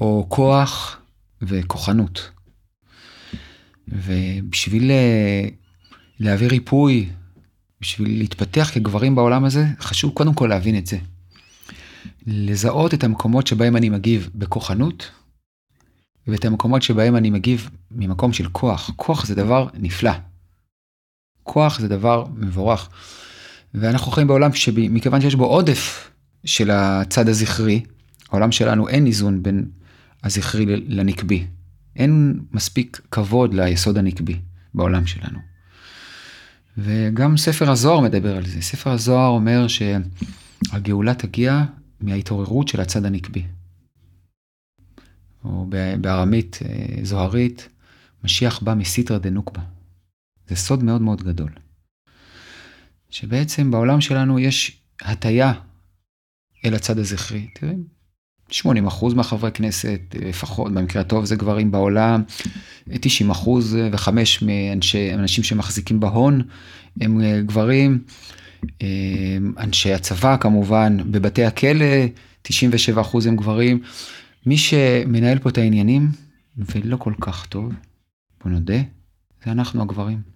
או 0.00 0.26
כוח 0.28 1.00
וכוחנות. 1.42 2.30
ובשביל 3.88 4.90
להביא 6.20 6.48
ריפוי, 6.48 7.08
בשביל 7.80 8.18
להתפתח 8.18 8.70
כגברים 8.74 9.14
בעולם 9.14 9.44
הזה, 9.44 9.64
חשוב 9.80 10.12
קודם 10.12 10.34
כל 10.34 10.46
להבין 10.46 10.78
את 10.78 10.86
זה. 10.86 10.98
לזהות 12.26 12.94
את 12.94 13.04
המקומות 13.04 13.46
שבהם 13.46 13.76
אני 13.76 13.88
מגיב 13.88 14.30
בכוחנות, 14.34 15.10
ואת 16.26 16.44
המקומות 16.44 16.82
שבהם 16.82 17.16
אני 17.16 17.30
מגיב 17.30 17.70
ממקום 17.90 18.32
של 18.32 18.48
כוח. 18.48 18.90
כוח 18.96 19.26
זה 19.26 19.34
דבר 19.34 19.68
נפלא. 19.74 20.12
כוח 21.42 21.80
זה 21.80 21.88
דבר 21.88 22.24
מבורך. 22.36 22.88
ואנחנו 23.74 24.12
חיים 24.12 24.26
בעולם 24.26 24.52
שמכיוון 24.52 25.20
שיש 25.20 25.34
בו 25.34 25.44
עודף 25.44 26.10
של 26.44 26.70
הצד 26.70 27.28
הזכרי, 27.28 27.82
העולם 28.30 28.52
שלנו 28.52 28.88
אין 28.88 29.06
איזון 29.06 29.42
בין 29.42 29.64
הזכרי 30.24 30.66
לנקבי. 30.88 31.46
אין 31.96 32.40
מספיק 32.52 33.00
כבוד 33.10 33.54
ליסוד 33.54 33.98
הנקבי 33.98 34.40
בעולם 34.74 35.06
שלנו. 35.06 35.38
וגם 36.78 37.36
ספר 37.36 37.70
הזוהר 37.70 38.00
מדבר 38.00 38.36
על 38.36 38.46
זה. 38.46 38.62
ספר 38.62 38.90
הזוהר 38.90 39.28
אומר 39.28 39.66
שהגאולה 39.68 41.14
תגיע 41.14 41.64
מההתעוררות 42.00 42.68
של 42.68 42.80
הצד 42.80 43.04
הנקבי. 43.04 43.42
או 45.44 45.66
בארמית 46.00 46.58
אה, 46.64 47.04
זוהרית, 47.04 47.68
משיח 48.24 48.62
בא 48.62 48.74
מסיטרא 48.74 49.18
דנוקבה. 49.18 49.62
זה 50.48 50.56
סוד 50.56 50.84
מאוד 50.84 51.02
מאוד 51.02 51.22
גדול. 51.22 51.50
שבעצם 53.10 53.70
בעולם 53.70 54.00
שלנו 54.00 54.38
יש 54.38 54.82
הטיה 55.02 55.52
אל 56.64 56.74
הצד 56.74 56.98
הזכרי. 56.98 57.48
תראי, 57.54 57.76
80 58.50 58.86
אחוז 58.86 59.14
מהחברי 59.14 59.52
כנסת, 59.52 60.00
לפחות 60.14 60.72
במקרה 60.72 61.02
הטוב 61.02 61.24
זה 61.24 61.36
גברים 61.36 61.70
בעולם, 61.70 62.22
90 63.00 63.30
אחוז 63.30 63.76
וחמש 63.92 64.42
מאנשים 64.42 65.44
שמחזיקים 65.44 66.00
בהון 66.00 66.42
הם 67.00 67.20
אה, 67.20 67.40
גברים, 67.42 68.04
אה, 68.82 69.36
אנשי 69.58 69.92
הצבא 69.92 70.36
כמובן, 70.36 70.96
בבתי 71.10 71.44
הכלא 71.44 71.86
97 72.42 73.00
אחוז 73.00 73.26
הם 73.26 73.36
גברים. 73.36 73.82
מי 74.46 74.58
שמנהל 74.58 75.38
פה 75.38 75.48
את 75.48 75.58
העניינים, 75.58 76.08
ולא 76.56 76.96
כל 76.96 77.14
כך 77.20 77.46
טוב, 77.46 77.72
בוא 78.44 78.52
נודה, 78.52 78.78
זה 79.44 79.52
אנחנו 79.52 79.82
הגברים. 79.82 80.31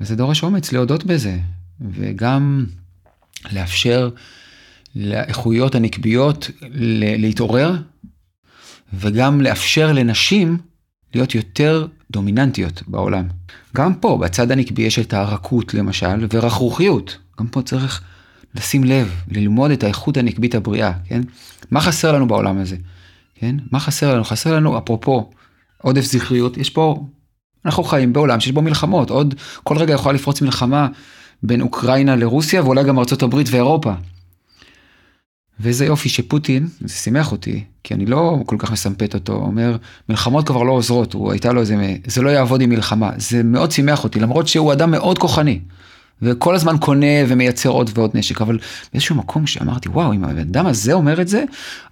וזה 0.00 0.16
דורש 0.16 0.42
אומץ 0.42 0.72
להודות 0.72 1.04
בזה, 1.04 1.38
וגם 1.80 2.66
לאפשר 3.52 4.10
לאיכויות 4.96 5.74
הנקביות 5.74 6.50
להתעורר, 7.18 7.76
וגם 8.92 9.40
לאפשר 9.40 9.92
לנשים 9.92 10.58
להיות 11.14 11.34
יותר 11.34 11.86
דומיננטיות 12.10 12.82
בעולם. 12.86 13.28
גם 13.76 13.94
פה, 13.94 14.18
בצד 14.22 14.50
הנקבי 14.50 14.82
יש 14.82 14.98
את 14.98 15.14
הרכות 15.14 15.74
למשל, 15.74 16.26
ורכרוכיות. 16.32 17.18
גם 17.40 17.46
פה 17.46 17.62
צריך 17.62 18.02
לשים 18.54 18.84
לב, 18.84 19.14
ללמוד 19.28 19.70
את 19.70 19.84
האיכות 19.84 20.16
הנקבית 20.16 20.54
הבריאה, 20.54 20.92
כן? 21.04 21.22
מה 21.70 21.80
חסר 21.80 22.12
לנו 22.12 22.28
בעולם 22.28 22.58
הזה? 22.58 22.76
כן? 23.34 23.56
מה 23.72 23.80
חסר 23.80 24.14
לנו? 24.14 24.24
חסר 24.24 24.56
לנו, 24.56 24.78
אפרופו 24.78 25.30
עודף 25.82 26.04
זכריות, 26.04 26.56
יש 26.56 26.70
פה, 26.70 27.06
אנחנו 27.66 27.84
חיים 27.84 28.12
בעולם 28.12 28.40
שיש 28.40 28.52
בו 28.52 28.62
מלחמות, 28.62 29.10
עוד 29.10 29.34
כל 29.64 29.78
רגע 29.78 29.94
יכולה 29.94 30.14
לפרוץ 30.14 30.42
מלחמה 30.42 30.88
בין 31.42 31.60
אוקראינה 31.60 32.16
לרוסיה 32.16 32.64
ואולי 32.64 32.84
גם 32.84 32.98
ארצות 32.98 33.22
הברית 33.22 33.46
ואירופה. 33.50 33.92
ואיזה 35.60 35.84
יופי 35.84 36.08
שפוטין, 36.08 36.68
זה 36.80 36.94
שימח 36.94 37.32
אותי, 37.32 37.64
כי 37.84 37.94
אני 37.94 38.06
לא 38.06 38.38
כל 38.46 38.56
כך 38.58 38.72
מסמפת 38.72 39.14
אותו, 39.14 39.32
אומר, 39.32 39.76
מלחמות 40.08 40.46
כבר 40.46 40.62
לא 40.62 40.72
עוזרות, 40.72 41.12
הוא 41.12 41.32
הייתה 41.32 41.52
לו 41.52 41.60
איזה, 41.60 41.94
זה 42.06 42.22
לא 42.22 42.30
יעבוד 42.30 42.60
עם 42.60 42.70
מלחמה, 42.70 43.10
זה 43.16 43.42
מאוד 43.42 43.70
שימח 43.70 44.04
אותי, 44.04 44.20
למרות 44.20 44.48
שהוא 44.48 44.72
אדם 44.72 44.90
מאוד 44.90 45.18
כוחני. 45.18 45.60
וכל 46.22 46.54
הזמן 46.54 46.76
קונה 46.80 47.06
ומייצר 47.28 47.68
עוד 47.68 47.90
ועוד 47.94 48.10
נשק, 48.14 48.40
אבל 48.40 48.58
באיזשהו 48.92 49.16
מקום 49.16 49.46
שאמרתי, 49.46 49.88
וואו, 49.88 50.12
אם 50.12 50.24
הבן 50.24 50.38
אדם 50.38 50.66
הזה 50.66 50.92
אומר 50.92 51.20
את 51.20 51.28
זה, 51.28 51.44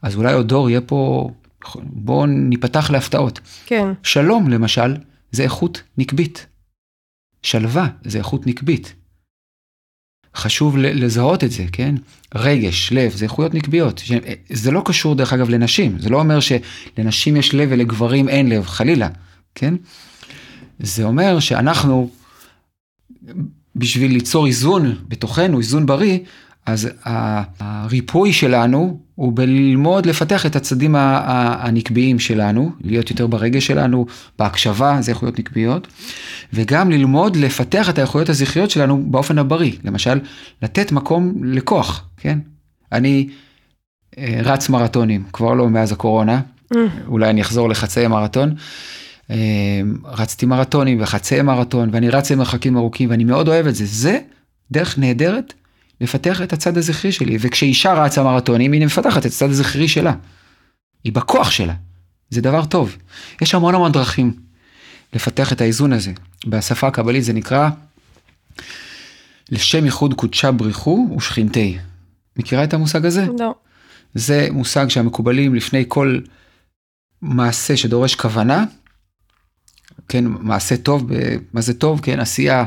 אז 0.03 0.17
אולי 0.17 0.33
עוד 0.33 0.49
דור 0.49 0.71
יהיה 0.71 0.81
פה, 0.81 1.31
בואו 1.77 2.27
ניפתח 2.27 2.91
להפתעות. 2.91 3.41
כן. 3.67 3.89
שלום, 4.03 4.49
למשל, 4.49 4.95
זה 5.35 5.43
איכות 5.43 5.83
נקבית. 5.99 6.47
שלווה 7.43 7.89
זה 8.05 8.19
איכות 8.19 8.47
נקבית. 8.47 8.95
חשוב 10.37 10.77
לזהות 10.77 11.45
את 11.45 11.51
זה, 11.51 11.65
כן? 11.73 11.95
רגש, 12.35 12.93
לב, 12.93 13.13
זה 13.13 13.25
איכויות 13.25 13.55
נקביות. 13.55 14.03
זה 14.51 14.71
לא 14.71 14.83
קשור 14.85 15.15
דרך 15.15 15.33
אגב 15.33 15.49
לנשים, 15.49 15.99
זה 15.99 16.11
לא 16.11 16.19
אומר 16.19 16.39
שלנשים 16.41 17.37
יש 17.37 17.55
לב 17.55 17.69
ולגברים 17.73 18.29
אין 18.29 18.49
לב, 18.49 18.67
חלילה, 18.67 19.09
כן? 19.55 19.75
זה 20.79 21.05
אומר 21.05 21.41
שאנחנו 21.41 22.11
בשביל 23.77 24.13
ליצור 24.13 24.47
איזון 24.47 24.95
בתוכנו, 25.09 25.59
איזון 25.59 25.87
בריא, 25.87 26.19
אז 26.67 26.89
הריפוי 27.59 28.33
שלנו 28.33 29.01
הוא 29.15 29.33
בללמוד 29.35 30.07
לפתח 30.07 30.47
את 30.47 30.57
הצדדים 30.57 30.95
הנקביים 30.99 32.19
שלנו, 32.19 32.71
להיות 32.81 33.11
יותר 33.11 33.27
ברגש 33.27 33.67
שלנו, 33.67 34.07
בהקשבה, 34.39 34.97
זה 35.01 35.11
איכויות 35.11 35.39
נקביות, 35.39 35.89
וגם 36.53 36.91
ללמוד 36.91 37.37
לפתח 37.37 37.91
את 37.91 37.99
האיכויות 37.99 38.29
הזכריות 38.29 38.71
שלנו 38.71 39.03
באופן 39.11 39.39
הבריא, 39.39 39.73
למשל, 39.85 40.21
לתת 40.63 40.93
מקום 40.93 41.45
לכוח, 41.45 42.09
כן? 42.17 42.39
אני 42.93 43.29
אה, 44.19 44.41
רץ 44.43 44.69
מרתונים, 44.69 45.25
כבר 45.33 45.55
לא 45.55 45.69
מאז 45.69 45.93
הקורונה, 45.93 46.41
mm. 46.73 46.77
אולי 47.07 47.31
אני 47.31 47.43
אחזור 47.43 47.69
לחצאי 47.69 48.07
מרתון. 48.07 48.55
אמ, 49.31 49.37
רצתי 50.05 50.47
מרתונים 50.47 51.03
וחצי 51.03 51.43
מרתון 51.43 51.89
ואני 51.93 52.11
רץ 52.11 52.31
למרחקים 52.31 52.77
ארוכים 52.77 53.11
ואני 53.11 53.25
מאוד 53.25 53.49
אוהב 53.49 53.67
את 53.67 53.75
זה. 53.75 53.85
זה 53.87 54.19
דרך 54.71 54.99
נהדרת 54.99 55.55
לפתח 56.01 56.43
את 56.43 56.53
הצד 56.53 56.79
הזכרי 56.79 57.13
שלי 57.13 57.37
וכשאישה 57.41 57.93
רצה 57.93 58.23
מרתונים 58.23 58.73
היא 58.73 58.87
מפתחת 58.87 59.21
את 59.21 59.25
הצד 59.25 59.51
הזכרי 59.51 59.89
שלה. 59.89 60.15
היא 61.05 61.13
בכוח 61.13 61.51
שלה. 61.51 61.75
זה 62.31 62.41
דבר 62.41 62.65
טוב. 62.65 62.97
יש 63.43 63.55
המון 63.55 63.75
המון 63.75 63.93
דרכים 63.93 64.33
לפתח 65.13 65.53
את 65.53 65.61
האיזון 65.61 65.93
הזה. 65.93 66.13
בשפה 66.47 66.89
הקבלית 66.89 67.25
זה 67.25 67.33
נקרא 67.33 67.69
לשם 69.51 69.85
ייחוד 69.85 70.15
קודשה 70.15 70.53
בריחו 70.53 71.09
ושכינתי. 71.17 71.79
מכירה 72.37 72.65
את 72.65 72.75
המושג 72.75 73.07
הזה? 73.07 73.27
לא. 73.39 73.55
זה 74.15 74.49
מושג 74.51 74.89
שהמקובלים 74.89 75.55
לפני 75.55 75.85
כל 75.89 76.21
מעשה 77.23 77.77
שדורש 77.77 78.15
כוונה, 78.15 78.65
כן, 80.09 80.25
מעשה 80.27 80.77
טוב, 80.77 81.11
מה 81.53 81.61
זה 81.61 81.75
טוב, 81.75 82.01
כן, 82.01 82.21
עשייה, 82.21 82.65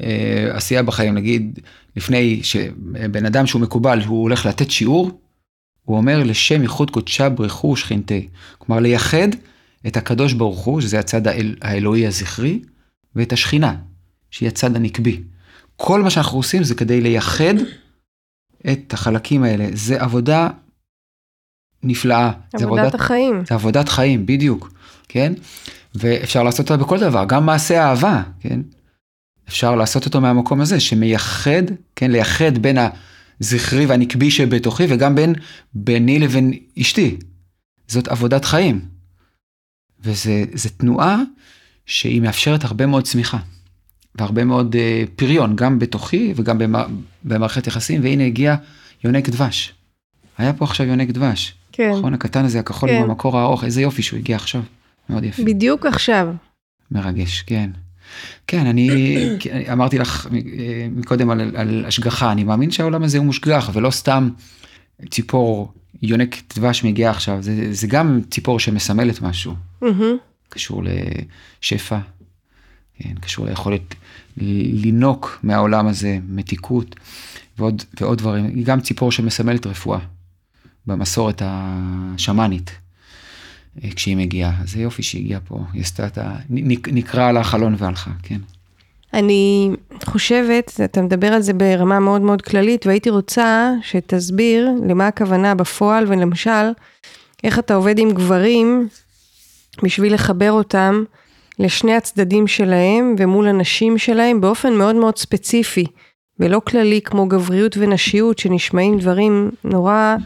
אה, 0.00 0.48
עשייה 0.52 0.82
בחיים, 0.82 1.14
נגיד, 1.14 1.58
לפני 1.96 2.42
שבן 2.42 3.26
אדם 3.26 3.46
שהוא 3.46 3.62
מקובל, 3.62 4.02
הוא 4.02 4.22
הולך 4.22 4.46
לתת 4.46 4.70
שיעור, 4.70 5.20
הוא 5.84 5.96
אומר 5.96 6.22
לשם 6.24 6.62
ייחוד 6.62 6.90
קודשה 6.90 7.28
ברכו 7.28 7.68
ושכינתי. 7.68 8.28
כלומר, 8.58 8.80
לייחד 8.80 9.28
את 9.86 9.96
הקדוש 9.96 10.32
ברוך 10.32 10.64
הוא, 10.64 10.80
שזה 10.80 10.98
הצד 10.98 11.26
האל, 11.26 11.56
האלוהי 11.62 12.06
הזכרי, 12.06 12.60
ואת 13.16 13.32
השכינה, 13.32 13.76
שהיא 14.30 14.48
הצד 14.48 14.76
הנקבי. 14.76 15.22
כל 15.76 16.02
מה 16.02 16.10
שאנחנו 16.10 16.38
עושים 16.38 16.64
זה 16.64 16.74
כדי 16.74 17.00
לייחד 17.00 17.54
את 18.72 18.92
החלקים 18.92 19.42
האלה. 19.42 19.68
זה 19.72 20.02
עבודה 20.02 20.48
נפלאה. 21.82 22.26
עבודת 22.26 22.60
זה 22.60 22.64
עבודת 22.64 22.94
החיים. 22.94 23.42
זה 23.48 23.54
עבודת 23.54 23.88
חיים, 23.88 24.26
בדיוק, 24.26 24.72
כן? 25.08 25.32
ואפשר 25.94 26.42
לעשות 26.42 26.70
אותה 26.70 26.84
בכל 26.84 27.00
דבר, 27.00 27.24
גם 27.28 27.46
מעשה 27.46 27.82
אהבה, 27.84 28.22
כן? 28.40 28.60
אפשר 29.48 29.74
לעשות 29.74 30.06
אותו 30.06 30.20
מהמקום 30.20 30.60
הזה, 30.60 30.80
שמייחד, 30.80 31.62
כן, 31.96 32.10
לייחד 32.10 32.58
בין 32.58 32.78
הזכרי 33.40 33.86
והנקבי 33.86 34.30
שבתוכי 34.30 34.84
וגם 34.88 35.14
בין 35.14 35.34
ביני 35.74 36.18
לבין 36.18 36.52
אשתי. 36.80 37.16
זאת 37.88 38.08
עבודת 38.08 38.44
חיים. 38.44 38.80
וזו 40.00 40.68
תנועה 40.76 41.22
שהיא 41.86 42.22
מאפשרת 42.22 42.64
הרבה 42.64 42.86
מאוד 42.86 43.04
צמיחה. 43.04 43.38
והרבה 44.14 44.44
מאוד 44.44 44.74
uh, 44.74 45.10
פריון, 45.16 45.56
גם 45.56 45.78
בתוכי 45.78 46.32
וגם 46.36 46.58
במע... 46.58 46.84
במערכת 47.24 47.66
יחסים, 47.66 48.02
והנה 48.02 48.24
הגיע 48.24 48.56
יונק 49.04 49.28
דבש. 49.28 49.74
היה 50.38 50.52
פה 50.52 50.64
עכשיו 50.64 50.86
יונק 50.86 51.08
דבש. 51.08 51.54
כן. 51.72 51.90
נכון, 51.98 52.14
הקטן 52.14 52.44
הזה, 52.44 52.60
הכחול 52.60 52.88
כן. 52.88 52.96
עם 52.96 53.02
המקור 53.02 53.38
הארוך, 53.38 53.64
איזה 53.64 53.82
יופי 53.82 54.02
שהוא 54.02 54.18
הגיע 54.18 54.36
עכשיו. 54.36 54.62
מאוד 55.08 55.24
יפה. 55.24 55.42
בדיוק 55.44 55.86
עכשיו. 55.86 56.34
מרגש, 56.90 57.42
כן. 57.42 57.70
כן, 58.46 58.66
אני 58.66 58.90
אמרתי 59.72 59.98
לך 59.98 60.26
מקודם 60.90 61.30
על, 61.30 61.40
על 61.56 61.84
השגחה, 61.86 62.32
אני 62.32 62.44
מאמין 62.44 62.70
שהעולם 62.70 63.02
הזה 63.02 63.18
הוא 63.18 63.26
מושגח 63.26 63.70
ולא 63.72 63.90
סתם 63.90 64.28
ציפור 65.10 65.72
יונק 66.02 66.36
דבש 66.56 66.84
מגיעה 66.84 67.10
עכשיו, 67.10 67.42
זה, 67.42 67.72
זה 67.72 67.86
גם 67.86 68.20
ציפור 68.30 68.60
שמסמלת 68.60 69.22
משהו. 69.22 69.54
קשור 70.48 70.82
לשפע, 71.62 71.98
כן, 72.98 73.14
קשור 73.20 73.46
ליכולת 73.46 73.94
לינוק 74.36 75.38
מהעולם 75.42 75.86
הזה, 75.86 76.18
מתיקות 76.28 76.96
ועוד, 77.58 77.82
ועוד 78.00 78.18
דברים. 78.18 78.46
היא 78.46 78.64
גם 78.64 78.80
ציפור 78.80 79.12
שמסמלת 79.12 79.66
רפואה 79.66 79.98
במסורת 80.86 81.42
השמאנית. 81.44 82.70
אה, 83.84 83.88
כשהיא 83.96 84.16
מגיעה, 84.16 84.52
זה 84.66 84.80
יופי 84.80 85.02
שהיא 85.02 85.24
הגיעה 85.24 85.40
פה, 85.40 85.58
היא 85.72 85.82
עשתה 85.82 86.06
את 86.06 86.18
ה... 86.18 86.36
נקרא 86.92 87.28
על 87.28 87.36
החלון 87.36 87.74
והלכה, 87.78 88.10
כן. 88.22 88.38
אני 89.14 89.70
חושבת, 90.04 90.80
אתה 90.84 91.02
מדבר 91.02 91.26
על 91.26 91.42
זה 91.42 91.52
ברמה 91.52 92.00
מאוד 92.00 92.20
מאוד 92.20 92.42
כללית, 92.42 92.86
והייתי 92.86 93.10
רוצה 93.10 93.72
שתסביר 93.82 94.70
למה 94.88 95.06
הכוונה 95.06 95.54
בפועל, 95.54 96.04
ולמשל, 96.08 96.70
איך 97.44 97.58
אתה 97.58 97.74
עובד 97.74 97.98
עם 97.98 98.10
גברים 98.10 98.88
בשביל 99.82 100.14
לחבר 100.14 100.52
אותם 100.52 101.04
לשני 101.58 101.94
הצדדים 101.94 102.46
שלהם 102.46 103.14
ומול 103.18 103.48
הנשים 103.48 103.98
שלהם 103.98 104.40
באופן 104.40 104.72
מאוד 104.72 104.96
מאוד 104.96 105.18
ספציפי, 105.18 105.84
ולא 106.40 106.60
כללי 106.66 107.00
כמו 107.04 107.26
גבריות 107.26 107.76
ונשיות, 107.76 108.38
שנשמעים 108.38 108.98
דברים 108.98 109.50
נורא 109.64 110.16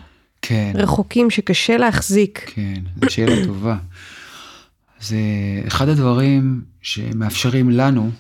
כן. 0.49 0.73
רחוקים 0.75 1.31
שקשה 1.31 1.77
להחזיק. 1.77 2.51
כן, 2.55 2.83
זו 3.01 3.11
שאלה 3.11 3.47
טובה. 3.47 3.77
זה 5.01 5.17
אחד 5.67 5.89
הדברים 5.89 6.63
שמאפשרים 6.83 7.71
לנו, 7.71 8.11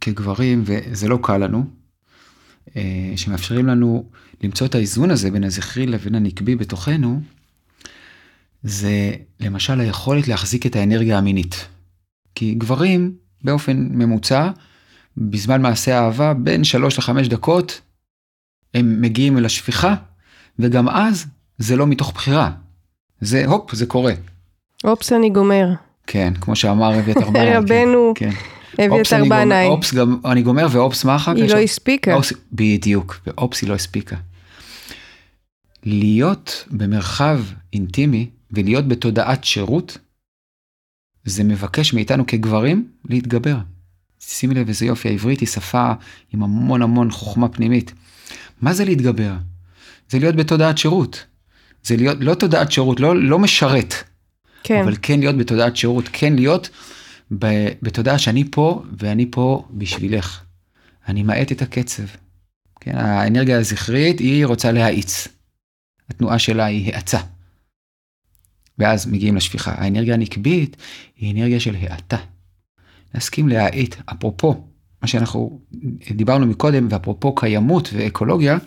כגברים, 0.00 0.62
וזה 0.66 1.08
לא 1.08 1.18
קל 1.22 1.36
לנו, 1.36 1.64
אה, 2.76 3.12
שמאפשרים 3.16 3.66
לנו 3.66 4.10
למצוא 4.42 4.66
את 4.66 4.74
האיזון 4.74 5.10
הזה 5.10 5.30
בין 5.30 5.44
הזכרי 5.44 5.86
לבין 5.86 6.14
הנקבי 6.14 6.56
בתוכנו, 6.56 7.20
זה 8.62 9.12
למשל 9.40 9.80
היכולת 9.80 10.28
להחזיק 10.28 10.66
את 10.66 10.76
האנרגיה 10.76 11.18
המינית. 11.18 11.66
כי 12.34 12.54
גברים, 12.54 13.14
באופן 13.44 13.88
ממוצע, 13.90 14.50
בזמן 15.16 15.62
מעשה 15.62 15.98
אהבה, 15.98 16.34
בין 16.34 16.64
3 16.64 16.98
ל-5 16.98 17.28
דקות, 17.28 17.80
הם 18.74 19.00
מגיעים 19.00 19.38
אל 19.38 19.44
השפיכה, 19.44 19.94
וגם 20.58 20.88
אז 20.88 21.26
זה 21.58 21.76
לא 21.76 21.86
מתוך 21.86 22.12
בחירה. 22.14 22.50
זה 23.20 23.46
הופ, 23.46 23.74
זה 23.74 23.86
קורה. 23.86 24.12
אופס 24.84 25.12
אני 25.12 25.30
גומר. 25.30 25.68
כן, 26.06 26.32
כמו 26.40 26.56
שאמר 26.56 26.98
אביתר 26.98 27.30
בנאי. 27.34 27.56
רבנו 27.56 28.12
כן. 28.16 28.30
אביתר 28.78 29.24
בנאי. 29.30 29.66
אופס 29.66 29.94
גם, 29.94 30.20
אני 30.24 30.42
גומר 30.42 30.66
ואופס 30.70 31.04
מה 31.04 31.16
אחר 31.16 31.34
כך? 31.34 31.40
היא 31.40 31.50
לא 31.50 31.58
הספיקה. 31.58 32.14
אופס, 32.14 32.32
בדיוק, 32.52 33.20
ואופס 33.26 33.62
היא 33.62 33.68
לא 33.68 33.74
הספיקה. 33.74 34.16
להיות 35.84 36.64
במרחב 36.70 37.40
אינטימי 37.72 38.30
ולהיות 38.50 38.88
בתודעת 38.88 39.44
שירות, 39.44 39.98
זה 41.24 41.44
מבקש 41.44 41.94
מאיתנו 41.94 42.26
כגברים 42.26 42.88
להתגבר. 43.08 43.56
שימי 44.20 44.54
לב 44.54 44.68
איזה 44.68 44.86
יופי, 44.86 45.08
העברית 45.08 45.40
היא 45.40 45.48
שפה 45.48 45.92
עם 46.32 46.42
המון 46.42 46.82
המון 46.82 47.10
חוכמה 47.10 47.48
פנימית. 47.48 47.92
מה 48.60 48.72
זה 48.72 48.84
להתגבר? 48.84 49.32
זה 50.10 50.18
להיות 50.18 50.36
בתודעת 50.36 50.78
שירות. 50.78 51.26
זה 51.82 51.96
להיות, 51.96 52.16
לא 52.20 52.34
תודעת 52.34 52.72
שירות, 52.72 53.00
לא, 53.00 53.16
לא 53.16 53.38
משרת. 53.38 53.94
כן. 54.62 54.82
אבל 54.82 54.96
כן 55.02 55.20
להיות 55.20 55.36
בתודעת 55.36 55.76
שירות, 55.76 56.04
כן 56.12 56.32
להיות 56.32 56.68
בתודעה 57.82 58.18
שאני 58.18 58.44
פה 58.50 58.82
ואני 58.98 59.26
פה 59.30 59.66
בשבילך. 59.70 60.40
אני 61.08 61.22
מאט 61.22 61.52
את 61.52 61.62
הקצב. 61.62 62.02
כן, 62.80 62.96
האנרגיה 62.96 63.58
הזכרית 63.58 64.18
היא 64.18 64.46
רוצה 64.46 64.72
להאיץ. 64.72 65.28
התנועה 66.10 66.38
שלה 66.38 66.64
היא 66.64 66.94
האצה. 66.94 67.18
ואז 68.78 69.06
מגיעים 69.06 69.36
לשפיכה. 69.36 69.72
האנרגיה 69.76 70.14
הנקבית 70.14 70.76
היא 71.16 71.34
אנרגיה 71.34 71.60
של 71.60 71.76
האטה. 71.80 72.16
להסכים 73.14 73.48
להאט. 73.48 73.96
אפרופו, 74.12 74.64
מה 75.02 75.08
שאנחנו 75.08 75.60
דיברנו 76.10 76.46
מקודם, 76.46 76.88
ואפרופו 76.90 77.34
קיימות 77.34 77.90
ואקולוגיה, 77.92 78.58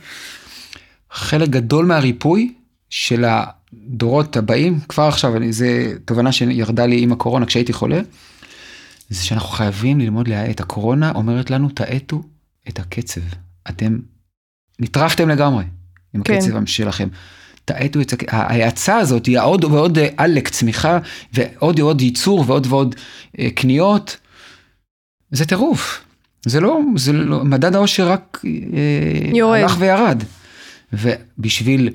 חלק 1.14 1.49
גדול 1.49 1.86
מהריפוי 1.86 2.53
של 2.89 3.26
הדורות 3.28 4.38
הבאים, 4.38 4.80
כבר 4.89 5.03
עכשיו, 5.03 5.34
זו 5.49 5.66
תובנה 6.05 6.32
שירדה 6.32 6.86
לי 6.86 7.01
עם 7.01 7.11
הקורונה 7.11 7.45
כשהייתי 7.45 7.74
חולה, 7.74 8.01
זה 9.09 9.24
שאנחנו 9.24 9.49
חייבים 9.49 9.99
ללמוד 9.99 10.28
להאט. 10.28 10.59
הקורונה 10.59 11.11
אומרת 11.16 11.51
לנו, 11.51 11.70
תאטו 11.70 12.22
את 12.70 12.80
הקצב. 12.80 13.22
אתם 13.70 13.97
נטרחתם 14.80 15.30
לגמרי 15.30 15.64
עם 16.14 16.24
כן. 16.24 16.34
הקצב 16.34 16.66
שלכם. 16.66 17.07
תאטו 17.66 18.01
את 18.01 18.14
הקצב. 18.14 18.36
ההאצה 18.36 18.97
הזאת 18.97 19.26
היא 19.26 19.39
עוד 19.39 19.64
ועוד 19.64 19.97
עלק 20.18 20.49
צמיחה, 20.49 20.99
ועוד 21.34 21.80
ועוד 21.80 22.01
ייצור 22.01 22.43
ועוד 22.47 22.68
ועוד 22.70 22.95
אה, 23.39 23.49
קניות. 23.55 24.18
זה 25.32 25.45
טירוף. 25.45 26.03
זה 26.45 26.59
לא, 26.59 26.80
זה 26.95 27.14
לא, 27.14 27.43
מדד 27.43 27.76
העושר 27.76 28.09
רק 28.09 28.41
אה, 28.45 29.36
יורד. 29.36 29.59
הלך 29.59 29.76
וירד. 29.80 30.24
ובשביל 30.94 31.89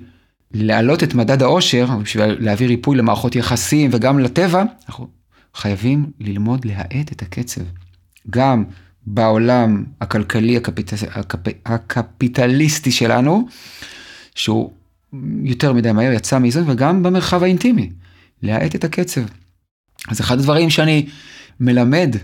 להעלות 0.52 1.02
את 1.02 1.14
מדד 1.14 1.42
העושר, 1.42 1.86
בשביל 2.02 2.24
להביא 2.24 2.66
ריפוי 2.66 2.96
למערכות 2.96 3.36
יחסים 3.36 3.90
וגם 3.92 4.18
לטבע, 4.18 4.64
אנחנו 4.88 5.08
חייבים 5.54 6.06
ללמוד 6.20 6.64
להאט 6.64 7.12
את 7.12 7.22
הקצב. 7.22 7.60
גם 8.30 8.64
בעולם 9.06 9.84
הכלכלי 10.00 10.56
הקפיט... 10.56 10.92
הקפ... 11.14 11.52
הקפיטליסטי 11.66 12.90
שלנו, 12.90 13.48
שהוא 14.34 14.72
יותר 15.44 15.72
מדי 15.72 15.92
מהר 15.92 16.12
יצא 16.12 16.38
מאיזון, 16.38 16.70
וגם 16.70 17.02
במרחב 17.02 17.42
האינטימי, 17.42 17.90
להאט 18.42 18.74
את 18.74 18.84
הקצב. 18.84 19.20
אז 20.08 20.20
אחד 20.20 20.38
הדברים 20.38 20.70
שאני 20.70 21.06
מלמד, 21.60 22.16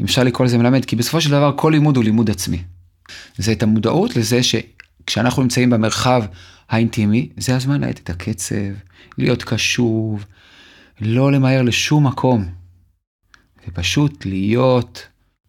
אם 0.00 0.04
אפשר 0.04 0.24
לקרוא 0.24 0.46
לזה 0.46 0.58
מלמד, 0.58 0.84
כי 0.84 0.96
בסופו 0.96 1.20
של 1.20 1.30
דבר 1.30 1.52
כל 1.56 1.70
לימוד 1.70 1.96
הוא 1.96 2.04
לימוד 2.04 2.30
עצמי. 2.30 2.62
זה 3.38 3.52
את 3.52 3.62
המודעות 3.62 4.16
לזה 4.16 4.42
שכשאנחנו 5.10 5.42
נמצאים 5.42 5.70
במרחב 5.70 6.24
האינטימי, 6.68 7.28
זה 7.36 7.56
הזמן 7.56 7.80
להאט 7.80 7.98
את 7.98 8.10
הקצב, 8.10 8.54
להיות 9.18 9.42
קשוב, 9.42 10.24
לא 11.00 11.32
למהר 11.32 11.62
לשום 11.62 12.06
מקום, 12.06 12.48
ופשוט 13.68 14.26
להיות 14.26 15.06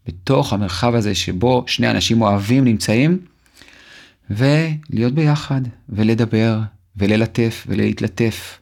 בתוך 0.07 0.53
המרחב 0.53 0.95
הזה 0.95 1.15
שבו 1.15 1.63
שני 1.67 1.91
אנשים 1.91 2.21
אוהבים 2.21 2.63
נמצאים, 2.63 3.19
ולהיות 4.29 5.13
ביחד, 5.13 5.61
ולדבר, 5.89 6.59
וללטף, 6.97 7.65
ולהתלטף, 7.69 8.59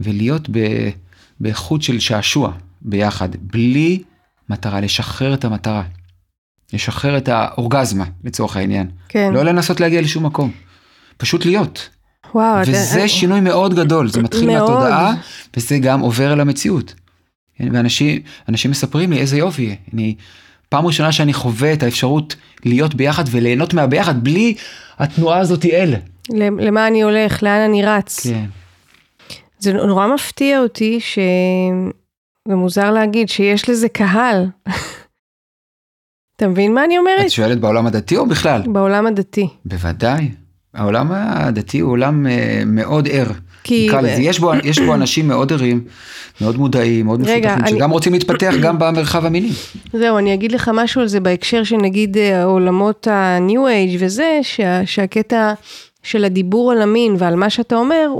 ולהיות 0.00 0.48
ב, 0.50 0.58
באיכות 1.40 1.82
של 1.82 2.00
שעשוע 2.00 2.52
ביחד, 2.82 3.28
בלי 3.40 4.02
מטרה, 4.48 4.80
לשחרר 4.80 5.34
את 5.34 5.44
המטרה. 5.44 5.82
לשחרר 6.74 7.16
את 7.16 7.28
האורגזמה 7.28 8.04
לצורך 8.24 8.56
העניין. 8.56 8.90
כן. 9.08 9.32
לא 9.32 9.42
לנסות 9.42 9.80
להגיע 9.80 10.00
לשום 10.00 10.26
מקום. 10.26 10.50
פשוט 11.16 11.46
להיות. 11.46 11.88
וואו, 12.34 12.60
וזה 12.66 12.98
אתה... 12.98 13.08
שינוי 13.08 13.40
מאוד 13.40 13.74
גדול, 13.74 14.08
זה 14.08 14.22
מתחיל 14.22 14.46
מאוד. 14.46 14.70
מהתודעה, 14.70 15.14
וזה 15.56 15.78
גם 15.78 16.00
עובר 16.00 16.32
אל 16.32 16.40
המציאות. 16.40 16.94
כן, 17.58 17.68
ואנשים 17.72 18.20
אנשים 18.48 18.70
מספרים 18.70 19.12
לי 19.12 19.20
איזה 19.20 19.36
יופי, 19.36 19.76
אני 19.94 20.14
פעם 20.68 20.86
ראשונה 20.86 21.12
שאני 21.12 21.32
חווה 21.32 21.72
את 21.72 21.82
האפשרות 21.82 22.36
להיות 22.64 22.94
ביחד 22.94 23.24
וליהנות 23.30 23.74
מהביחד 23.74 24.24
בלי 24.24 24.54
התנועה 24.98 25.38
הזאת 25.38 25.64
אל. 25.64 25.94
למה 26.58 26.86
אני 26.86 27.02
הולך, 27.02 27.42
לאן 27.42 27.60
אני 27.60 27.84
רץ. 27.84 28.26
כן. 28.26 28.44
זה 29.58 29.72
נורא 29.72 30.06
מפתיע 30.14 30.60
אותי 30.60 31.00
ש... 31.00 31.18
זה 32.48 32.54
מוזר 32.54 32.90
להגיד 32.90 33.28
שיש 33.28 33.68
לזה 33.68 33.88
קהל. 33.88 34.46
אתה 36.36 36.48
מבין 36.48 36.74
מה 36.74 36.84
אני 36.84 36.98
אומרת? 36.98 37.26
את 37.26 37.30
שואלת 37.30 37.60
בעולם 37.60 37.86
הדתי 37.86 38.16
או 38.16 38.26
בכלל? 38.26 38.62
בעולם 38.66 39.06
הדתי. 39.06 39.48
בוודאי. 39.64 40.28
העולם 40.74 41.08
הדתי 41.12 41.80
הוא 41.80 41.92
עולם 41.92 42.26
אה, 42.26 42.62
מאוד 42.66 43.08
ער. 43.08 43.30
כי... 43.64 43.88
ב... 44.02 44.06
יש, 44.18 44.38
בו, 44.38 44.52
יש 44.64 44.78
בו 44.78 44.94
אנשים 44.94 45.28
מאוד 45.28 45.52
ערים, 45.52 45.84
מאוד 46.40 46.56
מודעים, 46.56 47.06
מאוד 47.06 47.20
רגע, 47.22 47.48
מפותחים, 47.48 47.64
אני... 47.64 47.70
שגם 47.70 47.90
רוצים 47.90 48.12
להתפתח 48.12 48.54
גם 48.62 48.78
במרחב 48.78 49.24
המיני. 49.24 49.50
זהו, 49.92 50.18
אני 50.18 50.34
אגיד 50.34 50.52
לך 50.52 50.70
משהו 50.74 51.00
על 51.00 51.06
זה 51.06 51.20
בהקשר 51.20 51.64
של 51.64 51.76
נגיד 51.76 52.16
אה, 52.16 52.44
עולמות 52.44 53.08
ה-new 53.08 53.52
age 53.52 53.96
וזה, 53.98 54.40
שה, 54.42 54.86
שהקטע 54.86 55.52
של 56.04 56.24
הדיבור 56.24 56.72
על 56.72 56.82
המין 56.82 57.14
ועל 57.18 57.36
מה 57.36 57.50
שאתה 57.50 57.76
אומר, 57.76 58.06
הוא, 58.08 58.18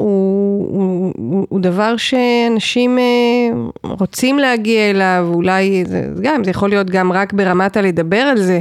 הוא, 0.71 1.13
הוא, 1.17 1.47
הוא 1.49 1.61
דבר 1.61 1.97
שאנשים 1.97 2.99
אה, 2.99 3.05
רוצים 3.83 4.39
להגיע 4.39 4.91
אליו, 4.91 5.27
אולי 5.35 5.85
זה 5.87 6.09
גם, 6.23 6.45
זה 6.45 6.51
יכול 6.51 6.69
להיות 6.69 6.91
גם 6.91 7.13
רק 7.13 7.33
ברמת 7.33 7.77
הלדבר 7.77 8.17
על 8.17 8.41
זה. 8.43 8.61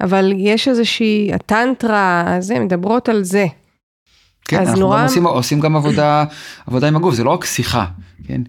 אבל 0.00 0.32
יש 0.36 0.68
איזושהי, 0.68 1.30
הטנטרה, 1.34 2.36
זה, 2.40 2.58
מדברות 2.58 3.08
על 3.08 3.22
זה. 3.24 3.46
כן, 4.44 4.56
אנחנו 4.58 4.80
נורא- 4.80 4.98
גם 4.98 5.04
עושים, 5.04 5.26
עושים 5.26 5.60
גם 5.60 5.76
עבודה, 5.76 6.24
עבודה 6.66 6.88
עם 6.88 6.96
הגוף, 6.96 7.14
זה 7.14 7.24
לא 7.24 7.30
רק 7.30 7.44
שיחה, 7.44 7.84
כן? 8.26 8.40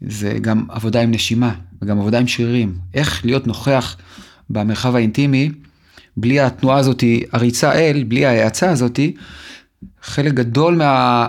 זה 0.00 0.32
גם 0.40 0.64
עבודה 0.68 1.00
עם 1.00 1.10
נשימה, 1.10 1.54
וגם 1.82 1.98
עבודה 2.00 2.18
עם 2.18 2.26
שרירים. 2.26 2.74
איך 2.94 3.24
להיות 3.24 3.46
נוכח 3.46 3.96
במרחב 4.50 4.96
האינטימי, 4.96 5.50
בלי 6.16 6.40
התנועה 6.40 6.78
הזאתי, 6.78 7.22
הריצה 7.32 7.72
אל, 7.72 8.04
בלי 8.08 8.26
ההאצה 8.26 8.70
הזאתי, 8.70 9.14
חלק 10.02 10.34
גדול 10.34 10.76
מה, 10.76 11.26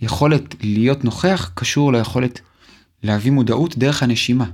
מהיכולת 0.00 0.54
להיות 0.62 1.04
נוכח 1.04 1.50
קשור 1.54 1.92
ליכולת 1.92 2.40
להביא 3.02 3.30
מודעות 3.30 3.78
דרך 3.78 4.02
הנשימה. 4.02 4.50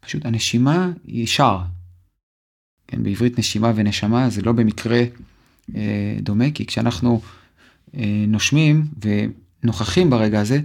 פשוט 0.00 0.26
הנשימה 0.26 0.90
היא 1.06 1.26
שער. 1.26 1.62
כן, 2.86 3.02
בעברית 3.02 3.38
נשימה 3.38 3.72
ונשמה 3.74 4.30
זה 4.30 4.42
לא 4.42 4.52
במקרה 4.52 5.02
אה, 5.76 6.16
דומה, 6.22 6.50
כי 6.50 6.66
כשאנחנו 6.66 7.20
אה, 7.94 8.24
נושמים 8.28 8.86
ונוכחים 9.62 10.10
ברגע 10.10 10.40
הזה, 10.40 10.60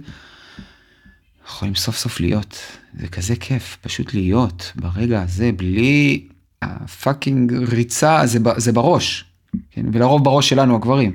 יכולים 1.46 1.74
סוף 1.74 1.96
סוף 1.96 2.20
להיות. 2.20 2.58
זה 3.00 3.08
כזה 3.08 3.36
כיף, 3.36 3.76
פשוט 3.80 4.14
להיות 4.14 4.72
ברגע 4.76 5.22
הזה 5.22 5.50
בלי 5.56 6.28
הפאקינג 6.62 7.52
ריצה, 7.52 8.26
זה, 8.26 8.38
זה 8.56 8.72
בראש. 8.72 9.24
כן? 9.70 9.86
ולרוב 9.92 10.24
בראש 10.24 10.48
שלנו 10.48 10.76
הגברים. 10.76 11.12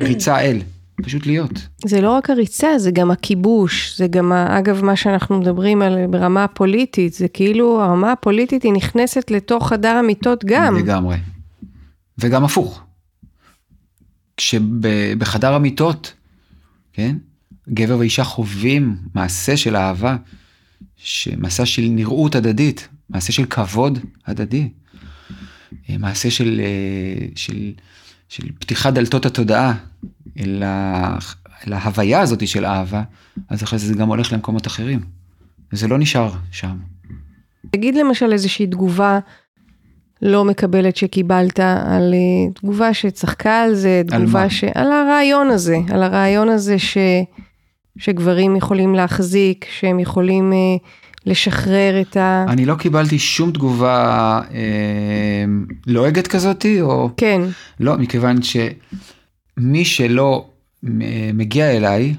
ריצה 0.00 0.40
אל, 0.40 0.62
פשוט 1.02 1.26
להיות. 1.26 1.68
זה 1.84 2.00
לא 2.00 2.10
רק 2.10 2.30
הריצה, 2.30 2.78
זה 2.78 2.90
גם 2.90 3.10
הכיבוש, 3.10 3.98
זה 3.98 4.06
גם, 4.06 4.32
אגב, 4.32 4.84
מה 4.84 4.96
שאנחנו 4.96 5.40
מדברים 5.40 5.82
על 5.82 6.06
ברמה 6.06 6.44
הפוליטית, 6.44 7.14
זה 7.14 7.28
כאילו 7.28 7.82
הרמה 7.82 8.12
הפוליטית 8.12 8.62
היא 8.62 8.72
נכנסת 8.72 9.30
לתוך 9.30 9.68
חדר 9.68 9.96
המיטות 9.96 10.44
גם. 10.44 10.76
לגמרי. 10.76 11.16
וגם 12.18 12.44
הפוך. 12.44 12.82
כשבחדר 14.36 15.54
המיטות, 15.54 16.14
כן, 16.92 17.16
גבר 17.68 17.98
ואישה 17.98 18.24
חווים 18.24 18.96
מעשה 19.14 19.56
של 19.56 19.76
אהבה, 19.76 20.16
מעשה 21.36 21.66
של 21.66 21.82
נראות 21.82 22.34
הדדית, 22.34 22.88
מעשה 23.10 23.32
של 23.32 23.44
כבוד 23.44 23.98
הדדי, 24.26 24.68
מעשה 25.98 26.30
של, 26.30 26.60
אה, 26.64 27.26
של, 27.34 27.72
של 28.28 28.48
פתיחת 28.58 28.92
דלתות 28.92 29.26
התודעה 29.26 29.74
אל, 30.40 30.62
ה, 30.62 31.18
אל 31.66 31.72
ההוויה 31.72 32.20
הזאת 32.20 32.48
של 32.48 32.66
אהבה, 32.66 33.02
אז 33.48 33.62
אחרי 33.62 33.78
זה 33.78 33.86
זה 33.86 33.94
גם 33.94 34.08
הולך 34.08 34.32
למקומות 34.32 34.66
אחרים. 34.66 35.00
וזה 35.72 35.88
לא 35.88 35.98
נשאר 35.98 36.32
שם. 36.50 36.76
תגיד 37.70 37.94
למשל 37.94 38.32
איזושהי 38.32 38.66
תגובה 38.66 39.18
לא 40.22 40.44
מקבלת 40.44 40.96
שקיבלת, 40.96 41.60
על 41.60 42.14
אה, 42.14 42.52
תגובה 42.54 42.94
שצחקה 42.94 43.62
על 43.62 43.74
זה, 43.74 44.02
על 44.10 44.20
תגובה 44.20 44.42
מה? 44.42 44.50
ש... 44.50 44.64
על 44.64 44.92
הרעיון 44.92 45.50
הזה, 45.50 45.76
על 45.90 46.02
הרעיון 46.02 46.48
הזה 46.48 46.78
ש... 46.78 46.98
שגברים 47.98 48.56
יכולים 48.56 48.94
להחזיק, 48.94 49.66
שהם 49.70 50.00
יכולים 50.00 50.52
אה, 50.52 50.76
לשחרר 51.26 52.00
את 52.00 52.16
ה... 52.16 52.44
אני 52.48 52.66
לא 52.66 52.74
קיבלתי 52.74 53.18
שום 53.18 53.50
תגובה 53.50 54.40
אה, 54.54 55.44
לועגת 55.86 56.26
כזאתי, 56.26 56.80
או... 56.80 57.10
כן, 57.16 57.40
לא, 57.80 57.98
מכיוון 57.98 58.36
שמי 58.42 59.84
שלא 59.84 60.48
אה, 60.84 61.30
מגיע 61.34 61.70
אליי, 61.70 62.14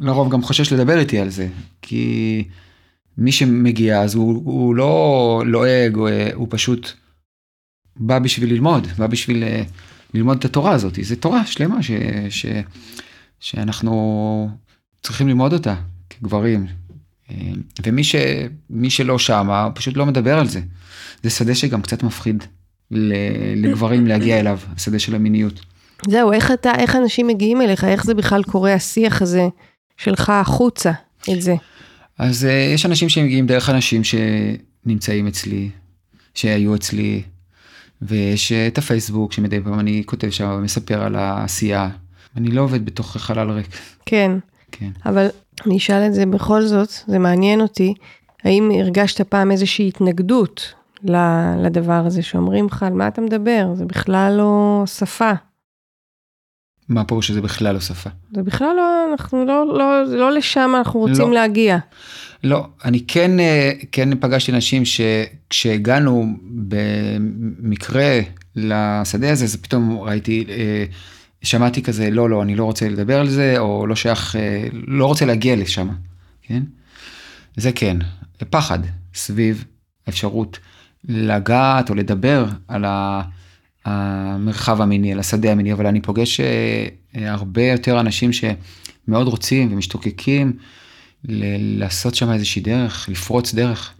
לרוב 0.00 0.32
גם 0.32 0.42
חושש 0.42 0.72
לדבר 0.72 0.98
איתי 0.98 1.18
על 1.18 1.28
זה, 1.28 1.48
כי 1.82 2.44
מי 3.18 3.32
שמגיע 3.32 4.00
אז 4.00 4.14
הוא, 4.14 4.42
הוא 4.44 4.74
לא 4.74 5.42
לועג, 5.46 5.96
הוא, 5.96 6.08
אה, 6.08 6.30
הוא 6.34 6.46
פשוט 6.50 6.92
בא 7.96 8.18
בשביל 8.18 8.52
ללמוד, 8.52 8.86
בא 8.98 9.06
בשביל 9.06 9.44
אה, 9.44 9.62
ללמוד 10.14 10.38
את 10.38 10.44
התורה 10.44 10.72
הזאת, 10.72 10.98
זו 11.02 11.16
תורה 11.16 11.46
שלמה 11.46 11.82
ש, 11.82 11.90
ש, 12.28 12.46
שאנחנו 13.40 14.50
צריכים 15.02 15.28
ללמוד 15.28 15.52
אותה 15.52 15.74
כגברים. 16.10 16.66
אה, 17.34 17.52
ומי 17.86 18.04
ש, 18.04 18.14
מי 18.70 18.90
שלא 18.90 19.18
שמה, 19.18 19.68
פשוט 19.74 19.96
לא 19.96 20.06
מדבר 20.06 20.38
על 20.38 20.48
זה. 20.48 20.60
זה 21.22 21.30
שדה 21.30 21.54
שגם 21.54 21.82
קצת 21.82 22.02
מפחיד 22.02 22.44
לגברים 23.56 24.06
להגיע 24.06 24.40
אליו, 24.40 24.58
השדה 24.76 24.98
של 24.98 25.14
המיניות. 25.14 25.60
זהו, 26.08 26.32
איך 26.32 26.50
אתה, 26.50 26.72
איך 26.78 26.96
אנשים 26.96 27.26
מגיעים 27.26 27.62
אליך, 27.62 27.84
איך 27.84 28.04
זה 28.04 28.14
בכלל 28.14 28.42
קורה 28.42 28.74
השיח 28.74 29.22
הזה 29.22 29.48
שלך 29.96 30.30
החוצה, 30.30 30.92
את 31.32 31.42
זה. 31.42 31.54
אז 32.18 32.44
uh, 32.44 32.74
יש 32.74 32.86
אנשים 32.86 33.08
שמגיעים 33.08 33.46
דרך 33.46 33.70
אנשים 33.70 34.02
שנמצאים 34.04 35.26
אצלי, 35.26 35.70
שהיו 36.34 36.74
אצלי, 36.74 37.22
ויש 38.02 38.52
uh, 38.52 38.54
את 38.72 38.78
הפייסבוק 38.78 39.32
שמדי 39.32 39.60
פעם 39.60 39.80
אני 39.80 40.02
כותב 40.06 40.30
שם 40.30 40.54
ומספר 40.58 41.02
על 41.02 41.16
העשייה. 41.16 41.88
אני 42.36 42.48
לא 42.48 42.60
עובד 42.60 42.86
בתוך 42.86 43.16
חלל 43.16 43.50
ריק, 43.50 43.66
כן, 44.06 44.30
כן. 44.72 44.90
אבל 45.06 45.28
אני 45.66 45.76
אשאל 45.76 46.06
את 46.06 46.14
זה 46.14 46.26
בכל 46.26 46.62
זאת, 46.62 46.88
זה 47.06 47.18
מעניין 47.18 47.60
אותי, 47.60 47.94
האם 48.44 48.70
הרגשת 48.78 49.20
פעם 49.20 49.50
איזושהי 49.50 49.88
התנגדות 49.88 50.74
לדבר 51.58 52.02
הזה, 52.06 52.22
שאומרים 52.22 52.66
לך, 52.66 52.82
על 52.82 52.92
מה 52.92 53.08
אתה 53.08 53.20
מדבר? 53.20 53.66
זה 53.74 53.84
בכלל 53.84 54.34
לא 54.36 54.82
שפה. 54.86 55.32
מה 56.88 57.04
פירוש 57.04 57.26
שזה 57.28 57.40
בכלל 57.40 57.74
לא 57.74 57.80
שפה? 57.80 58.10
זה 58.34 58.42
בכלל 58.42 58.76
לא, 58.76 59.06
אנחנו 59.12 59.44
לא, 59.44 59.78
לא, 59.78 60.04
לא 60.04 60.32
לשם 60.32 60.72
אנחנו 60.78 61.00
רוצים 61.00 61.28
לא. 61.28 61.34
להגיע. 61.34 61.78
לא, 62.44 62.66
אני 62.84 63.04
כן, 63.08 63.40
אה, 63.40 63.72
כן 63.92 64.20
פגשתי 64.20 64.52
אנשים 64.52 64.82
שכשהגענו 64.84 66.26
במקרה 66.68 68.20
לשדה 68.56 69.32
הזה, 69.32 69.44
אז 69.44 69.56
פתאום 69.56 70.00
ראיתי, 70.00 70.44
אה, 70.48 70.84
שמעתי 71.44 71.82
כזה, 71.82 72.10
לא, 72.10 72.30
לא, 72.30 72.42
אני 72.42 72.54
לא 72.54 72.64
רוצה 72.64 72.88
לדבר 72.88 73.20
על 73.20 73.28
זה, 73.28 73.58
או 73.58 73.86
לא 73.86 73.96
שייך, 73.96 74.36
אה, 74.36 74.66
לא 74.72 75.06
רוצה 75.06 75.24
להגיע 75.24 75.56
לשם, 75.56 75.88
כן? 76.42 76.62
זה 77.56 77.72
כן, 77.72 77.96
פחד 78.50 78.78
סביב 79.14 79.64
האפשרות 80.06 80.58
לגעת 81.08 81.90
או 81.90 81.94
לדבר 81.94 82.46
על 82.68 82.84
המרחב 83.84 84.80
המיני, 84.80 85.12
על 85.12 85.18
השדה 85.18 85.52
המיני, 85.52 85.72
אבל 85.72 85.86
אני 85.86 86.00
פוגש 86.00 86.40
אה, 86.40 86.46
אה, 87.16 87.32
הרבה 87.32 87.62
יותר 87.62 88.00
אנשים 88.00 88.30
שמאוד 88.32 89.28
רוצים 89.28 89.72
ומשתוקקים 89.72 90.52
ל- 91.24 91.78
לעשות 91.80 92.14
שם 92.14 92.32
איזושהי 92.32 92.62
דרך, 92.62 93.08
לפרוץ 93.08 93.54
דרך. 93.54 93.94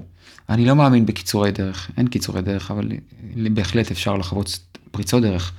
אני 0.48 0.64
לא 0.64 0.76
מאמין 0.76 1.06
בקיצורי 1.06 1.52
דרך, 1.52 1.90
אין 1.96 2.08
קיצורי 2.08 2.42
דרך, 2.42 2.70
אבל 2.70 2.92
בהחלט 3.36 3.90
אפשר 3.90 4.16
לחוות 4.16 4.58
פריצות 4.94 5.22
דרך 5.22 5.52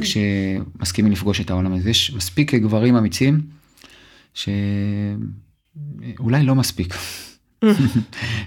כשמסכימים 0.00 1.12
לפגוש 1.12 1.40
את 1.40 1.50
העולם 1.50 1.72
הזה. 1.72 1.90
יש 1.90 2.14
מספיק 2.14 2.54
גברים 2.54 2.96
אמיצים 2.96 3.40
שאולי 4.34 4.52
לא 6.42 6.54
מספיק. 6.54 6.94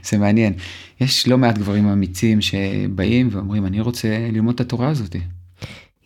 זה 0.10 0.18
מעניין. 0.18 0.54
יש 1.02 1.28
לא 1.28 1.38
מעט 1.38 1.58
גברים 1.58 1.88
אמיצים 1.88 2.42
שבאים 2.42 3.30
ואומרים, 3.32 3.66
אני 3.66 3.82
רוצה 3.82 4.08
ללמוד 4.32 4.56
את 4.56 4.62
התורה 4.62 4.90
הזאת. 4.90 5.16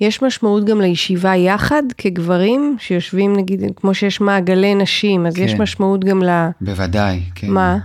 יש 0.02 0.22
משמעות 0.22 0.66
גם 0.66 0.82
לישיבה 0.82 1.36
יחד 1.36 1.84
כגברים 1.98 2.78
שיושבים 2.80 3.36
נגיד, 3.36 3.62
כמו 3.76 3.94
שיש 3.94 4.22
מעגלי 4.22 4.76
נשים, 4.76 5.26
אז 5.26 5.38
יש 5.38 5.54
כן. 5.54 5.62
משמעות 5.62 6.06
גם 6.06 6.24
ל... 6.24 6.30
בוודאי, 6.62 7.22
כן. 7.36 7.50
מה? 7.50 7.78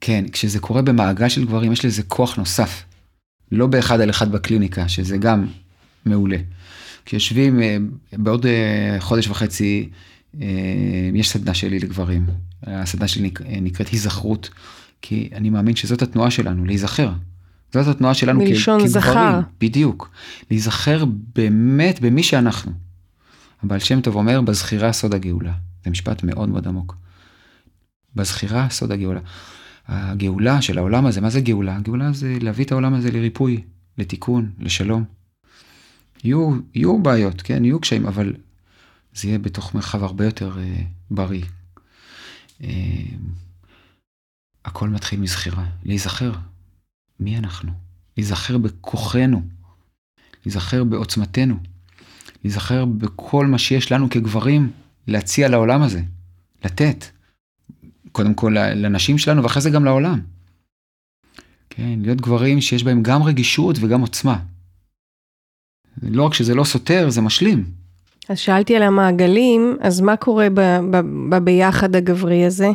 כן, 0.00 0.24
כשזה 0.32 0.58
קורה 0.58 0.82
במעגל 0.82 1.28
של 1.28 1.44
גברים, 1.44 1.72
יש 1.72 1.84
לזה 1.84 2.02
כוח 2.02 2.36
נוסף. 2.36 2.82
לא 3.52 3.66
באחד 3.66 4.00
על 4.00 4.10
אחד 4.10 4.32
בקליניקה, 4.32 4.88
שזה 4.88 5.16
גם 5.16 5.46
מעולה. 6.06 6.36
כשיושבים 7.04 7.62
אה, 7.62 7.76
בעוד 8.12 8.46
אה, 8.46 8.96
חודש 9.00 9.28
וחצי, 9.28 9.88
אה, 10.42 10.46
יש 11.14 11.28
סדנה 11.30 11.54
שלי 11.54 11.78
לגברים. 11.78 12.26
הסדנה 12.62 13.08
שלי 13.08 13.22
נק- 13.30 13.40
נקראת 13.62 13.88
היזכרות, 13.88 14.50
כי 15.02 15.28
אני 15.34 15.50
מאמין 15.50 15.76
שזאת 15.76 16.02
התנועה 16.02 16.30
שלנו, 16.30 16.64
להיזכר. 16.64 17.12
זאת 17.72 17.88
התנועה 17.88 18.14
שלנו 18.14 18.40
כ- 18.40 18.48
מלשון 18.48 18.78
כגברים. 18.80 19.02
זכר. 19.02 19.40
בדיוק. 19.60 20.10
להיזכר 20.50 21.04
באמת 21.34 22.00
במי 22.00 22.22
שאנחנו. 22.22 22.72
הבעל 23.62 23.78
שם 23.78 24.00
טוב 24.00 24.14
אומר, 24.16 24.40
בזכירה 24.40 24.92
סוד 24.92 25.14
הגאולה. 25.14 25.52
זה 25.84 25.90
משפט 25.90 26.22
מאוד 26.22 26.48
מאוד 26.48 26.68
עמוק. 26.68 26.96
בזכירה 28.16 28.66
סוד 28.70 28.92
הגאולה. 28.92 29.20
הגאולה 29.88 30.62
של 30.62 30.78
העולם 30.78 31.06
הזה, 31.06 31.20
מה 31.20 31.30
זה 31.30 31.40
גאולה? 31.40 31.78
גאולה 31.82 32.12
זה 32.12 32.36
להביא 32.40 32.64
את 32.64 32.72
העולם 32.72 32.94
הזה 32.94 33.10
לריפוי, 33.10 33.60
לתיקון, 33.98 34.50
לשלום. 34.60 35.04
יהיו, 36.24 36.50
יהיו 36.74 37.02
בעיות, 37.02 37.42
כן, 37.42 37.64
יהיו 37.64 37.80
קשיים, 37.80 38.06
אבל 38.06 38.34
זה 39.14 39.28
יהיה 39.28 39.38
בתוך 39.38 39.74
מרחב 39.74 40.02
הרבה 40.02 40.24
יותר 40.24 40.58
אה, 40.58 40.82
בריא. 41.10 41.44
אה, 42.62 42.70
הכל 44.64 44.88
מתחיל 44.88 45.20
מזכירה, 45.20 45.66
להיזכר 45.84 46.32
מי 47.20 47.38
אנחנו, 47.38 47.72
להיזכר 48.16 48.58
בכוחנו, 48.58 49.42
להיזכר 50.46 50.84
בעוצמתנו, 50.84 51.56
להיזכר 52.44 52.84
בכל 52.84 53.46
מה 53.46 53.58
שיש 53.58 53.92
לנו 53.92 54.10
כגברים 54.10 54.70
להציע 55.06 55.48
לעולם 55.48 55.82
הזה, 55.82 56.02
לתת. 56.64 57.04
קודם 58.12 58.34
כל 58.34 58.54
לנשים 58.74 59.18
שלנו 59.18 59.42
ואחרי 59.42 59.62
זה 59.62 59.70
גם 59.70 59.84
לעולם. 59.84 60.20
כן, 61.70 61.98
להיות 62.02 62.20
גברים 62.20 62.60
שיש 62.60 62.84
בהם 62.84 63.02
גם 63.02 63.22
רגישות 63.22 63.76
וגם 63.80 64.00
עוצמה. 64.00 64.38
לא 66.02 66.22
רק 66.22 66.34
שזה 66.34 66.54
לא 66.54 66.64
סותר, 66.64 67.10
זה 67.10 67.20
משלים. 67.20 67.64
אז 68.28 68.38
שאלתי 68.38 68.76
על 68.76 68.82
המעגלים, 68.82 69.76
אז 69.80 70.00
מה 70.00 70.16
קורה 70.16 70.48
בביחד 71.28 71.96
הגברי 71.96 72.44
הזה? 72.44 72.68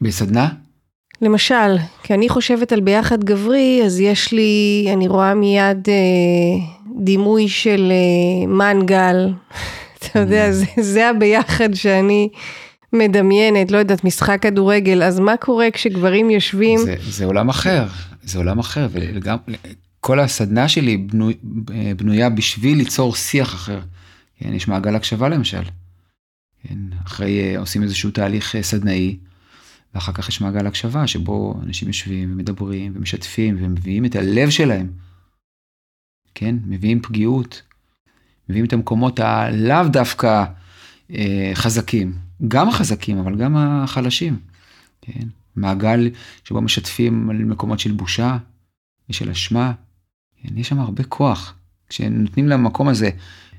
בסדנה? 0.00 0.48
למשל, 1.22 1.76
כי 2.02 2.14
אני 2.14 2.28
חושבת 2.28 2.72
על 2.72 2.80
ביחד 2.80 3.24
גברי, 3.24 3.82
אז 3.84 4.00
יש 4.00 4.32
לי, 4.32 4.86
אני 4.92 5.08
רואה 5.08 5.34
מיד 5.34 5.88
אה, 5.88 5.94
דימוי 7.00 7.48
של 7.48 7.92
אה, 7.92 8.46
מנגל, 8.46 9.32
אתה 9.98 10.18
יודע, 10.18 10.48
mm. 10.48 10.52
זה, 10.52 10.64
זה 10.80 11.08
הביחד 11.08 11.74
שאני 11.74 12.28
מדמיינת, 12.92 13.70
לא 13.70 13.78
יודעת, 13.78 14.04
משחק 14.04 14.38
כדורגל, 14.42 15.02
אז 15.02 15.18
מה 15.18 15.36
קורה 15.36 15.70
כשגברים 15.70 16.30
יושבים? 16.30 16.78
זה, 16.78 16.94
זה 17.10 17.24
עולם 17.24 17.48
אחר, 17.48 17.86
זה 18.22 18.38
עולם 18.38 18.58
אחר, 18.58 18.88
וגם 18.92 19.36
כל 20.04 20.20
הסדנה 20.20 20.68
שלי 20.68 20.96
בנוי, 20.96 21.34
בנויה 21.96 22.30
בשביל 22.30 22.78
ליצור 22.78 23.14
שיח 23.14 23.54
אחר. 23.54 23.80
כן, 24.36 24.54
יש 24.54 24.68
מעגל 24.68 24.96
הקשבה 24.96 25.28
למשל. 25.28 25.62
כן, 26.62 26.78
אחרי 27.06 27.40
אה, 27.40 27.58
עושים 27.58 27.82
איזשהו 27.82 28.10
תהליך 28.10 28.56
אה, 28.56 28.62
סדנאי, 28.62 29.18
ואחר 29.94 30.12
כך 30.12 30.28
יש 30.28 30.40
מעגל 30.40 30.66
הקשבה 30.66 31.06
שבו 31.06 31.60
אנשים 31.62 31.88
יושבים 31.88 32.32
ומדברים 32.32 32.92
ומשתפים 32.94 33.56
ומביאים 33.60 34.04
את 34.04 34.16
הלב 34.16 34.50
שלהם. 34.50 34.92
כן, 36.34 36.56
מביאים 36.66 37.02
פגיעות, 37.02 37.62
מביאים 38.48 38.66
את 38.66 38.72
המקומות 38.72 39.20
הלאו 39.20 39.88
דווקא 39.88 40.44
אה, 41.10 41.50
חזקים, 41.54 42.18
גם 42.48 42.68
החזקים 42.68 43.18
אבל 43.18 43.36
גם 43.36 43.56
החלשים. 43.56 44.38
כן, 45.00 45.28
מעגל 45.56 46.10
שבו 46.44 46.60
משתפים 46.60 47.30
על 47.30 47.36
מקומות 47.36 47.78
של 47.78 47.92
בושה 47.92 48.38
ושל 49.10 49.30
אשמה. 49.30 49.72
יש 50.56 50.68
שם 50.68 50.78
הרבה 50.78 51.04
כוח. 51.04 51.54
כשנותנים 51.88 52.48
למקום 52.48 52.88
הזה 52.88 53.10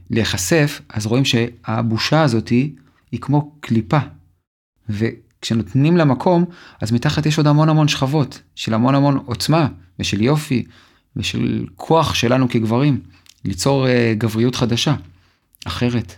להיחשף, 0.10 0.82
אז 0.90 1.06
רואים 1.06 1.26
שהבושה 1.26 2.22
הזאת 2.22 2.48
היא 2.48 3.20
כמו 3.22 3.56
קליפה. 3.60 4.00
וכשנותנים 4.90 5.98
לה 5.98 6.06
מקום, 6.06 6.46
אז 6.82 6.92
מתחת 6.92 7.26
יש 7.26 7.38
עוד 7.38 7.48
המון 7.48 7.70
המון 7.70 7.88
שכבות 7.88 8.42
של 8.56 8.74
המון 8.74 8.96
המון 8.96 9.18
עוצמה 9.26 9.68
ושל 10.00 10.22
יופי 10.22 10.64
ושל 11.16 11.66
כוח 11.76 12.14
שלנו 12.14 12.50
כגברים, 12.50 13.00
ליצור 13.46 13.86
uh, 13.86 13.90
גבריות 14.18 14.56
חדשה, 14.56 14.96
אחרת. 15.66 16.16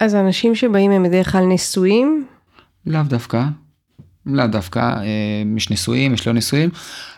אז 0.00 0.14
אנשים 0.14 0.54
שבאים 0.54 0.90
הם 0.90 1.02
בדרך 1.02 1.32
כלל 1.32 1.44
נשואים? 1.44 2.26
לאו 2.86 3.02
דווקא. 3.02 3.44
לאו 4.26 4.46
דווקא, 4.46 4.78
אה, 4.78 5.42
יש 5.56 5.70
נשואים, 5.70 6.14
יש 6.14 6.26
לא 6.26 6.32
נשואים, 6.32 6.70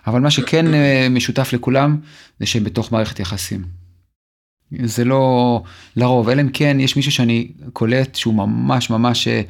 אבל 0.06 0.20
מה 0.20 0.30
שכן 0.30 0.74
אה, 0.74 1.06
משותף 1.10 1.52
לכולם 1.52 1.96
זה 2.40 2.46
שהם 2.46 2.64
בתוך 2.64 2.92
מערכת 2.92 3.20
יחסים. 3.20 3.64
זה 4.84 5.04
לא 5.04 5.62
לרוב, 5.96 6.28
אלא 6.28 6.40
אם 6.40 6.48
כן 6.48 6.76
יש 6.80 6.96
מישהו 6.96 7.12
שאני 7.12 7.52
קולט 7.72 8.14
שהוא 8.14 8.34
ממש 8.34 8.90
ממש 8.90 9.28
אה, 9.28 9.42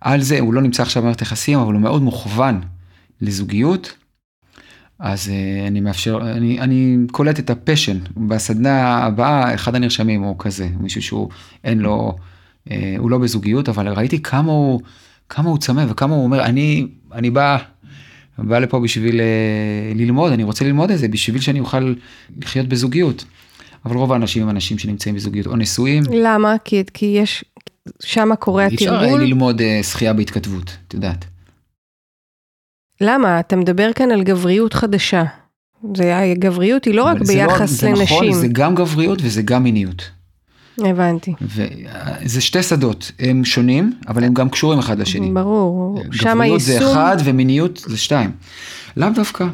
על 0.00 0.20
זה, 0.20 0.40
הוא 0.40 0.54
לא 0.54 0.62
נמצא 0.62 0.82
עכשיו 0.82 1.02
במערכת 1.02 1.22
יחסים, 1.22 1.58
אבל 1.58 1.72
הוא 1.72 1.82
מאוד 1.82 2.02
מוכוון 2.02 2.60
לזוגיות, 3.20 3.96
אז 4.98 5.30
אני 5.66 5.80
מאפשר, 5.80 6.18
אני, 6.32 6.60
אני 6.60 6.96
קולט 7.12 7.38
את 7.38 7.50
ה 7.50 7.55
passion. 7.55 7.98
בסדנה 8.16 9.04
הבאה, 9.04 9.54
אחד 9.54 9.74
הנרשמים 9.74 10.22
הוא 10.22 10.36
כזה, 10.38 10.68
מישהו 10.80 11.02
שהוא 11.02 11.28
אין 11.64 11.78
לו, 11.78 12.16
הוא 12.98 13.10
לא 13.10 13.18
בזוגיות, 13.18 13.68
אבל 13.68 13.88
ראיתי 13.88 14.22
כמה 14.22 14.52
הוא, 14.52 14.80
כמה 15.30 15.50
הוא 15.50 15.58
צמא 15.58 15.84
וכמה 15.88 16.14
הוא 16.14 16.24
אומר, 16.24 16.44
אני, 16.44 16.86
אני 17.12 17.30
בא, 17.30 17.58
בא 18.38 18.58
לפה 18.58 18.80
בשביל 18.80 19.20
uh, 19.20 19.98
ללמוד, 19.98 20.32
אני 20.32 20.44
רוצה 20.44 20.64
ללמוד 20.64 20.90
את 20.90 20.98
זה, 20.98 21.08
בשביל 21.08 21.40
שאני 21.40 21.60
אוכל 21.60 21.94
לחיות 22.40 22.68
בזוגיות. 22.68 23.24
אבל 23.84 23.96
רוב 23.96 24.12
האנשים 24.12 24.42
הם 24.42 24.50
אנשים 24.50 24.78
שנמצאים 24.78 25.14
בזוגיות 25.14 25.46
או 25.46 25.56
נשואים. 25.56 26.02
למה? 26.12 26.56
כי, 26.64 26.84
כי 26.94 27.06
יש, 27.06 27.44
שם 28.02 28.28
קורה 28.38 28.66
התרגול. 28.66 28.98
אי 28.98 29.04
אפשר 29.04 29.16
ללמוד 29.16 29.60
uh, 29.60 29.64
שחייה 29.82 30.12
בהתכתבות, 30.12 30.76
את 30.88 30.94
יודעת. 30.94 31.24
למה? 33.00 33.40
אתה 33.40 33.56
מדבר 33.56 33.90
כאן 33.92 34.10
על 34.10 34.22
גבריות 34.22 34.74
חדשה. 34.74 35.24
זה, 35.96 36.32
גבריות 36.38 36.84
היא 36.84 36.94
לא 36.94 37.04
רק 37.04 37.18
ביחס 37.18 37.82
לא, 37.82 37.90
לנשים. 37.90 38.06
זה 38.06 38.14
נכון, 38.14 38.32
זה 38.32 38.48
גם 38.52 38.74
גבריות 38.74 39.18
וזה 39.22 39.42
גם 39.42 39.62
מיניות. 39.62 40.10
הבנתי. 40.78 41.34
וזה 41.40 42.40
שתי 42.40 42.62
שדות, 42.62 43.12
הם 43.18 43.44
שונים, 43.44 43.92
אבל 44.08 44.24
הם 44.24 44.34
גם 44.34 44.48
קשורים 44.48 44.78
אחד 44.78 44.98
לשני. 44.98 45.30
ברור, 45.30 46.02
שם 46.12 46.40
היישום... 46.40 46.58
גבריות 46.58 46.60
זה 46.60 46.92
אחד 46.92 47.16
ומיניות 47.24 47.84
זה 47.86 47.96
שתיים. 47.96 48.30
לאו 48.96 49.08
דווקא, 49.14 49.46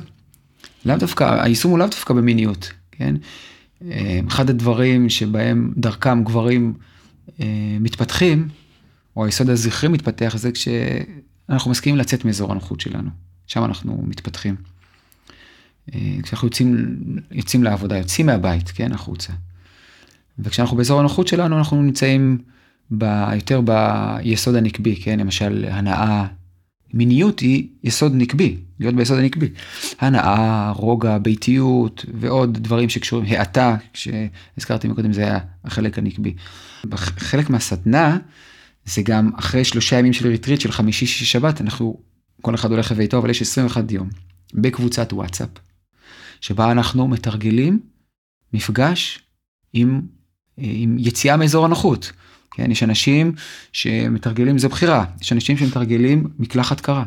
לאו 0.85 0.97
דווקא, 0.97 1.43
היישום 1.43 1.71
הוא 1.71 1.79
לאו 1.79 1.87
דווקא 1.87 2.15
במיניות, 2.15 2.73
כן? 2.93 3.15
אה, 3.85 4.21
אחד 4.29 4.51
הדברים 4.51 5.09
שבהם 5.09 5.73
דרכם 5.77 6.25
גברים 6.25 6.75
אה, 7.41 7.47
מתפתחים, 7.81 8.49
או 9.17 9.25
היסוד 9.25 9.51
הזכרי 9.51 9.89
מתפתח, 9.89 10.35
זה 10.37 10.51
כשאנחנו 10.53 11.71
מסכימים 11.71 11.99
לצאת 11.99 12.25
מאזור 12.25 12.53
הנוחות 12.53 12.81
שלנו. 12.81 13.11
שם 13.47 13.65
אנחנו 13.65 14.05
מתפתחים. 14.07 14.55
אה, 15.95 16.17
כשאנחנו 16.23 16.49
יוצאים, 16.49 16.97
יוצאים 17.31 17.65
לעבודה, 17.65 17.97
יוצאים 17.97 18.27
מהבית, 18.27 18.69
כן, 18.69 18.93
החוצה. 18.93 19.33
וכשאנחנו 20.39 20.77
באזור 20.77 21.01
הנוחות 21.01 21.29
שלנו, 21.29 21.59
אנחנו 21.59 21.83
נמצאים 21.83 22.39
ב, 22.99 23.05
יותר 23.35 23.61
ביסוד 23.61 24.55
הנקבי, 24.55 24.97
כן, 24.97 25.21
למשל 25.21 25.65
הנאה, 25.71 26.27
מיניות 26.95 27.41
היא 27.41 27.69
יסוד 27.85 28.13
נקבי, 28.15 28.57
להיות 28.81 28.95
ביסוד 28.95 29.19
הנקבי. 29.19 29.49
הנאה, 30.01 30.71
רוגע, 30.71 31.19
ביתיות 31.19 32.05
ועוד 32.21 32.59
דברים 32.59 32.89
שקשורים, 32.89 33.33
האטה, 33.33 33.77
שהזכרתי 33.95 34.89
מקודם 34.89 35.13
זה 35.13 35.23
היה 35.23 35.39
החלק 35.65 35.99
הנקבי. 35.99 36.35
חלק 36.95 37.51
מהסדנה 37.51 38.19
זה 38.85 39.03
גם 39.03 39.31
אחרי 39.37 39.65
שלושה 39.65 39.99
ימים 39.99 40.13
של 40.13 40.29
ריטריט 40.29 40.61
של 40.61 40.73
חמישי 40.73 41.07
שישי 41.07 41.25
שבת, 41.25 41.61
אנחנו, 41.61 42.01
כל 42.43 42.55
אחד 42.55 42.71
הולך 42.71 42.93
לביתו, 42.93 43.19
אבל 43.19 43.31
יש 43.31 43.43
21 43.43 43.93
יום 43.93 44.09
בקבוצת 44.55 45.13
וואטסאפ, 45.13 45.49
שבה 46.41 46.73
אנחנו 46.73 47.09
מתרגלים 47.09 47.81
מפגש 48.53 49.21
עם, 49.73 50.03
עם 50.59 50.97
יציאה 50.99 51.37
מאזור 51.37 51.65
הנוחות. 51.65 52.13
כן, 52.51 52.71
יש 52.71 52.83
אנשים 52.83 53.33
שמתרגלים, 53.73 54.59
זו 54.59 54.69
בחירה, 54.69 55.05
יש 55.21 55.33
אנשים 55.33 55.57
שמתרגלים 55.57 56.29
מקלחת 56.39 56.81
קרה. 56.81 57.05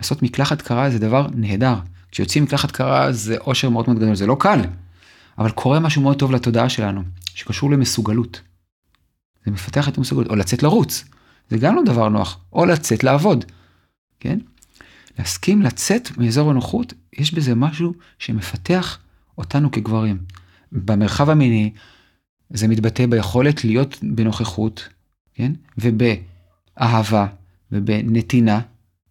לעשות 0.00 0.22
מקלחת 0.22 0.62
קרה 0.62 0.90
זה 0.90 0.98
דבר 0.98 1.26
נהדר. 1.34 1.74
כשיוצאים 2.12 2.44
מקלחת 2.44 2.70
קרה 2.70 3.12
זה 3.12 3.36
אושר 3.38 3.70
מאוד 3.70 3.84
מאוד 3.88 3.98
גדול, 3.98 4.14
זה 4.14 4.26
לא 4.26 4.36
קל, 4.40 4.60
אבל 5.38 5.50
קורה 5.50 5.80
משהו 5.80 6.02
מאוד 6.02 6.18
טוב 6.18 6.32
לתודעה 6.32 6.68
שלנו, 6.68 7.02
שקשור 7.34 7.70
למסוגלות. 7.70 8.40
זה 9.44 9.50
מפתח 9.50 9.88
את 9.88 9.98
המסוגלות, 9.98 10.30
או 10.30 10.36
לצאת 10.36 10.62
לרוץ, 10.62 11.04
זה 11.50 11.58
גם 11.58 11.76
לא 11.76 11.82
דבר 11.82 12.08
נוח, 12.08 12.38
או 12.52 12.66
לצאת 12.66 13.04
לעבוד, 13.04 13.44
כן? 14.20 14.38
להסכים 15.18 15.62
לצאת 15.62 16.18
מאזור 16.18 16.50
הנוחות, 16.50 16.92
יש 17.12 17.34
בזה 17.34 17.54
משהו 17.54 17.94
שמפתח 18.18 18.98
אותנו 19.38 19.70
כגברים. 19.70 20.18
במרחב 20.72 21.30
המיני, 21.30 21.72
זה 22.50 22.68
מתבטא 22.68 23.06
ביכולת 23.06 23.64
להיות 23.64 23.98
בנוכחות, 24.02 24.88
כן? 25.34 25.52
ובאהבה 25.78 27.26
ובנתינה, 27.72 28.60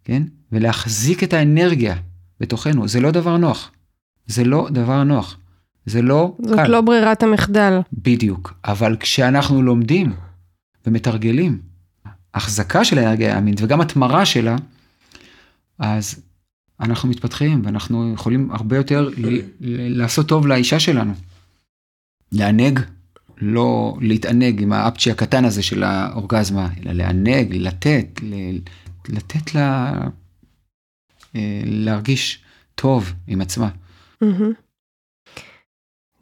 כן? 0.04 0.24
ולהחזיק 0.52 1.24
את 1.24 1.34
האנרגיה 1.34 1.96
בתוכנו. 2.40 2.88
זה 2.88 3.00
לא 3.00 3.12
דבר 3.12 3.38
נוח. 3.38 3.72
זה 4.28 4.44
לא 4.44 4.68
דבר 4.72 5.04
נוח. 5.04 5.38
זה 5.86 6.02
לא 6.02 6.36
זאת 6.38 6.50
קל. 6.50 6.56
זאת 6.56 6.70
לא 6.70 6.82
ברירת 6.82 7.24
המחדל. 7.24 7.80
בדיוק. 7.94 8.54
אבל 8.66 8.98
כשאנחנו 9.00 9.62
לומדים 9.62 10.14
ומתרגלים 10.88 11.60
החזקה 12.34 12.86
של 12.86 12.98
האנרגיה 12.98 13.38
המינית 13.38 13.62
וגם 13.62 13.82
התמרה 13.82 14.26
שלה, 14.26 14.56
אז 15.80 16.22
אנחנו 16.80 17.10
מתפתחים 17.10 17.62
ואנחנו 17.66 18.14
יכולים 18.14 18.52
הרבה 18.52 18.78
יותר 18.78 19.10
לעשות 19.60 20.28
טוב 20.28 20.48
לאישה 20.48 20.80
שלנו. 20.80 21.14
לענג 22.32 22.80
לא 23.38 23.98
להתענג 24.02 24.62
עם 24.62 24.74
האפצ'י 24.74 25.12
הקטן 25.12 25.46
הזה 25.46 25.64
של 25.64 25.84
האורגזמה, 25.84 26.70
אלא 26.80 26.92
לענג, 26.94 27.56
לתת, 27.56 28.20
לתת 29.10 29.56
לה 29.56 29.94
אה, 31.36 31.62
להרגיש 31.66 32.40
טוב 32.76 33.14
עם 33.28 33.42
עצמה. 33.42 33.70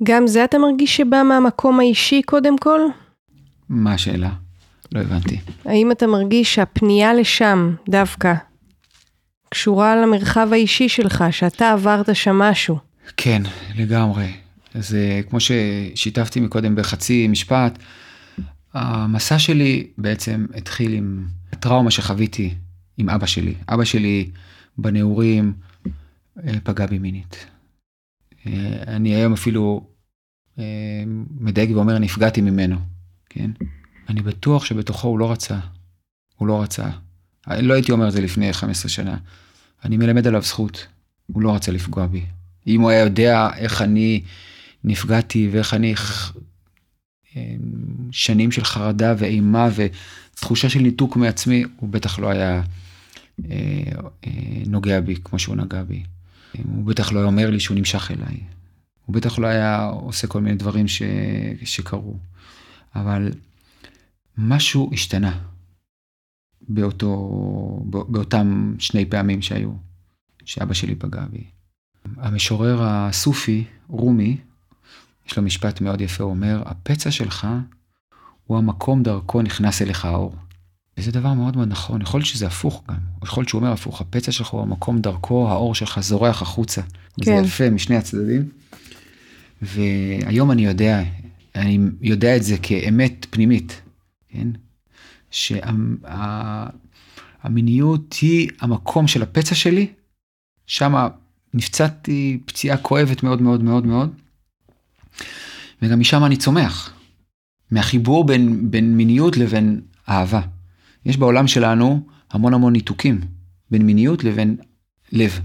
גם 0.04 0.28
זה 0.28 0.44
אתה 0.44 0.58
מרגיש 0.58 0.98
שבא 0.98 1.24
מהמקום 1.24 1.80
האישי 1.80 2.22
קודם 2.22 2.58
כל? 2.58 2.80
מה 3.70 3.94
השאלה? 3.94 4.30
לא 4.92 5.00
הבנתי. 5.00 5.40
האם 5.66 5.92
אתה 5.92 6.08
מרגיש 6.08 6.56
שהפנייה 6.56 7.14
לשם 7.14 7.76
דווקא 7.90 8.34
קשורה 9.50 9.96
למרחב 9.96 10.48
האישי 10.52 10.90
שלך, 10.90 11.24
שאתה 11.32 11.72
עברת 11.72 12.16
שם 12.16 12.36
משהו? 12.36 12.78
כן, 13.18 13.42
לגמרי. 13.76 14.43
אז 14.76 14.96
אה, 14.96 15.22
כמו 15.30 15.40
ששיתפתי 15.40 16.40
מקודם 16.40 16.76
בחצי 16.76 17.28
משפט, 17.28 17.80
המסע 18.74 19.40
שלי 19.40 19.88
בעצם 19.98 20.46
התחיל 20.56 20.94
עם 20.94 21.28
הטראומה 21.52 21.92
שחוויתי 21.92 22.54
עם 22.98 23.10
אבא 23.10 23.26
שלי. 23.26 23.56
אבא 23.70 23.84
שלי 23.84 24.30
בנעורים 24.78 25.54
אה, 26.48 26.54
פגע 26.64 26.86
בי 26.86 27.00
מינית. 27.00 27.46
אה, 28.48 28.84
אני 28.88 29.16
היום 29.16 29.34
אפילו 29.34 29.88
מדייק 31.40 31.70
ואומר 31.74 32.00
נפגעתי 32.00 32.42
ממנו, 32.42 32.76
כן? 33.30 33.52
אני 34.10 34.22
בטוח 34.22 34.66
שבתוכו 34.66 35.08
הוא 35.08 35.20
לא 35.20 35.32
רצה. 35.32 35.60
הוא 36.36 36.48
לא 36.48 36.62
רצה. 36.62 36.90
לא 37.48 37.74
הייתי 37.74 37.92
אומר 37.92 38.08
את 38.08 38.14
זה 38.14 38.22
לפני 38.22 38.54
15 38.54 38.90
שנה. 38.90 39.18
אני 39.86 39.98
מלמד 39.98 40.28
עליו 40.28 40.42
זכות. 40.42 40.88
הוא 41.28 41.42
לא 41.42 41.56
רצה 41.56 41.72
לפגוע 41.72 42.08
בי. 42.08 42.26
אם 42.68 42.82
הוא 42.82 42.90
היה 42.90 43.00
יודע 43.00 43.50
איך 43.58 43.82
אני 43.82 44.22
נפגעתי 44.84 45.50
ואיך 45.52 45.74
אני 45.74 45.96
שנים 48.12 48.52
של 48.52 48.64
חרדה 48.64 49.14
ואימה 49.18 49.70
ותחושה 49.76 50.70
של 50.70 50.80
ניתוק 50.80 51.16
מעצמי, 51.16 51.64
הוא 51.76 51.90
בטח 51.90 52.20
לא 52.20 52.30
היה 52.30 52.62
אה, 53.46 53.84
אה, 54.26 54.32
נוגע 54.68 55.00
בי 55.00 55.16
כמו 55.24 55.40
שהוא 55.40 55.56
נגע 55.56 55.84
בי. 55.84 56.04
הוא 56.64 56.86
בטח 56.86 57.12
לא 57.12 57.20
היה 57.20 57.28
אומר 57.28 57.50
לי 57.50 57.60
שהוא 57.60 57.78
נמשך 57.78 58.12
אליי. 58.12 58.40
הוא 59.06 59.16
בטח 59.16 59.40
לא 59.40 59.48
היה 59.48 59.86
עושה 59.86 60.28
כל 60.28 60.42
מיני 60.42 60.56
דברים 60.56 60.88
ש... 60.88 61.02
שקרו. 61.64 62.18
אבל 62.96 63.32
משהו 64.38 64.90
השתנה 64.94 65.40
באותו, 66.62 67.30
באותם 67.86 68.76
שני 68.80 69.06
פעמים 69.06 69.42
שהיו, 69.42 69.72
שאבא 70.46 70.74
שלי 70.74 70.96
פגע 70.96 71.26
בי. 71.32 71.44
המשורר 72.18 72.80
הסופי, 72.84 73.64
רומי, 73.88 74.38
יש 75.28 75.38
לו 75.38 75.44
משפט 75.44 75.82
מאוד 75.82 76.02
יפה, 76.02 76.24
הוא 76.24 76.32
אומר, 76.32 76.64
הפצע 76.66 77.12
שלך 77.12 77.48
הוא 78.48 78.58
המקום 78.58 79.04
דרכו 79.04 79.42
נכנס 79.42 79.82
אליך 79.82 80.06
האור. 80.06 80.36
וזה 80.98 81.12
דבר 81.12 81.34
מאוד 81.34 81.58
מאוד 81.58 81.68
נכון, 81.68 82.02
יכול 82.02 82.20
להיות 82.20 82.30
שזה 82.30 82.48
הפוך 82.48 82.84
גם, 82.90 82.96
יכול 83.24 83.42
להיות 83.42 83.50
שהוא 83.50 83.60
אומר 83.60 83.72
הפוך, 83.72 84.02
הפצע 84.02 84.32
שלך 84.32 84.48
הוא 84.48 84.62
המקום 84.62 85.02
דרכו, 85.02 85.50
האור 85.50 85.76
שלך 85.76 86.00
זורח 86.00 86.42
החוצה. 86.42 86.82
כן. 86.82 86.88
זה 87.26 87.32
יפה 87.32 87.70
משני 87.70 87.96
הצדדים. 87.96 88.50
והיום 89.62 90.52
אני 90.52 90.66
יודע, 90.66 91.04
אני 91.56 91.80
יודע 92.02 92.36
את 92.36 92.44
זה 92.44 92.58
כאמת 92.62 93.26
פנימית, 93.30 93.82
כן? 94.30 94.48
שהמיניות 97.42 98.14
היא 98.22 98.50
המקום 98.60 99.08
של 99.08 99.24
הפצע 99.24 99.56
שלי, 99.56 99.88
שם 100.68 101.08
נפצעתי 101.54 102.40
פציעה 102.46 102.78
כואבת 102.78 103.24
מאוד 103.24 103.42
מאוד 103.42 103.64
מאוד 103.64 103.86
מאוד, 103.86 104.14
וגם 105.82 106.00
משם 106.00 106.26
אני 106.26 106.38
צומח, 106.38 106.94
מהחיבור 107.72 108.24
בין, 108.24 108.72
בין 108.72 108.98
מיניות 108.98 109.38
לבין 109.38 109.82
אהבה. 110.10 110.42
יש 111.06 111.18
בעולם 111.18 111.48
שלנו 111.48 112.02
המון 112.32 112.54
המון 112.54 112.74
ניתוקים 112.74 113.22
בין 113.72 113.82
מיניות 113.82 114.24
לבין 114.24 114.56
לב. 115.12 115.40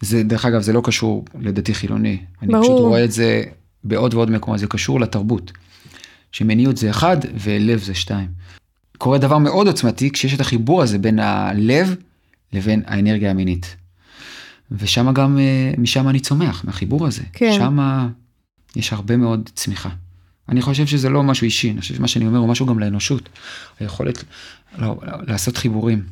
זה, 0.00 0.22
דרך 0.22 0.44
אגב, 0.44 0.60
זה 0.60 0.72
לא 0.72 0.80
קשור 0.84 1.24
לדתי 1.40 1.74
חילוני. 1.74 2.16
ברור. 2.42 2.56
אני 2.56 2.62
פשוט 2.62 2.80
רואה 2.80 3.04
את 3.04 3.12
זה 3.12 3.42
בעוד 3.84 4.14
ועוד 4.14 4.30
מקומות, 4.30 4.58
זה 4.58 4.66
קשור 4.66 5.00
לתרבות. 5.00 5.52
שמיניות 6.32 6.76
זה 6.76 6.90
אחד 6.90 7.16
ולב 7.34 7.78
זה 7.78 7.94
שתיים. 7.94 8.28
קורה 8.98 9.18
דבר 9.18 9.38
מאוד 9.38 9.66
עוצמתי 9.66 10.10
כשיש 10.10 10.34
את 10.34 10.40
החיבור 10.40 10.82
הזה 10.82 10.98
בין 10.98 11.18
הלב 11.18 11.96
לבין 12.52 12.82
האנרגיה 12.86 13.30
המינית. 13.30 13.76
ושם 14.70 15.12
גם, 15.12 15.38
אה, 15.38 15.72
משם 15.78 16.08
אני 16.08 16.20
צומח, 16.20 16.64
מהחיבור 16.64 17.06
הזה. 17.06 17.22
כן. 17.32 17.52
שם 17.52 17.78
יש 18.76 18.92
הרבה 18.92 19.16
מאוד 19.16 19.50
צמיחה. 19.54 19.90
אני 20.48 20.62
חושב 20.62 20.86
שזה 20.86 21.08
לא 21.08 21.22
משהו 21.22 21.44
אישי, 21.44 21.70
אני 21.70 21.80
חושב 21.80 21.94
שמה 21.94 22.08
שאני 22.08 22.26
אומר 22.26 22.38
הוא 22.38 22.48
משהו 22.48 22.66
גם 22.66 22.78
לאנושות. 22.78 23.28
היכולת 23.80 24.24
לא, 24.78 25.00
לעשות 25.26 25.56
חיבורים 25.56 26.04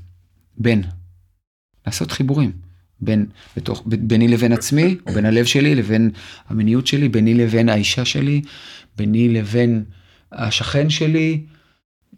בין, 0.59 0.83
לעשות 1.87 2.13
חיבורים 2.13 2.53
בין, 3.01 3.27
בתוך, 3.57 3.83
ביני 3.87 4.29
לבין 4.29 4.53
עצמי, 4.53 4.97
או 5.07 5.13
בין 5.13 5.27
הלב 5.27 5.45
שלי 5.45 5.75
לבין 5.75 6.11
המיניות 6.49 6.87
שלי, 6.87 7.09
ביני 7.09 7.35
לבין 7.35 7.69
האישה 7.69 8.05
שלי, 8.05 8.43
ביני 8.97 9.29
לבין 9.29 9.85
השכן 10.33 10.91
שלי, 10.91 11.43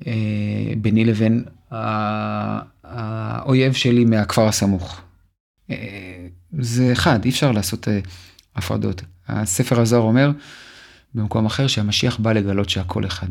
אה, 0.07 0.73
ביני 0.77 1.05
לבין 1.05 1.45
האויב 2.85 3.73
שלי 3.73 4.05
מהכפר 4.05 4.49
הסמוך. 4.49 5.01
אה, 5.71 6.27
זה 6.59 6.93
אחד, 6.93 7.25
אי 7.25 7.31
אפשר 7.31 7.53
לעשות 7.53 7.89
אה, 7.89 8.01
הפרדות. 8.57 9.03
הספר 9.29 9.81
הזוהר 9.81 10.03
אומר 10.03 10.31
במקום 11.15 11.47
אחר 11.47 11.67
שהמשיח 11.67 12.19
בא 12.19 12.33
לגלות 12.33 12.71
שהכל 12.71 13.07
אחד. 13.07 13.29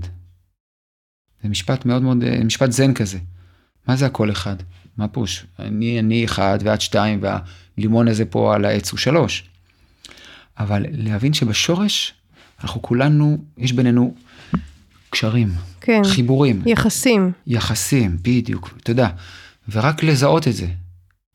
זה 1.43 1.49
משפט 1.49 1.86
מאוד 1.86 2.01
מאוד, 2.01 2.17
משפט 2.45 2.72
זן 2.72 2.93
כזה. 2.93 3.19
מה 3.88 3.95
זה 3.95 4.05
הכל 4.05 4.32
אחד? 4.32 4.55
מה 4.97 5.07
פוש? 5.07 5.45
אני, 5.59 5.99
אני 5.99 6.26
אחד 6.26 6.59
ואת 6.63 6.82
שתיים 6.82 7.22
והלימון 7.22 8.07
הזה 8.07 8.26
פה 8.26 8.55
על 8.55 8.65
העץ 8.65 8.91
הוא 8.91 8.97
שלוש. 8.97 9.49
אבל 10.59 10.86
להבין 10.91 11.34
שבשורש 11.34 12.13
אנחנו 12.63 12.82
כולנו, 12.82 13.38
יש 13.57 13.72
בינינו 13.72 14.15
קשרים, 15.09 15.49
כן, 15.82 16.01
חיבורים. 16.05 16.61
יחסים. 16.65 17.32
יחסים, 17.47 18.17
בדיוק, 18.22 18.69
תודה. 18.84 19.09
ורק 19.69 20.03
לזהות 20.03 20.47
את 20.47 20.53
זה. 20.53 20.67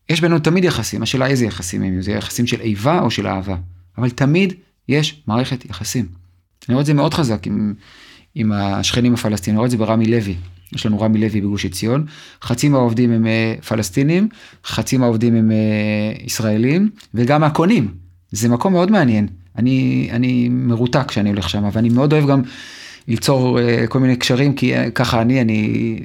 יש 0.08 0.20
בינינו 0.20 0.38
תמיד 0.38 0.64
יחסים, 0.64 1.02
השאלה 1.02 1.26
איזה 1.26 1.46
יחסים 1.46 1.82
הם, 1.82 2.02
זה 2.02 2.12
יחסים 2.12 2.46
של 2.46 2.60
איבה 2.60 3.00
או 3.00 3.10
של 3.10 3.26
אהבה. 3.26 3.56
אבל 3.98 4.10
תמיד 4.10 4.54
יש 4.88 5.22
מערכת 5.26 5.64
יחסים. 5.64 6.06
אני 6.68 6.74
רואה 6.74 6.80
את 6.80 6.86
זה 6.86 6.94
מאוד 6.94 7.14
חזק 7.14 7.46
עם, 7.46 7.74
עם 8.34 8.52
השכנים 8.52 9.14
הפלסטינים, 9.14 9.54
אני 9.54 9.58
רואה 9.58 9.66
את 9.66 9.70
זה 9.70 9.76
ברמי 9.76 10.06
לוי. 10.06 10.36
יש 10.72 10.86
לנו 10.86 11.00
רמי 11.00 11.18
לוי 11.18 11.40
בגוש 11.40 11.64
עציון, 11.64 12.06
חצי 12.42 12.68
מהעובדים 12.68 13.12
הם 13.12 13.26
אה, 13.26 13.54
פלסטינים, 13.68 14.28
חצי 14.64 14.96
מהעובדים 14.96 15.36
הם 15.36 15.50
אה, 15.50 16.12
ישראלים, 16.24 16.90
וגם 17.14 17.44
הקונים. 17.44 17.94
זה 18.32 18.48
מקום 18.48 18.72
מאוד 18.72 18.90
מעניין. 18.90 19.28
אני, 19.58 20.08
אני 20.12 20.48
מרותק 20.48 21.04
כשאני 21.08 21.28
הולך 21.28 21.48
שם, 21.48 21.68
ואני 21.72 21.88
מאוד 21.88 22.12
אוהב 22.12 22.26
גם 22.26 22.42
ליצור 23.08 23.60
אה, 23.60 23.86
כל 23.86 23.98
מיני 23.98 24.16
קשרים, 24.16 24.54
כי 24.54 24.72
ככה 24.94 25.22
אני, 25.22 25.40
אני 25.40 26.00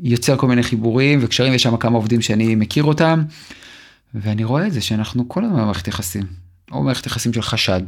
יוצר 0.00 0.36
כל 0.36 0.48
מיני 0.48 0.62
חיבורים 0.62 1.18
וקשרים, 1.22 1.52
יש 1.52 1.62
שם 1.62 1.76
כמה 1.76 1.96
עובדים 1.96 2.20
שאני 2.20 2.54
מכיר 2.54 2.84
אותם, 2.84 3.22
ואני 4.14 4.44
רואה 4.44 4.66
את 4.66 4.72
זה 4.72 4.80
שאנחנו 4.80 5.28
כל 5.28 5.44
הזמן 5.44 5.56
במערכת 5.56 5.88
יחסים, 5.88 6.22
או 6.74 6.82
מערכת 6.82 7.06
יחסים 7.06 7.32
של 7.32 7.42
חשד, 7.42 7.80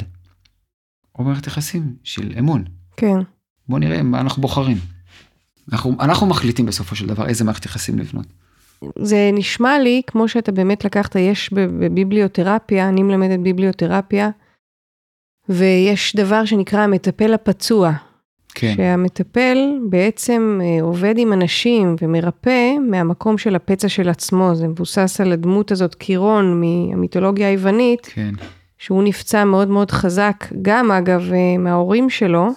או 1.18 1.24
מערכת 1.24 1.46
יחסים 1.46 1.94
של 2.04 2.32
אמון. 2.38 2.64
כן. 2.96 3.18
בוא 3.68 3.78
נראה 3.78 4.02
מה 4.02 4.20
אנחנו 4.20 4.42
בוחרים. 4.42 4.76
אנחנו, 5.72 5.96
אנחנו 6.00 6.26
מחליטים 6.26 6.66
בסופו 6.66 6.96
של 6.96 7.06
דבר 7.06 7.28
איזה 7.28 7.44
מערכת 7.44 7.64
יחסים 7.64 7.98
לבנות. 7.98 8.26
זה 8.98 9.30
נשמע 9.32 9.78
לי 9.78 10.02
כמו 10.06 10.28
שאתה 10.28 10.52
באמת 10.52 10.84
לקחת, 10.84 11.16
יש 11.16 11.52
בביבליותרפיה, 11.52 12.88
אני 12.88 13.02
מלמדת 13.02 13.40
ביבליותרפיה, 13.40 14.30
ויש 15.48 16.16
דבר 16.16 16.44
שנקרא 16.44 16.80
המטפל 16.80 17.34
הפצוע. 17.34 17.92
כן. 18.54 18.74
שהמטפל 18.76 19.58
בעצם 19.90 20.60
אה, 20.62 20.82
עובד 20.82 21.14
עם 21.18 21.32
אנשים 21.32 21.96
ומרפא 22.02 22.74
מהמקום 22.90 23.38
של 23.38 23.56
הפצע 23.56 23.88
של 23.88 24.08
עצמו, 24.08 24.54
זה 24.54 24.68
מבוסס 24.68 25.20
על 25.20 25.32
הדמות 25.32 25.72
הזאת, 25.72 25.94
קירון 25.94 26.60
מהמיתולוגיה 26.60 27.48
היוונית, 27.48 28.06
כן. 28.06 28.34
שהוא 28.78 29.02
נפצע 29.02 29.44
מאוד 29.44 29.68
מאוד 29.68 29.90
חזק, 29.90 30.44
גם 30.62 30.90
אגב 30.90 31.32
אה, 31.32 31.58
מההורים 31.58 32.10
שלו, 32.10 32.48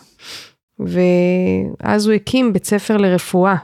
ואז 0.80 2.07
הוא 2.07 2.13
הקים 2.13 2.53
בית 2.53 2.65
ספר 2.65 2.97
לרפואה. 2.97 3.55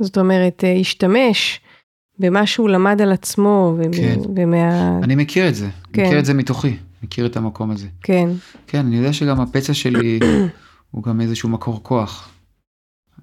זאת 0.00 0.18
אומרת, 0.18 0.64
אה, 0.64 0.72
השתמש 0.72 1.60
במה 2.18 2.46
שהוא 2.46 2.68
למד 2.68 3.02
על 3.02 3.12
עצמו. 3.12 3.76
כן. 3.92 4.18
ומה... 4.36 4.98
אני 5.02 5.14
מכיר 5.14 5.48
את 5.48 5.54
זה, 5.54 5.68
כן. 5.92 6.06
מכיר 6.06 6.18
את 6.18 6.24
זה 6.24 6.34
מתוכי, 6.34 6.76
מכיר 7.02 7.26
את 7.26 7.36
המקום 7.36 7.70
הזה. 7.70 7.86
כן. 8.02 8.28
כן, 8.66 8.86
אני 8.86 8.96
יודע 8.96 9.12
שגם 9.12 9.40
הפצע 9.40 9.74
שלי 9.74 10.18
הוא 10.90 11.02
גם 11.02 11.20
איזשהו 11.20 11.48
מקור 11.48 11.82
כוח. 11.82 12.28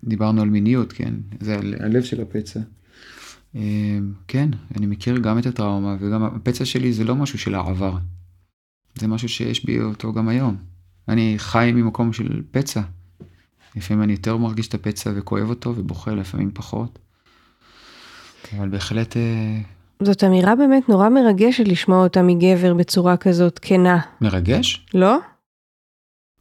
דיברנו 0.04 0.42
על 0.42 0.50
מיניות, 0.50 0.94
כן, 0.94 1.14
זה 1.40 1.58
הלב 1.80 2.04
של 2.04 2.22
הפצע. 2.22 2.60
אה, 3.56 3.62
כן, 4.28 4.50
אני 4.78 4.86
מכיר 4.86 5.18
גם 5.18 5.40
את 5.40 5.46
הטראומה 5.46 5.96
וגם 6.00 6.24
הפצע 6.24 6.66
שלי 6.66 6.94
זה 6.94 7.04
לא 7.04 7.16
משהו 7.16 7.40
של 7.40 7.56
העבר. 7.56 7.94
זה 8.96 9.08
משהו 9.08 9.30
שיש 9.30 9.66
בי 9.66 9.82
אותו 9.82 10.14
גם 10.14 10.30
היום. 10.30 10.58
אני 11.08 11.34
חי 11.38 11.72
ממקום 11.76 12.14
של 12.14 12.42
פצע. 12.52 12.82
לפעמים 13.76 14.04
אני 14.04 14.12
יותר 14.12 14.38
מרגיש 14.38 14.68
את 14.68 14.74
הפצע 14.74 15.12
וכואב 15.16 15.50
אותו 15.50 15.74
ובוכה, 15.78 16.12
לפעמים 16.12 16.52
פחות. 16.54 17.00
אבל 18.58 18.70
בהחלט... 18.70 19.18
אה, 19.18 19.58
זאת 20.04 20.24
אמירה 20.24 20.56
באמת 20.56 20.90
נורא 20.90 21.10
מרגשת 21.10 21.68
לשמוע 21.68 22.04
אותה 22.04 22.22
מגבר 22.22 22.74
בצורה 22.74 23.18
כזאת 23.18 23.60
כנה. 23.62 24.00
מרגש? 24.22 24.86
לא? 24.94 25.18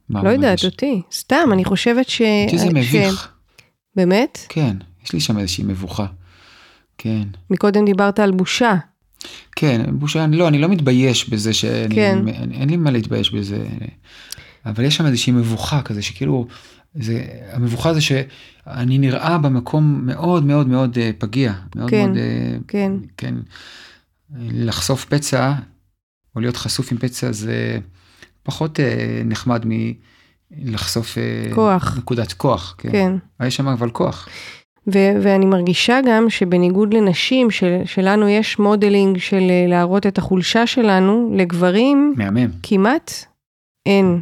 מה 0.09 0.23
לא 0.23 0.29
יודעת, 0.29 0.65
אותי. 0.65 1.01
סתם, 1.11 1.49
אני 1.53 1.65
חושבת 1.65 2.09
ש... 2.09 2.21
אותי 2.45 2.57
זה 2.57 2.69
מביך. 2.73 3.31
באמת? 3.95 4.45
כן, 4.49 4.77
יש 5.03 5.13
לי 5.13 5.19
שם 5.19 5.37
איזושהי 5.37 5.63
מבוכה. 5.63 6.05
כן. 7.01 7.23
מקודם 7.49 7.85
דיברת 7.85 8.19
על 8.19 8.31
בושה. 8.31 8.75
כן, 9.55 9.81
בושה, 9.91 10.27
לא, 10.27 10.47
אני 10.47 10.57
לא 10.57 10.69
מתבייש 10.69 11.29
בזה 11.29 11.53
שאני... 11.53 11.95
כן. 11.95 12.27
אין, 12.27 12.51
אין 12.51 12.69
לי 12.69 12.77
מה 12.77 12.91
להתבייש 12.91 13.31
בזה. 13.31 13.67
אבל 14.65 14.83
יש 14.83 14.95
שם 14.95 15.05
איזושהי 15.05 15.33
מבוכה 15.33 15.81
כזה 15.81 16.01
שכאילו, 16.01 16.47
זה, 16.95 17.25
המבוכה 17.51 17.93
זה 17.93 18.01
שאני 18.01 18.97
נראה 18.97 19.37
במקום 19.37 20.01
מאוד 20.05 20.45
מאוד 20.45 20.67
מאוד 20.67 20.97
אה, 20.97 21.11
פגיע. 21.17 21.53
מאוד 21.75 21.89
כן, 21.89 22.05
מאוד, 22.05 22.17
אה, 22.17 22.57
כן. 22.67 22.91
כן. 23.17 23.35
לחשוף 24.35 25.05
פצע, 25.05 25.53
או 26.35 26.41
להיות 26.41 26.57
חשוף 26.57 26.91
עם 26.91 26.97
פצע 26.97 27.31
זה 27.31 27.79
פחות 28.43 28.79
אה, 28.79 29.21
נחמד 29.25 29.65
לחשוף 30.51 31.17
אה, 31.17 31.55
כוח. 31.55 31.97
נקודת 31.97 32.33
כוח. 32.33 32.75
כן. 32.77 32.91
כן. 32.91 33.13
יש 33.47 33.55
שם 33.55 33.67
אבל 33.67 33.89
כוח. 33.89 34.27
ו- 34.87 35.21
ואני 35.21 35.45
מרגישה 35.45 35.99
גם 36.07 36.29
שבניגוד 36.29 36.93
לנשים, 36.93 37.51
של- 37.51 37.81
שלנו 37.85 38.27
יש 38.29 38.59
modeling 38.59 39.17
של 39.17 39.41
אה, 39.49 39.65
להראות 39.67 40.07
את 40.07 40.17
החולשה 40.17 40.67
שלנו, 40.67 41.31
לגברים 41.35 42.13
מהמם. 42.17 42.49
כמעט 42.63 43.11
אין 43.85 44.21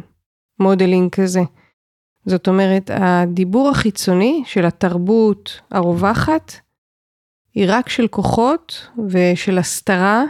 modeling 0.60 1.10
כזה. 1.10 1.40
זאת 2.26 2.48
אומרת, 2.48 2.90
הדיבור 2.94 3.68
החיצוני 3.68 4.42
של 4.46 4.64
התרבות 4.66 5.60
הרווחת 5.70 6.52
היא 7.54 7.64
רק 7.68 7.88
של 7.88 8.06
כוחות 8.08 8.88
ושל 9.08 9.58
הסתרה 9.58 10.24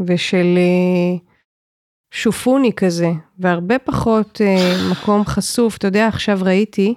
ושל 0.00 0.56
אה, 0.56 1.18
שופוני 2.10 2.72
כזה, 2.72 3.08
והרבה 3.38 3.78
פחות 3.78 4.40
אה, 4.40 4.76
מקום 4.90 5.24
חשוף. 5.24 5.76
אתה 5.76 5.86
יודע, 5.86 6.08
עכשיו 6.08 6.38
ראיתי, 6.42 6.94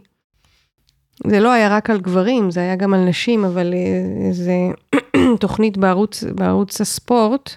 זה 1.27 1.39
לא 1.39 1.51
היה 1.51 1.75
רק 1.75 1.89
על 1.89 2.01
גברים, 2.01 2.51
זה 2.51 2.59
היה 2.59 2.75
גם 2.75 2.93
על 2.93 3.05
נשים, 3.05 3.45
אבל 3.45 3.73
אה, 3.73 4.31
זה 4.31 4.53
תוכנית 5.41 5.77
בערוץ, 5.77 6.23
בערוץ 6.23 6.81
הספורט, 6.81 7.55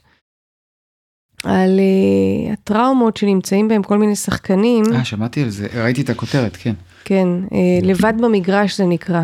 על 1.45 1.81
אה, 1.81 2.53
הטראומות 2.53 3.17
שנמצאים 3.17 3.69
בהם 3.69 3.83
כל 3.83 3.99
מיני 3.99 4.17
שחקנים. 4.17 4.85
אה, 4.95 5.05
שמעתי 5.05 5.43
על 5.43 5.51
זה, 5.51 5.67
ראיתי 5.75 6.01
את 6.03 6.11
הכותרת, 6.11 6.57
כן. 6.57 6.75
כן, 7.05 7.29
אה, 7.53 7.79
לבד 7.83 8.15
במגרש 8.21 8.77
זה 8.77 8.85
נקרא. 8.85 9.23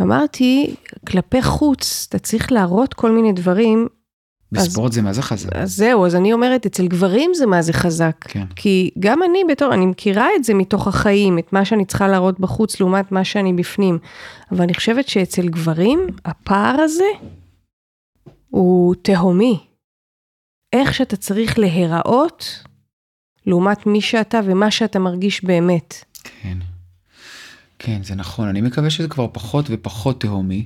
אמרתי, 0.00 0.74
כלפי 1.06 1.42
חוץ, 1.42 2.06
אתה 2.08 2.18
צריך 2.18 2.52
להראות 2.52 2.94
כל 2.94 3.10
מיני 3.12 3.32
דברים, 3.32 3.88
בספורט 4.52 4.92
זה 4.92 5.02
מה 5.02 5.12
זה 5.12 5.22
חזק. 5.22 5.52
אז 5.52 5.76
זהו, 5.76 6.06
אז 6.06 6.14
אני 6.14 6.32
אומרת, 6.32 6.66
אצל 6.66 6.86
גברים 6.86 7.30
זה 7.34 7.46
מה 7.46 7.62
זה 7.62 7.72
חזק. 7.72 8.16
כן. 8.20 8.46
כי 8.56 8.90
גם 8.98 9.22
אני 9.22 9.38
בתור, 9.48 9.74
אני 9.74 9.86
מכירה 9.86 10.28
את 10.36 10.44
זה 10.44 10.54
מתוך 10.54 10.88
החיים, 10.88 11.38
את 11.38 11.52
מה 11.52 11.64
שאני 11.64 11.84
צריכה 11.84 12.08
להראות 12.08 12.40
בחוץ 12.40 12.80
לעומת 12.80 13.12
מה 13.12 13.24
שאני 13.24 13.52
בפנים. 13.52 13.98
אבל 14.52 14.62
אני 14.62 14.74
חושבת 14.74 15.08
שאצל 15.08 15.48
גברים, 15.48 16.06
הפער 16.24 16.80
הזה 16.80 17.04
הוא 18.50 18.94
תהומי. 19.02 19.58
איך 20.72 20.94
שאתה 20.94 21.16
צריך 21.16 21.58
להיראות 21.58 22.64
לעומת 23.46 23.86
מי 23.86 24.00
שאתה 24.00 24.40
ומה 24.44 24.70
שאתה 24.70 24.98
מרגיש 24.98 25.44
באמת. 25.44 26.04
כן. 26.42 26.58
כן, 27.78 28.02
זה 28.02 28.14
נכון. 28.14 28.48
אני 28.48 28.60
מקווה 28.60 28.90
שזה 28.90 29.08
כבר 29.08 29.26
פחות 29.32 29.66
ופחות 29.68 30.20
תהומי, 30.20 30.64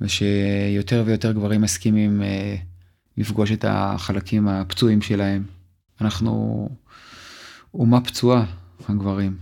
ושיותר 0.00 1.02
ויותר 1.06 1.32
גברים 1.32 1.60
מסכימים 1.60 2.22
אה, 2.22 2.56
לפגוש 3.16 3.52
את 3.52 3.64
החלקים 3.68 4.48
הפצועים 4.48 5.02
שלהם. 5.02 5.44
אנחנו 6.00 6.68
אומה 7.74 8.00
פצועה, 8.00 8.44
הגברים. 8.88 9.36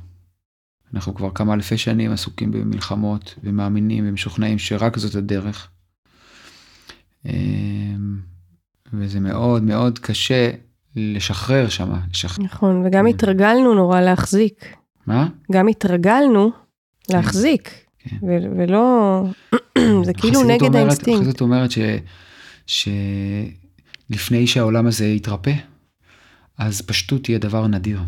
אנחנו 0.94 1.14
כבר 1.14 1.30
כמה 1.34 1.54
אלפי 1.54 1.78
שנים 1.78 2.12
עסוקים 2.12 2.50
במלחמות, 2.50 3.34
ומאמינים 3.44 4.08
ומשוכנעים 4.08 4.58
שרק 4.58 4.98
זאת 4.98 5.14
הדרך. 5.14 5.68
אה, 7.26 7.32
וזה 8.92 9.20
מאוד 9.20 9.62
מאוד 9.62 9.98
קשה 9.98 10.50
לשחרר 10.96 11.68
שם. 11.68 11.92
לשח... 12.10 12.38
נכון, 12.38 12.86
וגם. 12.86 13.06
התרגלנו 13.06 13.74
נורא 13.74 14.00
להחזיק. 14.00 14.76
מה? 15.06 15.28
גם 15.52 15.68
התרגלנו 15.68 16.50
להחזיק, 17.10 17.83
כן. 18.08 18.16
ו- 18.22 18.56
ולא, 18.58 19.22
זה 20.06 20.12
כאילו 20.14 20.42
נגד 20.42 20.62
אומרת- 20.62 20.74
האינסטינקט. 20.74 21.18
החסידות 21.20 21.40
אומרת 21.40 21.70
ש, 21.70 21.78
שלפני 24.10 24.46
שהעולם 24.46 24.86
הזה 24.86 25.06
יתרפא, 25.06 25.52
אז 26.58 26.82
פשטות 26.82 27.22
תהיה 27.24 27.38
דבר 27.38 27.66
נדיר. 27.66 28.00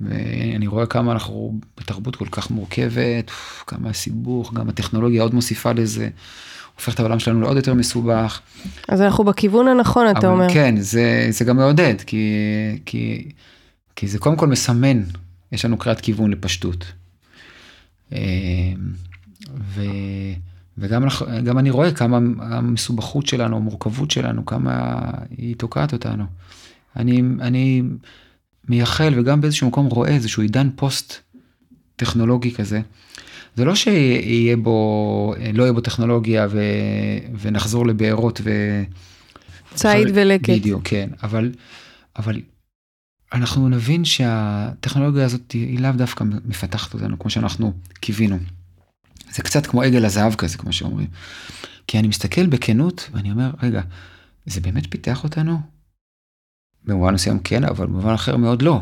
ואני 0.00 0.66
רואה 0.66 0.86
כמה 0.86 1.12
אנחנו 1.12 1.60
בתרבות 1.80 2.16
כל 2.16 2.26
כך 2.30 2.50
מורכבת, 2.50 3.30
כמה 3.66 3.90
הסיבוך, 3.90 4.54
גם 4.54 4.68
הטכנולוגיה 4.68 5.22
עוד 5.22 5.34
מוסיפה 5.34 5.72
לזה, 5.72 6.08
הופך 6.74 6.94
את 6.94 7.00
העולם 7.00 7.18
שלנו 7.18 7.40
לעוד 7.40 7.56
יותר 7.56 7.74
מסובך. 7.74 8.40
אז 8.88 9.00
אנחנו 9.00 9.24
בכיוון 9.24 9.68
הנכון, 9.68 10.06
אתה 10.18 10.28
אומר. 10.28 10.46
כן, 10.52 10.74
זה, 10.80 11.26
זה 11.30 11.44
גם 11.44 11.56
מעודד, 11.56 11.94
כי, 12.06 12.26
כי, 12.86 13.28
כי 13.96 14.08
זה 14.08 14.18
קודם 14.18 14.36
כל 14.36 14.46
מסמן, 14.46 15.02
יש 15.52 15.64
לנו 15.64 15.76
קריאת 15.78 16.00
כיוון 16.00 16.30
לפשטות. 16.30 16.92
אה, 18.12 18.72
ו, 19.74 19.82
וגם 20.78 21.04
גם 21.44 21.58
אני 21.58 21.70
רואה 21.70 21.92
כמה 21.92 22.18
המסובכות 22.38 23.26
שלנו, 23.26 23.56
המורכבות 23.56 24.10
שלנו, 24.10 24.46
כמה 24.46 25.00
היא 25.38 25.56
תוקעת 25.56 25.92
אותנו. 25.92 26.24
אני, 26.96 27.22
אני 27.40 27.82
מייחל 28.68 29.12
וגם 29.16 29.40
באיזשהו 29.40 29.68
מקום 29.68 29.86
רואה 29.86 30.14
איזשהו 30.14 30.42
עידן 30.42 30.68
פוסט 30.76 31.14
טכנולוגי 31.96 32.54
כזה. 32.54 32.80
זה 33.56 33.64
לא 33.64 33.74
שיהיה 33.74 34.56
בו, 34.56 35.34
לא 35.54 35.62
יהיה 35.62 35.72
בו 35.72 35.80
טכנולוגיה 35.80 36.46
ו, 36.50 36.60
ונחזור 37.40 37.86
לבארות 37.86 38.40
ו... 38.44 38.50
ציד 39.74 40.08
ולקט. 40.14 40.50
בדיוק, 40.50 40.82
כן, 40.84 41.08
אבל, 41.22 41.50
אבל 42.18 42.40
אנחנו 43.32 43.68
נבין 43.68 44.04
שהטכנולוגיה 44.04 45.24
הזאת 45.24 45.52
היא 45.52 45.80
לאו 45.80 45.92
דווקא 45.92 46.24
מפתחת 46.24 46.94
אותנו 46.94 47.18
כמו 47.18 47.30
שאנחנו 47.30 47.72
קיווינו. 47.94 48.38
זה 49.32 49.42
קצת 49.42 49.66
כמו 49.66 49.82
עגל 49.82 50.04
הזהב 50.04 50.34
כזה, 50.34 50.58
כמו 50.58 50.72
שאומרים. 50.72 51.08
כי 51.86 51.98
אני 51.98 52.08
מסתכל 52.08 52.46
בכנות 52.46 53.10
ואני 53.12 53.30
אומר, 53.30 53.50
רגע, 53.62 53.82
זה 54.46 54.60
באמת 54.60 54.90
פיתח 54.90 55.24
אותנו? 55.24 55.60
במובן 56.84 57.14
מסוים 57.14 57.38
כן, 57.38 57.64
אבל 57.64 57.86
במובן 57.86 58.12
אחר 58.12 58.36
מאוד 58.36 58.62
לא. 58.62 58.80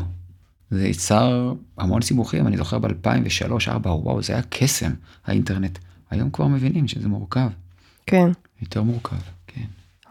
זה 0.71 0.87
יצר 0.87 1.53
המון 1.77 2.01
סיבוכים, 2.01 2.47
אני 2.47 2.57
זוכר 2.57 2.79
ב-2003-2004, 2.79 3.87
וואו, 3.87 4.21
זה 4.21 4.33
היה 4.33 4.41
קסם, 4.49 4.91
האינטרנט. 5.25 5.79
היום 6.09 6.29
כבר 6.29 6.47
מבינים 6.47 6.87
שזה 6.87 7.07
מורכב, 7.07 7.49
כן. 8.05 8.31
יותר 8.61 8.83
מורכב. 8.83 9.15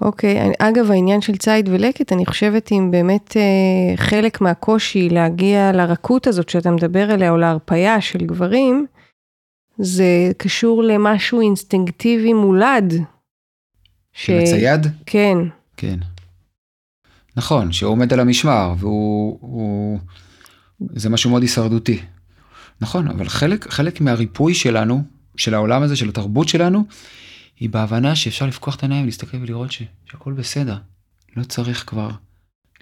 אוקיי, 0.01 0.41
אני- 0.41 0.55
אגב, 0.59 0.91
העניין 0.91 1.21
של 1.21 1.37
ציד 1.37 1.69
ולקט, 1.69 2.13
אני 2.13 2.27
חושבת 2.27 2.73
אם 2.73 2.91
באמת 2.91 3.37
אה, 3.37 3.97
חלק 3.97 4.41
מהקושי 4.41 5.09
להגיע 5.09 5.73
לרכות 5.73 6.27
הזאת 6.27 6.49
שאתה 6.49 6.71
מדבר 6.71 7.11
עליה, 7.11 7.31
או 7.31 7.37
להרפאיה 7.37 8.01
של 8.01 8.19
גברים, 8.27 8.87
זה 9.79 10.31
קשור 10.37 10.83
למשהו 10.83 11.41
אינסטינקטיבי 11.41 12.33
מולד. 12.33 12.95
ש... 14.13 14.27
של 14.27 14.39
הצייד? 14.39 14.87
כן, 15.07 15.39
כן. 15.77 15.99
נכון, 17.37 17.73
שהוא 17.73 17.93
עומד 17.93 18.13
על 18.13 18.21
המשמר, 18.21 18.75
והוא... 18.79 19.39
הוא... 19.41 19.99
זה 20.91 21.11
משהו 21.11 21.31
מאוד 21.31 21.43
הישרדותי. 21.43 22.01
נכון, 22.81 23.09
אבל 23.09 23.29
חלק, 23.29 23.71
חלק 23.73 24.01
מהריפוי 24.01 24.55
שלנו, 24.55 25.03
של 25.37 25.55
העולם 25.55 25.83
הזה, 25.83 25.97
של 25.97 26.09
התרבות 26.09 26.49
שלנו, 26.49 26.85
היא 27.61 27.71
בהבנה 27.71 28.17
שאפשר 28.17 28.47
לפקוח 28.47 28.75
את 28.77 28.83
העיניים, 28.83 29.05
להסתכל 29.05 29.37
ולראות 29.37 29.73
ש... 29.73 29.83
שהכל 30.11 30.33
בסדר. 30.33 30.79
לא 31.37 31.45
צריך 31.45 31.85
כבר 31.87 32.11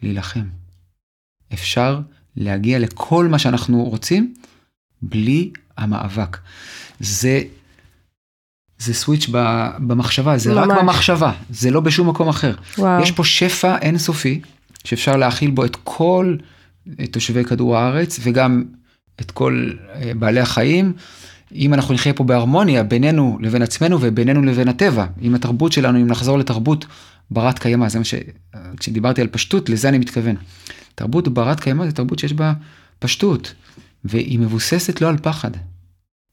להילחם. 0.03 0.45
אפשר 1.53 2.01
להגיע 2.37 2.79
לכל 2.79 3.29
מה 3.31 3.39
שאנחנו 3.39 3.85
רוצים 3.85 4.35
בלי 5.03 5.51
המאבק. 5.77 6.39
זה, 7.01 7.43
זה 8.79 8.95
סוויץ' 8.95 9.29
ב- 9.33 9.71
במחשבה, 9.79 10.39
זה 10.39 10.53
רק 10.53 10.67
ממש. 10.67 10.79
במחשבה, 10.79 11.33
זה 11.51 11.71
לא 11.71 11.81
בשום 11.81 12.09
מקום 12.09 12.29
אחר. 12.29 12.55
וואו. 12.79 13.03
יש 13.03 13.11
פה 13.11 13.25
שפע 13.25 13.79
אינסופי, 13.79 14.41
שאפשר 14.85 15.17
להכיל 15.17 15.51
בו 15.51 15.65
את 15.65 15.77
כל 15.85 16.37
את 17.05 17.13
תושבי 17.13 17.45
כדור 17.45 17.77
הארץ 17.77 18.21
וגם 18.23 18.65
את 19.21 19.31
כל 19.31 19.71
אה, 19.95 20.13
בעלי 20.19 20.41
החיים. 20.41 20.93
אם 21.55 21.75
אנחנו 21.75 21.95
נחיה 21.95 22.15
פה 22.15 22.25
בהרמוניה 22.25 22.83
בינינו 22.83 23.39
לבין 23.41 23.63
עצמנו 23.63 23.99
ובינינו 24.01 24.43
לבין 24.43 24.69
הטבע, 24.69 25.07
עם 25.21 25.35
התרבות 25.35 25.73
שלנו, 25.73 25.99
אם 25.99 26.07
נחזור 26.07 26.39
לתרבות 26.39 26.87
ברת 27.31 27.59
קיימא, 27.59 27.89
זה 27.89 27.99
מה 27.99 28.05
ש... 28.05 28.15
כשדיברתי 28.77 29.21
על 29.21 29.27
פשטות, 29.27 29.69
לזה 29.69 29.89
אני 29.89 29.99
מתכוון. 29.99 30.37
תרבות 30.95 31.29
ברת 31.29 31.61
קיימא 31.61 31.87
זה 31.87 31.93
תרבות 31.93 32.19
שיש 32.19 32.33
בה 32.33 32.53
פשטות, 32.99 33.55
והיא 34.05 34.39
מבוססת 34.39 35.01
לא 35.01 35.09
על 35.09 35.19
פחד, 35.19 35.51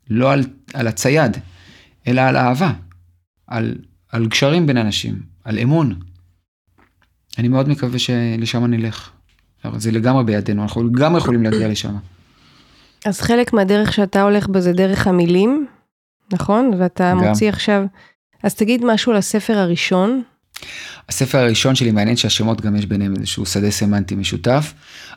לא 0.10 0.32
על, 0.32 0.44
על 0.74 0.88
הצייד, 0.88 1.38
אלא 2.08 2.22
על 2.22 2.38
אהבה, 2.38 2.74
על, 3.48 3.76
על 4.10 4.28
גשרים 4.28 4.68
בין 4.68 4.78
אנשים, 4.78 5.22
על 5.44 5.60
אמון. 5.60 6.00
אני 7.38 7.48
מאוד 7.48 7.70
מקווה 7.70 8.00
שלשם 8.00 8.66
נלך. 8.66 9.10
זה 9.78 9.92
לגמרי 9.92 10.24
בידינו, 10.24 10.64
אנחנו 10.64 10.84
לגמרי 10.84 11.18
יכולים 11.18 11.44
להגיע 11.44 11.68
לשם. 11.68 11.96
אז 13.06 13.22
חלק 13.22 13.54
מהדרך 13.54 13.94
שאתה 13.94 14.22
הולך 14.22 14.48
בה 14.48 14.62
זה 14.62 14.74
דרך 14.74 15.08
המילים, 15.08 15.68
נכון? 16.34 16.72
ואתה 16.80 17.12
גם. 17.12 17.18
מוציא 17.18 17.50
עכשיו... 17.50 17.86
אז 18.44 18.56
תגיד 18.56 18.86
משהו 18.86 19.12
על 19.12 19.18
הספר 19.18 19.58
הראשון. 19.58 20.24
הספר 21.10 21.38
הראשון 21.38 21.76
שלי, 21.76 21.92
מעניין 21.92 22.18
שהשמות 22.18 22.62
גם 22.62 22.76
יש 22.76 22.86
ביניהם 22.86 23.14
איזשהו 23.16 23.46
שדה 23.46 23.72
סמנטי 23.72 24.16
משותף. 24.16 24.74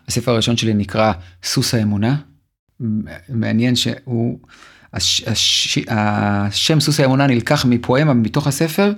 הספר 0.08 0.32
הראשון 0.32 0.56
שלי 0.56 0.74
נקרא 0.74 1.12
סוס 1.44 1.74
האמונה. 1.74 2.16
מעניין 3.28 3.76
שהוא, 3.76 4.38
הש, 4.92 5.22
הש, 5.22 5.78
השם 5.88 6.80
סוס 6.80 7.00
האמונה 7.00 7.26
נלקח 7.26 7.64
מפואמה 7.64 8.14
מתוך 8.14 8.46
הספר, 8.46 8.92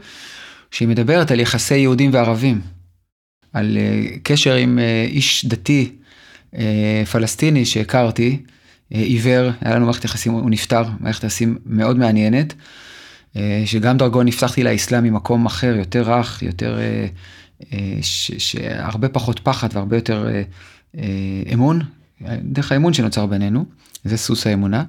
שהיא 0.71 0.89
מדברת 0.89 1.31
על 1.31 1.41
יחסי 1.41 1.77
יהודים 1.77 2.11
וערבים. 2.13 2.61
על 3.53 3.77
uh, 3.77 4.19
קשר 4.23 4.55
עם 4.55 4.79
uh, 4.79 5.11
איש 5.11 5.45
דתי 5.45 5.93
אה, 6.55 7.03
פלסטיני 7.13 7.65
שהכרתי, 7.65 8.31
אה, 8.31 8.53
עיוור, 8.91 9.51
היה 9.61 9.75
לנו 9.75 9.85
מערכת 9.85 10.05
יחסים, 10.05 10.33
הוא 10.33 10.51
נפטר, 10.51 10.83
מערכת 11.01 11.25
יחסים 11.25 11.59
מאוד 11.67 11.99
מעניינת, 11.99 12.55
אה, 13.37 13.63
שגם 13.67 13.97
דרגו 13.97 14.23
נפתחתי 14.23 14.63
לאסלאם 14.63 15.05
ממקום 15.05 15.47
אחר, 15.47 15.75
יותר 15.79 16.13
רך, 16.13 16.43
יותר, 16.43 16.79
שהרבה 18.39 19.09
פחות 19.09 19.41
פחד 19.41 19.69
והרבה 19.73 19.97
יותר 19.97 20.29
אמון, 21.55 21.81
דרך 22.43 22.73
האמון 22.73 22.93
שנוצר 22.93 23.27
בינינו, 23.27 23.65
זה 24.05 24.17
סוס 24.17 24.47
האמונה. 24.47 24.85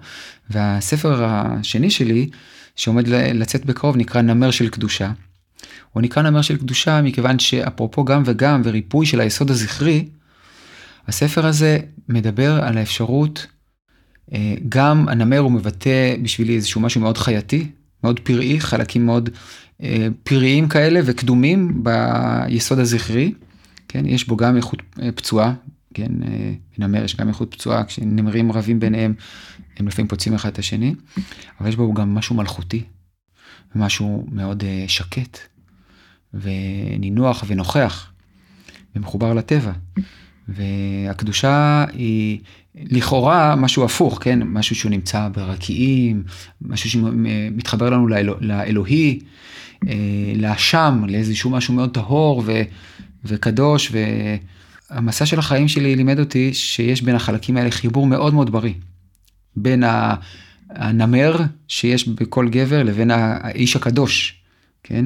והספר 0.49 1.23
השני 1.25 1.89
שלי, 1.89 2.29
שעומד 2.75 3.07
לצאת 3.07 3.65
בקרוב, 3.65 3.97
נקרא 3.97 4.21
נמר 4.21 4.51
של 4.51 4.69
קדושה. 4.69 5.11
הוא 5.93 6.01
נקרא 6.01 6.21
נמר 6.21 6.41
של 6.41 6.57
קדושה 6.57 7.01
מכיוון 7.01 7.39
שאפרופו 7.39 8.05
גם 8.05 8.23
וגם 8.25 8.61
וריפוי 8.63 9.05
של 9.05 9.19
היסוד 9.19 9.51
הזכרי, 9.51 10.07
הספר 11.07 11.45
הזה 11.45 11.79
מדבר 12.09 12.63
על 12.63 12.77
האפשרות, 12.77 13.47
אה, 13.47 13.58
גם 14.69 15.09
הנמר 15.09 15.37
הוא 15.37 15.51
מבטא 15.51 16.15
בשבילי 16.21 16.55
איזשהו 16.55 16.81
משהו 16.81 17.01
מאוד 17.01 17.17
חייתי, 17.17 17.67
מאוד 18.03 18.19
פראי, 18.19 18.59
חלקים 18.59 19.05
מאוד 19.05 19.29
אה, 19.83 20.07
פראיים 20.23 20.67
כאלה 20.67 20.99
וקדומים 21.05 21.83
ביסוד 21.83 22.79
הזכרי, 22.79 23.33
כן, 23.87 24.05
יש 24.05 24.27
בו 24.27 24.37
גם 24.37 24.57
איכות 24.57 24.81
אה, 25.01 25.11
פצועה, 25.11 25.53
כן, 25.93 26.11
בנמר 26.77 27.03
יש 27.03 27.15
גם 27.15 27.27
איכות 27.27 27.51
פצועה, 27.51 27.83
כשנמרים 27.83 28.51
רבים 28.51 28.79
ביניהם, 28.79 29.13
הם 29.77 29.87
לפעמים 29.87 30.07
פוצעים 30.07 30.35
אחד 30.35 30.49
את 30.49 30.59
השני, 30.59 30.95
אבל 31.59 31.69
יש 31.69 31.75
בו 31.75 31.93
גם 31.93 32.15
משהו 32.15 32.35
מלכותי, 32.35 32.83
משהו 33.75 34.25
מאוד 34.31 34.63
שקט, 34.87 35.39
ונינוח 36.33 37.43
ונוכח, 37.47 38.11
ומחובר 38.95 39.33
לטבע. 39.33 39.71
והקדושה 40.55 41.85
היא 41.93 42.39
לכאורה 42.75 43.55
משהו 43.55 43.85
הפוך, 43.85 44.19
כן? 44.21 44.39
משהו 44.45 44.75
שהוא 44.75 44.91
נמצא 44.91 45.27
ברקיעים, 45.27 46.23
משהו 46.61 46.89
שמתחבר 46.89 47.89
לנו 47.89 48.07
לאלוה, 48.07 48.37
לאלוהי, 48.41 49.19
אה, 49.87 49.93
לאשם, 50.35 51.03
לאיזשהו 51.07 51.49
משהו 51.49 51.73
מאוד 51.73 51.93
טהור 51.93 52.43
ו, 52.45 52.61
וקדוש. 53.25 53.91
והמסע 54.91 55.25
של 55.25 55.39
החיים 55.39 55.67
שלי 55.67 55.95
לימד 55.95 56.19
אותי 56.19 56.53
שיש 56.53 57.01
בין 57.01 57.15
החלקים 57.15 57.57
האלה 57.57 57.71
חיבור 57.71 58.07
מאוד 58.07 58.33
מאוד 58.33 58.51
בריא. 58.51 58.73
בין 59.55 59.83
הנמר 60.69 61.37
שיש 61.67 62.07
בכל 62.07 62.49
גבר 62.49 62.83
לבין 62.83 63.11
האיש 63.11 63.75
הקדוש, 63.75 64.41
כן? 64.83 65.05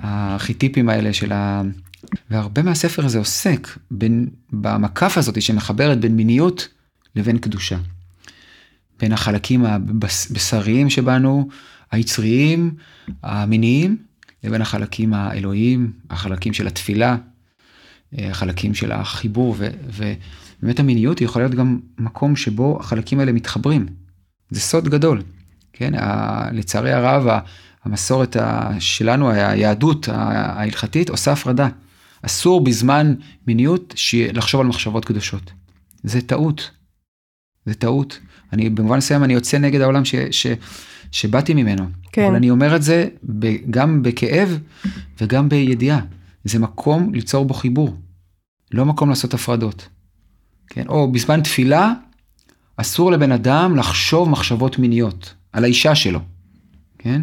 הארכיטיפים 0.00 0.88
האלה 0.88 1.12
של 1.12 1.32
ה... 1.32 1.62
והרבה 2.30 2.62
מהספר 2.62 3.04
הזה 3.04 3.18
עוסק 3.18 3.68
בין, 3.90 4.28
במקף 4.52 5.18
הזאת 5.18 5.42
שמחברת 5.42 6.00
בין 6.00 6.16
מיניות 6.16 6.68
לבין 7.16 7.38
קדושה. 7.38 7.76
בין 9.00 9.12
החלקים 9.12 9.64
הבשריים 9.64 10.90
שבנו, 10.90 11.48
היצריים, 11.90 12.74
המיניים, 13.22 13.96
לבין 14.44 14.62
החלקים 14.62 15.14
האלוהיים, 15.14 15.92
החלקים 16.10 16.52
של 16.52 16.66
התפילה, 16.66 17.16
אה, 18.18 18.30
החלקים 18.30 18.74
של 18.74 18.92
החיבור, 18.92 19.56
ובאמת 19.58 20.80
המיניות 20.80 21.20
יכולה 21.20 21.44
להיות 21.44 21.54
גם 21.54 21.78
מקום 21.98 22.36
שבו 22.36 22.78
החלקים 22.80 23.20
האלה 23.20 23.32
מתחברים. 23.32 23.86
זה 24.50 24.60
סוד 24.60 24.88
גדול, 24.88 25.22
כן? 25.72 25.92
לצערי 26.52 26.92
הרב, 26.92 27.40
המסורת 27.84 28.36
שלנו, 28.78 29.30
היהדות 29.30 30.08
ההלכתית, 30.12 31.10
עושה 31.10 31.32
הפרדה. 31.32 31.68
אסור 32.22 32.64
בזמן 32.64 33.14
מיניות 33.46 33.94
לחשוב 34.32 34.60
על 34.60 34.66
מחשבות 34.66 35.04
קדושות. 35.04 35.52
זה 36.02 36.20
טעות. 36.20 36.70
זה 37.66 37.74
טעות. 37.74 38.20
אני 38.52 38.70
במובן 38.70 38.96
מסוים 38.96 39.24
אני 39.24 39.32
יוצא 39.32 39.58
נגד 39.58 39.80
העולם 39.80 40.04
ש, 40.04 40.14
ש, 40.30 40.46
שבאתי 41.12 41.54
ממנו. 41.54 41.86
כן. 42.12 42.26
אבל 42.26 42.34
אני 42.34 42.50
אומר 42.50 42.76
את 42.76 42.82
זה 42.82 43.08
ב, 43.38 43.56
גם 43.70 44.02
בכאב 44.02 44.58
וגם 45.20 45.48
בידיעה. 45.48 46.00
זה 46.44 46.58
מקום 46.58 47.14
ליצור 47.14 47.44
בו 47.44 47.54
חיבור. 47.54 47.96
לא 48.72 48.84
מקום 48.84 49.08
לעשות 49.08 49.34
הפרדות. 49.34 49.88
כן? 50.66 50.84
או 50.88 51.12
בזמן 51.12 51.42
תפילה 51.42 51.92
אסור 52.76 53.12
לבן 53.12 53.32
אדם 53.32 53.76
לחשוב 53.76 54.28
מחשבות 54.28 54.78
מיניות 54.78 55.34
על 55.52 55.64
האישה 55.64 55.94
שלו. 55.94 56.20
כן? 56.98 57.22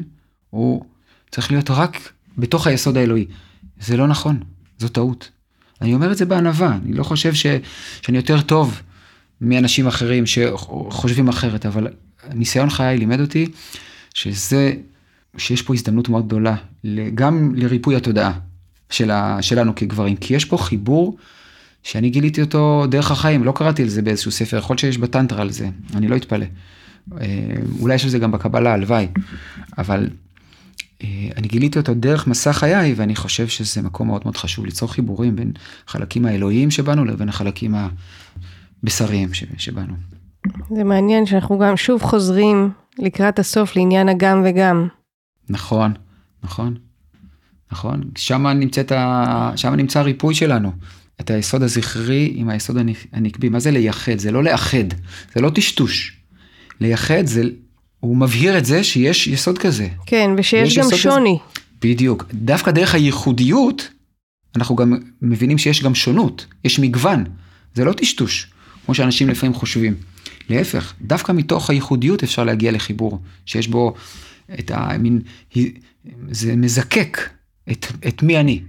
הוא 0.49 0.85
צריך 1.31 1.51
להיות 1.51 1.69
רק 1.69 1.97
בתוך 2.37 2.67
היסוד 2.67 2.97
האלוהי. 2.97 3.25
זה 3.79 3.97
לא 3.97 4.07
נכון. 4.07 4.39
זו 4.79 4.87
טעות. 4.87 5.29
אני 5.81 5.93
אומר 5.93 6.11
את 6.11 6.17
זה 6.17 6.25
בענווה, 6.25 6.77
אני 6.85 6.93
לא 6.93 7.03
חושב 7.03 7.33
ש, 7.33 7.45
שאני 8.01 8.17
יותר 8.17 8.41
טוב 8.41 8.81
מאנשים 9.41 9.87
אחרים 9.87 10.25
שחושבים 10.25 11.27
אחרת, 11.27 11.65
אבל 11.65 11.87
ניסיון 12.33 12.69
חיי 12.69 12.97
לימד 12.97 13.19
אותי 13.19 13.47
שזה, 14.13 14.73
שיש 15.37 15.61
פה 15.61 15.73
הזדמנות 15.73 16.09
מאוד 16.09 16.27
גדולה, 16.27 16.55
גם 17.15 17.55
לריפוי 17.55 17.95
התודעה 17.95 18.31
של 18.89 19.11
ה, 19.11 19.41
שלנו 19.41 19.75
כגברים, 19.75 20.15
כי 20.15 20.35
יש 20.35 20.45
פה 20.45 20.57
חיבור 20.57 21.17
שאני 21.83 22.09
גיליתי 22.09 22.41
אותו 22.41 22.85
דרך 22.89 23.11
החיים, 23.11 23.43
לא 23.43 23.53
קראתי 23.55 23.83
על 23.83 23.89
זה 23.89 24.01
באיזשהו 24.01 24.31
ספר, 24.31 24.57
יכול 24.57 24.73
להיות 24.73 24.79
שיש 24.79 24.97
בטנטרה 24.97 25.41
על 25.41 25.51
זה, 25.51 25.69
אני 25.95 26.07
לא 26.07 26.15
אתפלא. 26.15 26.45
אה, 27.21 27.27
אולי 27.79 27.95
יש 27.95 28.03
על 28.03 28.09
זה 28.09 28.19
גם 28.19 28.31
בקבלה, 28.31 28.73
הלוואי, 28.73 29.07
אבל 29.77 30.09
אני 31.03 31.47
גיליתי 31.47 31.79
אותו 31.79 31.93
דרך 31.93 32.27
מסע 32.27 32.53
חיי, 32.53 32.93
ואני 32.93 33.15
חושב 33.15 33.47
שזה 33.47 33.81
מקום 33.81 34.07
מאוד 34.07 34.21
מאוד 34.25 34.37
חשוב 34.37 34.65
ליצור 34.65 34.93
חיבורים 34.93 35.35
בין 35.35 35.51
החלקים 35.87 36.25
האלוהיים 36.25 36.71
שבנו 36.71 37.05
לבין 37.05 37.29
החלקים 37.29 37.75
הבשריים 38.83 39.29
שבנו. 39.57 39.93
זה 40.69 40.83
מעניין 40.83 41.25
שאנחנו 41.25 41.59
גם 41.59 41.77
שוב 41.77 42.01
חוזרים 42.01 42.71
לקראת 42.99 43.39
הסוף 43.39 43.75
לעניין 43.75 44.09
הגם 44.09 44.41
וגם. 44.45 44.87
נכון, 45.49 45.93
נכון, 46.43 46.75
נכון. 47.71 48.03
שם, 48.17 48.47
נמצאת 48.47 48.91
ה... 48.91 49.51
שם 49.55 49.73
נמצא 49.73 49.99
הריפוי 49.99 50.35
שלנו. 50.35 50.71
את 51.21 51.29
היסוד 51.29 51.63
הזכרי 51.63 52.33
עם 52.35 52.49
היסוד 52.49 52.77
הנקבי. 53.13 53.49
מה 53.49 53.59
זה 53.59 53.71
לייחד? 53.71 54.17
זה 54.17 54.31
לא 54.31 54.43
לאחד, 54.43 54.93
זה 55.35 55.41
לא 55.41 55.49
טשטוש. 55.49 56.17
לייחד 56.81 57.25
זה 57.25 57.43
הוא 58.05 58.17
מבהיר 58.17 58.57
את 58.57 58.65
זה 58.65 58.83
שיש 58.83 59.27
יסוד 59.27 59.57
כזה. 59.57 59.87
כן, 60.05 60.29
ושיש 60.37 60.77
גם 60.77 60.89
שוני. 60.95 61.39
כזה. 61.53 61.61
בדיוק. 61.81 62.25
דווקא 62.33 62.71
דרך 62.71 62.95
הייחודיות, 62.95 63.89
אנחנו 64.55 64.75
גם 64.75 64.93
מבינים 65.21 65.57
שיש 65.57 65.83
גם 65.83 65.95
שונות, 65.95 66.45
יש 66.63 66.79
מגוון. 66.79 67.23
זה 67.73 67.85
לא 67.85 67.93
טשטוש, 67.93 68.51
כמו 68.85 68.95
שאנשים 68.95 69.29
לפעמים 69.29 69.53
חושבים. 69.53 69.95
להפך, 70.49 70.93
דווקא 71.01 71.31
מתוך 71.31 71.69
הייחודיות 71.69 72.23
אפשר 72.23 72.43
להגיע 72.43 72.71
לחיבור, 72.71 73.21
שיש 73.45 73.67
בו 73.67 73.93
את 74.59 74.71
המין, 74.73 75.21
זה 76.31 76.55
מזקק 76.55 77.29
את, 77.71 77.85
את 78.07 78.23
מי 78.23 78.39
אני. 78.39 78.61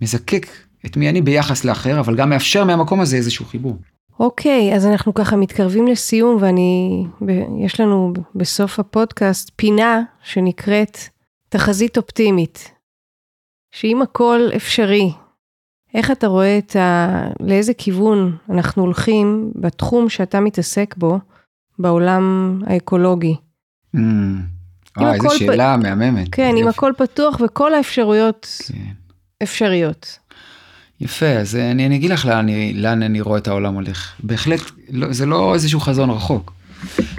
מזקק 0.00 0.46
את 0.86 0.96
מי 0.96 1.08
אני 1.08 1.22
ביחס 1.22 1.64
לאחר, 1.64 2.00
אבל 2.00 2.16
גם 2.16 2.30
מאפשר 2.30 2.64
מהמקום 2.64 3.00
הזה 3.00 3.16
איזשהו 3.16 3.44
חיבור. 3.44 3.78
אוקיי, 4.20 4.74
אז 4.74 4.86
אנחנו 4.86 5.14
ככה 5.14 5.36
מתקרבים 5.36 5.86
לסיום, 5.86 6.36
ואני, 6.40 7.04
יש 7.64 7.80
לנו 7.80 8.12
בסוף 8.34 8.78
הפודקאסט 8.78 9.50
פינה 9.56 10.02
שנקראת 10.22 10.98
תחזית 11.48 11.96
אופטימית, 11.96 12.72
שאם 13.74 14.02
הכל 14.02 14.40
אפשרי, 14.56 15.12
איך 15.94 16.10
אתה 16.10 16.26
רואה 16.26 16.58
את 16.58 16.76
ה... 16.76 17.08
לאיזה 17.40 17.74
כיוון 17.74 18.36
אנחנו 18.50 18.82
הולכים 18.82 19.52
בתחום 19.54 20.08
שאתה 20.08 20.40
מתעסק 20.40 20.94
בו, 20.98 21.18
בעולם 21.78 22.58
האקולוגי? 22.66 23.36
Mm. 23.96 23.98
אה, 25.00 25.14
איזו 25.14 25.38
שאלה 25.38 25.76
פ... 25.80 25.82
מהממת. 25.82 26.28
כן, 26.32 26.56
אם 26.56 26.68
הכל 26.68 26.92
פתוח 26.96 27.40
וכל 27.44 27.74
האפשרויות 27.74 28.48
כן. 28.68 28.92
אפשריות. 29.42 30.18
יפה, 31.00 31.26
אז 31.26 31.56
אני, 31.56 31.86
אני 31.86 31.96
אגיד 31.96 32.10
לך 32.10 32.26
לאן 32.26 32.46
לאן 32.74 33.02
אני 33.02 33.20
רואה 33.20 33.38
את 33.38 33.48
העולם 33.48 33.74
הולך. 33.74 34.12
בהחלט, 34.22 34.60
לא, 34.90 35.12
זה 35.12 35.26
לא 35.26 35.54
איזשהו 35.54 35.80
חזון 35.80 36.10
רחוק. 36.10 36.52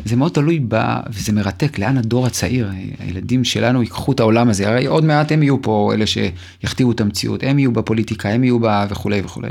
זה 0.06 0.16
מאוד 0.16 0.32
תלוי 0.32 0.60
ב... 0.68 0.76
וזה 1.10 1.34
מרתק, 1.34 1.80
לאן 1.80 1.98
הדור 1.98 2.26
הצעיר, 2.26 2.72
הילדים 3.00 3.44
שלנו 3.44 3.82
ייקחו 3.82 4.12
את 4.12 4.20
העולם 4.20 4.50
הזה. 4.50 4.70
הרי 4.70 4.86
עוד 4.86 5.06
מעט 5.06 5.32
הם 5.32 5.44
יהיו 5.44 5.62
פה 5.62 5.92
אלה 5.94 6.06
שיכתיבו 6.08 6.92
את 6.92 7.02
המציאות, 7.02 7.44
הם 7.44 7.60
יהיו 7.60 7.72
בפוליטיקה, 7.72 8.30
הם 8.30 8.44
יהיו 8.44 8.60
בה 8.60 8.86
וכולי 8.90 9.22
וכולי. 9.22 9.50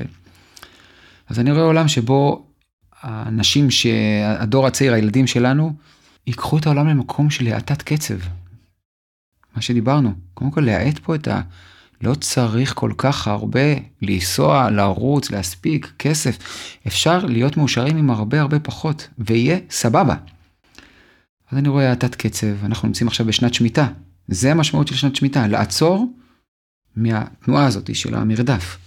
אז 1.28 1.38
אני 1.38 1.52
רואה 1.52 1.62
עולם 1.62 1.88
שבו 1.88 2.46
האנשים, 3.02 3.70
שהדור 3.70 4.66
הצעיר, 4.66 4.94
הילדים 4.94 5.26
שלנו, 5.26 5.72
ייקחו 6.26 6.59
את 6.59 6.66
העולם 6.66 6.88
למקום 6.88 7.30
של 7.30 7.46
האטת 7.46 7.82
קצב. 7.82 8.18
מה 9.56 9.62
שדיברנו, 9.62 10.12
קודם 10.34 10.51
כל 10.51 10.60
להאט 10.60 10.98
פה 10.98 11.14
את 11.14 11.28
ה... 11.28 11.40
לא 12.05 12.14
צריך 12.14 12.74
כל 12.74 12.93
כך 12.98 13.28
הרבה 13.28 13.74
לנסוע, 14.02 14.70
לרוץ, 14.70 15.31
להספיק, 15.31 15.93
כסף. 15.98 16.39
אפשר 16.86 17.26
להיות 17.26 17.56
מאושרים 17.56 17.97
עם 17.97 18.10
הרבה 18.10 18.40
הרבה 18.40 18.59
פחות, 18.59 19.09
ויהיה 19.18 19.59
סבבה. 19.70 20.14
אז 21.51 21.59
אני 21.59 21.68
רואה 21.68 21.90
האטת 21.90 22.14
קצב, 22.14 22.64
אנחנו 22.64 22.89
נמצאים 22.89 23.09
עכשיו 23.09 23.26
בשנת 23.26 23.55
שמיטה. 23.55 23.86
זה 24.28 24.51
המשמעות 24.51 24.89
של 24.89 24.94
שנת 24.94 25.16
שמיטה, 25.16 25.47
לעצור 25.47 26.12
מהתנועה 26.97 27.66
הזאת 27.66 27.94
של 27.94 28.14
המרדף. 28.14 28.78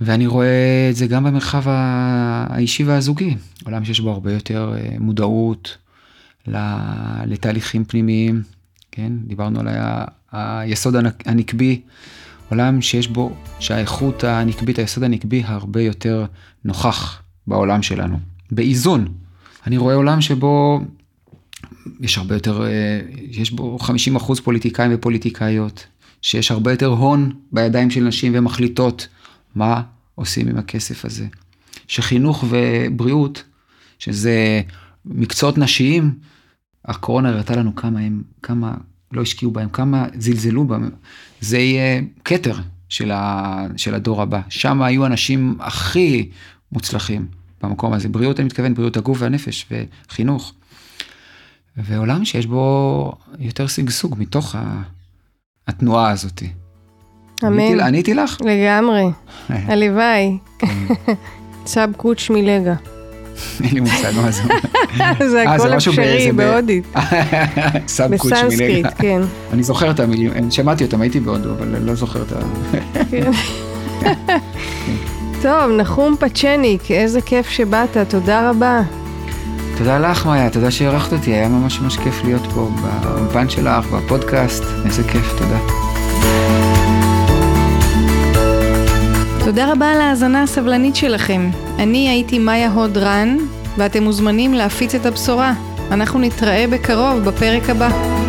ואני 0.00 0.26
רואה 0.26 0.88
את 0.90 0.96
זה 0.96 1.06
גם 1.06 1.24
במרחב 1.24 1.62
האישי 1.66 2.84
והזוגי, 2.84 3.36
עולם 3.64 3.84
שיש 3.84 4.00
בו 4.00 4.10
הרבה 4.10 4.32
יותר 4.32 4.74
אה, 4.76 4.96
מודעות 4.98 5.78
לתהליכים 7.26 7.84
פנימיים, 7.84 8.42
כן? 8.92 9.12
דיברנו 9.26 9.60
על 9.60 9.68
היסוד 10.36 10.94
הנקבי, 11.26 11.80
עולם 12.50 12.82
שיש 12.82 13.08
בו, 13.08 13.36
שהאיכות 13.58 14.24
הנקבית, 14.24 14.78
היסוד 14.78 15.02
הנקבי 15.04 15.42
הרבה 15.46 15.82
יותר 15.82 16.26
נוכח 16.64 17.22
בעולם 17.46 17.82
שלנו, 17.82 18.18
באיזון. 18.50 19.08
אני 19.66 19.76
רואה 19.78 19.94
עולם 19.94 20.20
שבו 20.20 20.80
יש 22.00 22.18
הרבה 22.18 22.34
יותר, 22.34 22.66
אה, 22.66 23.00
יש 23.30 23.50
בו 23.50 23.78
50 23.78 24.16
אחוז 24.16 24.40
פוליטיקאים 24.40 24.90
ופוליטיקאיות, 24.94 25.86
שיש 26.22 26.50
הרבה 26.50 26.70
יותר 26.72 26.86
הון 26.86 27.32
בידיים 27.52 27.90
של 27.90 28.00
נשים 28.00 28.32
ומחליטות 28.34 29.08
מה 29.54 29.82
עושים 30.14 30.48
עם 30.48 30.58
הכסף 30.58 31.04
הזה. 31.04 31.26
שחינוך 31.88 32.44
ובריאות, 32.48 33.42
שזה 33.98 34.62
מקצועות 35.04 35.58
נשיים, 35.58 36.14
הקורונה 36.84 37.28
הראתה 37.28 37.56
לנו 37.56 37.76
כמה 37.76 38.00
הם, 38.00 38.22
כמה 38.42 38.74
לא 39.16 39.22
השקיעו 39.22 39.50
בהם, 39.50 39.68
כמה 39.68 40.06
זלזלו 40.18 40.64
בהם. 40.64 40.90
זה 41.40 41.58
יהיה 41.58 42.00
כתר 42.24 42.54
של, 42.88 43.10
ה, 43.10 43.66
של 43.76 43.94
הדור 43.94 44.22
הבא. 44.22 44.40
שם 44.48 44.82
היו 44.82 45.04
האנשים 45.04 45.56
הכי 45.60 46.28
מוצלחים 46.72 47.26
במקום 47.62 47.92
הזה. 47.92 48.08
בריאות, 48.08 48.40
אני 48.40 48.46
מתכוון, 48.46 48.74
בריאות 48.74 48.96
הגוף 48.96 49.18
והנפש 49.20 49.66
וחינוך. 50.10 50.52
ועולם 51.76 52.24
שיש 52.24 52.46
בו 52.46 53.12
יותר 53.38 53.66
שגשוג 53.66 54.14
מתוך 54.18 54.54
התנועה 55.66 56.10
הזאת. 56.10 56.42
אמן. 57.44 57.80
עניתי 57.80 58.14
לך? 58.14 58.38
לגמרי. 58.40 59.04
הלוואי. 59.70 60.38
צב 61.64 61.88
קוץ' 61.96 62.30
מלגה. 62.30 62.74
אין 63.64 63.74
לי 63.74 63.80
מושג 63.80 64.12
מה 64.16 64.30
זה. 64.30 64.42
זה 65.30 65.44
אה, 65.46 65.54
הכל 65.54 65.76
אפשרי 65.76 66.32
בהודית. 66.32 66.84
סב 67.88 68.16
קוץ' 68.16 68.32
מלגה. 68.32 68.46
בסנסקריט, 68.46 68.86
כן. 68.98 69.22
אני 69.52 69.62
זוכר 69.62 69.90
את 69.90 70.00
המילים, 70.00 70.50
שמעתי 70.50 70.84
אותם, 70.84 71.00
הייתי 71.00 71.20
בהודו, 71.20 71.50
אבל 71.50 71.78
לא 71.82 71.94
זוכר 71.94 72.22
את 72.22 72.32
ה... 72.32 72.36
כן. 73.10 73.30
טוב, 75.42 75.70
נחום 75.78 76.16
פצ'ניק, 76.20 76.90
איזה 76.90 77.20
כיף 77.20 77.48
שבאת, 77.48 77.96
תודה 78.08 78.50
רבה. 78.50 78.82
תודה 79.78 79.98
לך, 79.98 80.26
מאיה, 80.26 80.50
תודה 80.50 80.70
שאירחת 80.70 81.12
אותי, 81.12 81.30
היה 81.30 81.48
ממש 81.48 81.80
ממש 81.80 81.96
כיף 81.96 82.24
להיות 82.24 82.42
פה 82.54 82.70
באולפן 83.02 83.48
שלך, 83.48 83.86
בפודקאסט, 83.86 84.64
איזה 84.86 85.02
כיף, 85.02 85.38
תודה. 85.38 85.58
תודה 89.46 89.72
רבה 89.72 89.92
על 89.92 90.00
ההאזנה 90.00 90.42
הסבלנית 90.42 90.96
שלכם. 90.96 91.50
אני 91.78 92.08
הייתי 92.08 92.38
מאיה 92.38 92.70
הוד 92.70 92.98
רן, 92.98 93.36
ואתם 93.76 94.02
מוזמנים 94.02 94.54
להפיץ 94.54 94.94
את 94.94 95.06
הבשורה. 95.06 95.54
אנחנו 95.90 96.18
נתראה 96.18 96.64
בקרוב 96.70 97.18
בפרק 97.24 97.70
הבא. 97.70 98.25